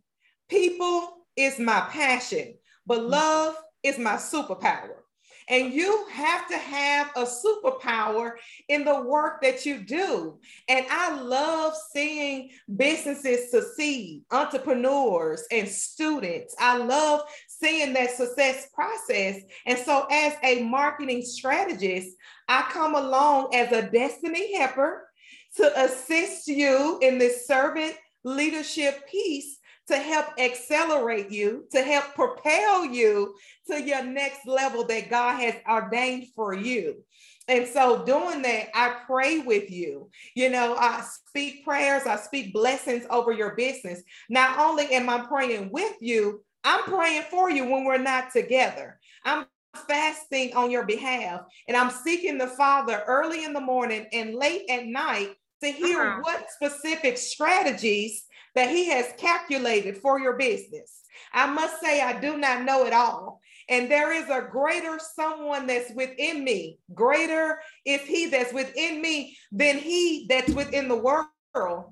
People 0.48 1.26
is 1.36 1.59
my 1.59 1.80
passion, 1.90 2.55
but 2.86 3.00
mm. 3.00 3.11
love 3.11 3.57
is 3.82 3.98
my 3.98 4.14
superpower. 4.14 5.03
And 5.49 5.72
you 5.72 6.07
have 6.11 6.49
to 6.49 6.57
have 6.57 7.11
a 7.16 7.24
superpower 7.24 8.32
in 8.68 8.84
the 8.84 9.03
work 9.03 9.42
that 9.42 9.66
you 9.66 9.78
do. 9.78 10.38
And 10.68 10.86
I 10.90 11.20
love 11.20 11.74
seeing 11.92 12.51
businesses 12.76 13.51
succeed, 13.51 14.22
entrepreneurs 14.30 15.45
and 15.51 15.68
students. 15.68 16.55
I 16.59 16.78
love 16.78 17.22
seeing 17.49 17.92
that 17.95 18.12
success 18.12 18.68
process. 18.74 19.40
And 19.66 19.78
so, 19.78 20.07
as 20.11 20.34
a 20.42 20.62
marketing 20.62 21.22
strategist, 21.22 22.16
I 22.49 22.62
come 22.70 22.95
along 22.95 23.55
as 23.55 23.72
a 23.72 23.90
destiny 23.90 24.57
helper 24.57 25.09
to 25.57 25.84
assist 25.84 26.49
you 26.49 26.99
in 27.01 27.18
this 27.18 27.47
servant 27.47 27.95
leadership 28.24 29.07
piece 29.09 29.59
to 29.89 29.97
help 29.97 30.26
accelerate 30.39 31.30
you, 31.30 31.64
to 31.72 31.82
help 31.82 32.14
propel 32.14 32.85
you 32.87 33.35
to 33.66 33.82
your 33.82 34.03
next 34.03 34.47
level 34.47 34.85
that 34.85 35.11
God 35.11 35.41
has 35.41 35.55
ordained 35.68 36.28
for 36.35 36.55
you. 36.55 37.05
And 37.47 37.66
so, 37.68 38.05
doing 38.05 38.41
that, 38.43 38.68
I 38.74 38.97
pray 39.07 39.41
with 39.41 39.70
you. 39.70 40.09
You 40.35 40.49
know, 40.49 40.76
I 40.76 41.05
speak 41.28 41.64
prayers, 41.64 42.07
I 42.07 42.16
speak 42.16 42.55
blessings 42.55 43.05
over 43.11 43.32
your 43.32 43.55
business. 43.55 44.03
Not 44.30 44.59
only 44.59 44.87
am 44.95 45.11
I 45.11 45.26
praying 45.26 45.70
with 45.70 45.97
you, 46.01 46.43
I'm 46.64 46.85
praying 46.85 47.24
for 47.30 47.51
you 47.51 47.66
when 47.66 47.85
we're 47.85 47.99
not 47.99 48.32
together. 48.32 48.99
I'm 49.24 49.45
fasting 49.87 50.55
on 50.55 50.70
your 50.70 50.87
behalf, 50.87 51.43
and 51.68 51.76
I'm 51.76 51.91
seeking 51.91 52.39
the 52.39 52.47
Father 52.47 53.03
early 53.07 53.45
in 53.45 53.53
the 53.53 53.61
morning 53.61 54.07
and 54.12 54.35
late 54.35 54.62
at 54.70 54.87
night 54.87 55.35
to 55.62 55.70
hear 55.70 56.03
uh-huh. 56.03 56.20
what 56.22 56.51
specific 56.51 57.18
strategies 57.18 58.24
that 58.55 58.70
he 58.70 58.88
has 58.88 59.12
calculated 59.18 59.96
for 59.98 60.18
your 60.18 60.34
business. 60.34 61.00
I 61.32 61.46
must 61.46 61.80
say, 61.80 62.00
I 62.00 62.18
do 62.20 62.36
not 62.38 62.64
know 62.64 62.86
it 62.86 62.92
all. 62.92 63.40
And 63.68 63.90
there 63.90 64.12
is 64.12 64.28
a 64.28 64.46
greater 64.50 64.98
someone 65.14 65.66
that's 65.66 65.90
within 65.94 66.44
me. 66.44 66.78
Greater 66.92 67.59
is 67.84 68.02
he 68.02 68.26
that's 68.26 68.52
within 68.52 69.00
me 69.00 69.36
than 69.52 69.78
he 69.78 70.26
that's 70.28 70.52
within 70.52 70.88
the 70.88 70.96
world. 70.96 71.28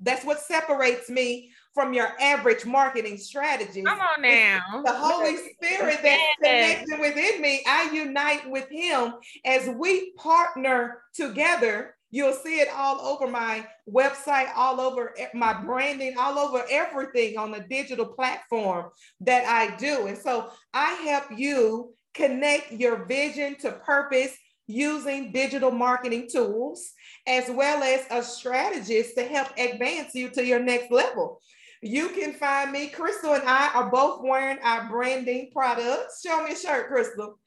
That's 0.02 0.24
what 0.24 0.40
separates 0.40 1.08
me 1.08 1.52
from 1.72 1.94
your 1.94 2.08
average 2.20 2.66
marketing 2.66 3.16
strategy. 3.16 3.82
Come 3.82 4.00
on 4.00 4.22
now. 4.22 4.60
It's 4.74 4.90
the 4.90 4.96
Holy 4.96 5.36
Spirit 5.36 6.00
that's 6.02 6.22
connected 6.42 7.00
within 7.00 7.40
me. 7.40 7.62
I 7.66 7.90
unite 7.92 8.50
with 8.50 8.68
him 8.68 9.14
as 9.44 9.68
we 9.68 10.12
partner 10.14 11.02
together 11.14 11.94
You'll 12.12 12.34
see 12.34 12.60
it 12.60 12.68
all 12.72 13.00
over 13.00 13.26
my 13.26 13.66
website, 13.90 14.52
all 14.54 14.80
over 14.80 15.14
my 15.32 15.54
branding, 15.64 16.14
all 16.18 16.38
over 16.38 16.62
everything 16.70 17.38
on 17.38 17.50
the 17.50 17.64
digital 17.70 18.04
platform 18.04 18.90
that 19.22 19.46
I 19.46 19.74
do. 19.76 20.06
And 20.06 20.18
so 20.18 20.50
I 20.74 20.92
help 21.06 21.24
you 21.34 21.94
connect 22.12 22.70
your 22.70 23.06
vision 23.06 23.56
to 23.60 23.72
purpose 23.72 24.36
using 24.66 25.32
digital 25.32 25.70
marketing 25.70 26.28
tools, 26.30 26.92
as 27.26 27.50
well 27.50 27.82
as 27.82 28.04
a 28.10 28.22
strategist 28.22 29.16
to 29.16 29.24
help 29.24 29.48
advance 29.56 30.14
you 30.14 30.28
to 30.30 30.44
your 30.44 30.62
next 30.62 30.90
level. 30.90 31.40
You 31.80 32.10
can 32.10 32.34
find 32.34 32.72
me, 32.72 32.88
Crystal 32.88 33.32
and 33.32 33.42
I 33.44 33.72
are 33.74 33.90
both 33.90 34.20
wearing 34.22 34.58
our 34.62 34.88
branding 34.88 35.50
products. 35.50 36.20
Show 36.24 36.44
me 36.44 36.52
a 36.52 36.56
shirt, 36.56 36.88
Crystal. 36.88 37.38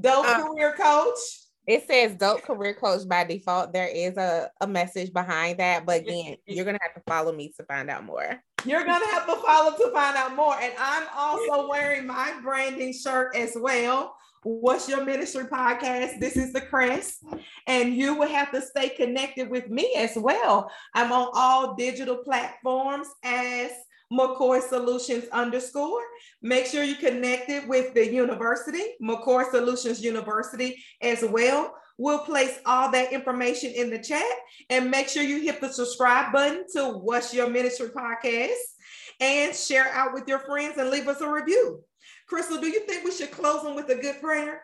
Dope 0.00 0.26
uh, 0.26 0.44
career 0.46 0.74
coach 0.76 1.18
it 1.66 1.86
says 1.86 2.14
dope 2.16 2.42
career 2.42 2.74
coach 2.74 3.08
by 3.08 3.24
default. 3.24 3.72
There 3.72 3.88
is 3.88 4.16
a, 4.16 4.50
a 4.60 4.66
message 4.66 5.12
behind 5.12 5.58
that, 5.58 5.86
but 5.86 6.02
again, 6.02 6.36
you're 6.46 6.64
gonna 6.64 6.78
have 6.82 6.94
to 6.94 7.02
follow 7.08 7.32
me 7.32 7.52
to 7.56 7.64
find 7.64 7.90
out 7.90 8.04
more. 8.04 8.42
You're 8.64 8.84
gonna 8.84 9.06
have 9.06 9.26
to 9.26 9.36
follow 9.36 9.70
to 9.76 9.90
find 9.92 10.16
out 10.16 10.36
more. 10.36 10.54
And 10.60 10.72
I'm 10.78 11.06
also 11.16 11.68
wearing 11.68 12.06
my 12.06 12.38
branding 12.42 12.92
shirt 12.92 13.34
as 13.34 13.56
well. 13.56 14.14
What's 14.42 14.90
your 14.90 15.04
ministry 15.06 15.44
podcast? 15.44 16.20
This 16.20 16.36
is 16.36 16.52
the 16.52 16.60
crest, 16.60 17.24
and 17.66 17.94
you 17.94 18.14
will 18.14 18.28
have 18.28 18.52
to 18.52 18.60
stay 18.60 18.90
connected 18.90 19.48
with 19.48 19.70
me 19.70 19.94
as 19.96 20.16
well. 20.16 20.70
I'm 20.92 21.12
on 21.12 21.30
all 21.32 21.74
digital 21.76 22.18
platforms 22.18 23.08
as 23.22 23.70
McCoy 24.12 24.62
Solutions 24.62 25.24
underscore. 25.32 26.02
Make 26.42 26.66
sure 26.66 26.84
you 26.84 26.96
connect 26.96 27.48
it 27.50 27.66
with 27.68 27.94
the 27.94 28.12
university, 28.12 28.82
McCoy 29.02 29.50
Solutions 29.50 30.02
University 30.02 30.82
as 31.00 31.24
well. 31.24 31.74
We'll 31.96 32.20
place 32.20 32.58
all 32.66 32.90
that 32.90 33.12
information 33.12 33.70
in 33.70 33.88
the 33.90 33.98
chat 33.98 34.24
and 34.68 34.90
make 34.90 35.08
sure 35.08 35.22
you 35.22 35.40
hit 35.40 35.60
the 35.60 35.72
subscribe 35.72 36.32
button 36.32 36.64
to 36.74 36.98
What's 36.98 37.32
Your 37.32 37.48
Ministry 37.48 37.88
podcast 37.88 38.50
and 39.20 39.54
share 39.54 39.88
out 39.92 40.12
with 40.12 40.26
your 40.26 40.40
friends 40.40 40.76
and 40.76 40.90
leave 40.90 41.06
us 41.06 41.20
a 41.20 41.30
review. 41.30 41.82
Crystal, 42.26 42.60
do 42.60 42.66
you 42.66 42.80
think 42.80 43.04
we 43.04 43.12
should 43.12 43.30
close 43.30 43.62
them 43.62 43.76
with 43.76 43.88
a 43.90 43.94
good 43.94 44.20
prayer? 44.20 44.62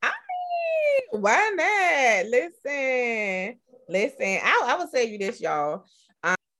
I 0.00 0.12
mean, 1.12 1.22
why 1.22 1.50
not? 1.54 2.30
Listen, 2.30 3.58
listen, 3.88 4.38
I, 4.44 4.62
I 4.66 4.76
will 4.76 4.88
tell 4.88 5.04
you 5.04 5.18
this, 5.18 5.40
y'all 5.40 5.84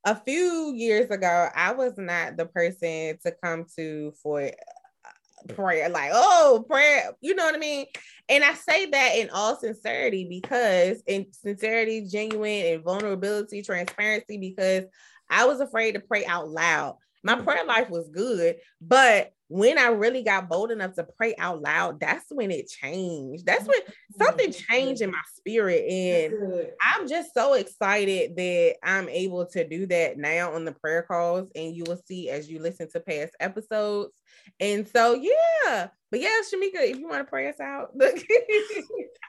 a 0.04 0.14
few 0.14 0.72
years 0.74 1.10
ago, 1.10 1.48
I 1.54 1.72
was 1.72 1.94
not 1.96 2.36
the 2.36 2.46
person 2.46 3.18
to 3.24 3.32
come 3.42 3.64
to 3.76 4.12
for 4.22 4.42
uh, 4.42 5.54
prayer, 5.54 5.88
like, 5.88 6.10
oh, 6.12 6.64
prayer, 6.68 7.12
you 7.20 7.34
know 7.34 7.44
what 7.44 7.54
I 7.54 7.58
mean? 7.58 7.86
And 8.28 8.44
I 8.44 8.54
say 8.54 8.86
that 8.86 9.16
in 9.16 9.30
all 9.30 9.56
sincerity 9.56 10.26
because, 10.28 11.02
in 11.06 11.26
sincerity, 11.32 12.06
genuine, 12.06 12.74
and 12.74 12.84
vulnerability, 12.84 13.62
transparency, 13.62 14.38
because 14.38 14.84
I 15.30 15.46
was 15.46 15.60
afraid 15.60 15.92
to 15.92 16.00
pray 16.00 16.26
out 16.26 16.48
loud. 16.48 16.98
My 17.24 17.36
prayer 17.36 17.64
life 17.64 17.90
was 17.90 18.08
good, 18.10 18.56
but 18.80 19.32
when 19.48 19.78
I 19.78 19.88
really 19.88 20.22
got 20.22 20.48
bold 20.48 20.70
enough 20.70 20.94
to 20.94 21.04
pray 21.04 21.34
out 21.38 21.60
loud, 21.60 22.00
that's 22.00 22.24
when 22.30 22.50
it 22.50 22.68
changed. 22.68 23.44
That's 23.44 23.66
when 23.66 23.78
something 24.18 24.52
changed 24.52 25.02
in 25.02 25.10
my 25.10 25.20
spirit. 25.36 25.84
And 25.90 26.34
I'm 26.80 27.06
just 27.08 27.34
so 27.34 27.54
excited 27.54 28.36
that 28.36 28.76
I'm 28.82 29.08
able 29.08 29.46
to 29.46 29.68
do 29.68 29.86
that 29.86 30.18
now 30.18 30.54
on 30.54 30.64
the 30.64 30.72
prayer 30.72 31.02
calls. 31.02 31.50
And 31.54 31.76
you 31.76 31.84
will 31.86 32.00
see 32.06 32.30
as 32.30 32.50
you 32.50 32.58
listen 32.58 32.88
to 32.92 33.00
past 33.00 33.36
episodes. 33.38 34.12
And 34.60 34.88
so, 34.88 35.14
yeah. 35.14 35.88
But 36.10 36.20
yeah, 36.20 36.40
Shameka, 36.52 36.90
if 36.90 36.98
you 36.98 37.08
want 37.08 37.20
to 37.20 37.30
pray 37.30 37.48
us 37.48 37.60
out, 37.60 37.90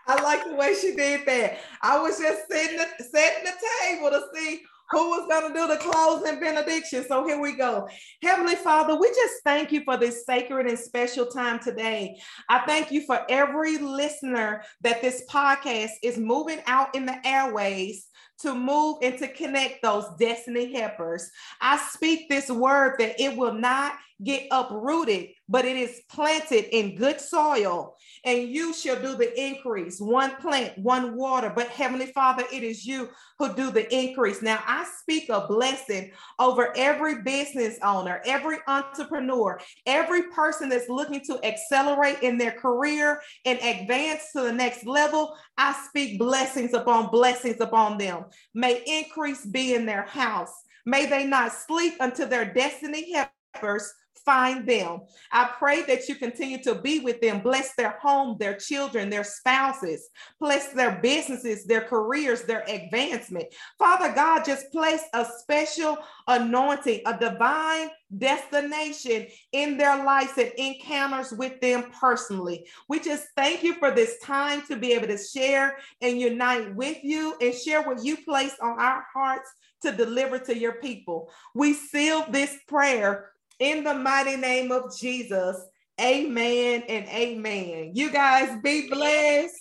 I 0.08 0.22
like 0.24 0.46
the 0.46 0.56
way 0.56 0.76
she 0.76 0.96
did 0.96 1.26
that. 1.26 1.60
I 1.82 2.00
was 2.00 2.20
just 2.20 2.48
setting 2.50 2.78
the, 2.78 3.04
setting 3.04 3.44
the 3.44 3.54
table 3.84 4.12
to 4.12 4.22
see 4.34 4.62
who 4.92 5.10
was 5.10 5.28
going 5.28 5.52
to 5.52 5.60
do 5.60 5.68
the 5.68 5.78
closing 5.78 6.40
benediction. 6.40 7.06
So 7.08 7.26
here 7.26 7.40
we 7.40 7.56
go. 7.56 7.88
Heavenly 8.22 8.56
Father, 8.56 8.96
we 9.00 9.08
just 9.10 9.44
thank 9.44 9.72
you 9.72 9.84
for 9.84 9.98
this 9.98 10.26
sacred 10.26 10.68
and 10.68 10.78
special 10.78 11.26
time 11.26 11.60
today. 11.60 12.20
I 12.50 12.66
thank 12.66 12.92
you 12.92 13.06
for 13.06 13.26
every 13.30 13.78
listener 13.78 14.64
that 14.82 15.02
this 15.02 15.24
podcast 15.30 15.92
is 16.04 16.18
moving 16.18 16.62
out 16.68 16.94
in 16.96 17.06
the 17.06 17.18
airways 17.28 18.08
to 18.40 18.54
move 18.54 18.98
and 19.02 19.18
to 19.18 19.28
connect 19.28 19.82
those 19.82 20.06
destiny 20.20 20.74
helpers. 20.74 21.30
I 21.62 21.78
speak 21.78 22.30
this 22.30 22.50
word 22.50 22.96
that 23.00 23.20
it 23.20 23.38
will 23.38 23.54
not 23.54 23.94
get 24.24 24.48
uprooted, 24.50 25.30
but 25.50 25.66
it 25.66 25.76
is 25.76 26.02
planted 26.10 26.76
in 26.76 26.96
good 26.96 27.20
soil, 27.20 27.96
and 28.24 28.50
you 28.50 28.74
shall 28.74 29.00
do 29.00 29.16
the 29.16 29.40
increase. 29.40 30.00
One 30.00 30.36
plant, 30.38 30.78
one 30.78 31.16
water, 31.16 31.52
but 31.54 31.68
Heavenly 31.68 32.08
Father, 32.08 32.44
it 32.52 32.64
is 32.64 32.86
you 32.86 33.10
who 33.40 33.54
do 33.54 33.72
the 33.72 33.94
increase. 33.94 34.42
Now, 34.42 34.64
I 34.66 34.86
speak 35.02 35.30
a 35.30 35.46
blessing 35.48 36.12
over 36.40 36.74
every 36.78 37.22
business 37.24 37.78
owner, 37.84 38.22
every 38.26 38.58
entrepreneur, 38.68 39.60
every 39.86 40.24
person 40.30 40.70
that's 40.70 40.90
looking 40.90 41.22
to 41.26 41.44
accelerate 41.46 42.22
in 42.22 42.38
their 42.38 42.54
career 42.54 43.22
and 43.46 43.60
advance 43.60 44.32
to 44.34 44.42
the 44.42 44.54
next 44.54 44.86
level. 44.86 45.36
I 45.58 45.74
speak 45.88 46.18
blessings 46.18 46.74
upon 46.74 47.12
blessings 47.12 47.60
upon 47.60 47.98
them. 47.98 48.26
May 48.54 48.82
increase 48.86 49.46
be 49.46 49.76
in 49.76 49.86
their 49.86 50.04
house. 50.04 50.54
May 50.86 51.06
they 51.06 51.26
not 51.26 51.52
sleep 51.52 51.96
until 52.00 52.28
their 52.28 52.46
destiny 52.54 53.14
helpers 53.14 53.92
find 54.24 54.68
them. 54.68 55.02
I 55.32 55.50
pray 55.58 55.84
that 55.84 56.08
you 56.08 56.16
continue 56.16 56.62
to 56.64 56.76
be 56.76 57.00
with 57.00 57.22
them, 57.22 57.42
bless 57.42 57.76
their 57.76 57.98
home, 58.02 58.38
their 58.40 58.56
children, 58.56 59.10
their 59.10 59.24
spouses, 59.24 60.10
bless 60.40 60.70
their 60.70 61.00
businesses, 61.02 61.66
their 61.66 61.82
careers, 61.82 62.44
their 62.44 62.64
advancement. 62.68 63.46
Father 63.78 64.14
God, 64.14 64.46
just 64.46 64.72
place 64.72 65.02
a 65.14 65.26
special 65.40 65.98
anointing, 66.28 67.02
a 67.06 67.18
divine 67.18 67.90
destination 68.18 69.28
in 69.52 69.78
their 69.78 70.04
lives 70.04 70.38
and 70.38 70.52
encounters 70.58 71.34
with 71.34 71.60
them 71.60 71.92
personally. 72.00 72.66
We 72.88 73.00
just 73.00 73.28
thank 73.36 73.64
you 73.64 73.74
for 73.76 73.92
this 73.92 74.20
time 74.20 74.62
to 74.68 74.76
be 74.76 74.94
able 74.94 75.08
to 75.08 75.18
share 75.18 75.78
and 76.02 76.20
unite 76.20 76.76
with 76.76 76.98
you 77.04 77.36
and 77.42 77.54
share 77.54 77.82
what 77.84 78.04
you 78.04 78.18
place 78.18 78.56
on 78.62 78.80
our 78.80 79.06
hearts 79.14 79.50
to 79.82 79.92
deliver 79.92 80.40
to 80.40 80.58
your 80.58 80.74
people. 80.74 81.30
We 81.54 81.74
seal 81.74 82.26
this 82.30 82.58
prayer 82.68 83.32
in 83.60 83.84
the 83.84 83.94
mighty 83.94 84.36
name 84.36 84.72
of 84.72 84.96
Jesus. 84.98 85.58
Amen 86.00 86.84
and 86.90 87.08
amen. 87.08 87.92
You 87.94 88.12
guys 88.12 88.60
be 88.62 88.90
blessed. 88.90 89.56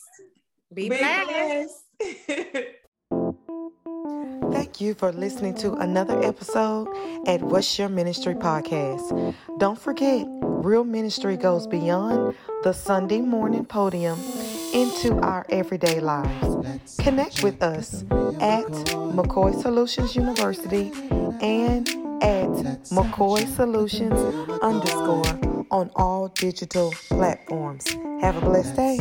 Be, 0.72 0.88
be 0.88 0.98
blessed. 0.98 1.84
blessed. 1.98 2.84
Thank 4.52 4.80
you 4.80 4.94
for 4.94 5.12
listening 5.12 5.54
to 5.56 5.74
another 5.74 6.20
episode 6.24 6.88
at 7.28 7.42
What's 7.42 7.78
Your 7.78 7.88
Ministry 7.88 8.34
podcast. 8.34 9.34
Don't 9.58 9.78
forget, 9.78 10.26
real 10.30 10.84
ministry 10.84 11.36
goes 11.36 11.66
beyond 11.68 12.34
the 12.64 12.72
Sunday 12.72 13.20
morning 13.20 13.64
podium 13.64 14.18
into 14.72 15.14
our 15.20 15.46
everyday 15.50 16.00
lives. 16.00 16.96
Connect 16.98 17.44
with 17.44 17.62
us 17.62 18.02
at 18.40 18.66
McCoy 19.14 19.60
Solutions 19.62 20.16
University 20.16 20.90
and 21.40 22.03
at 22.22 22.48
McCoy 22.90 23.46
Solutions 23.56 24.18
underscore 24.62 25.66
on 25.70 25.90
all 25.96 26.28
digital 26.28 26.92
platforms. 27.08 27.88
Have 28.20 28.36
a 28.36 28.40
blessed 28.40 28.76
day. 28.76 29.00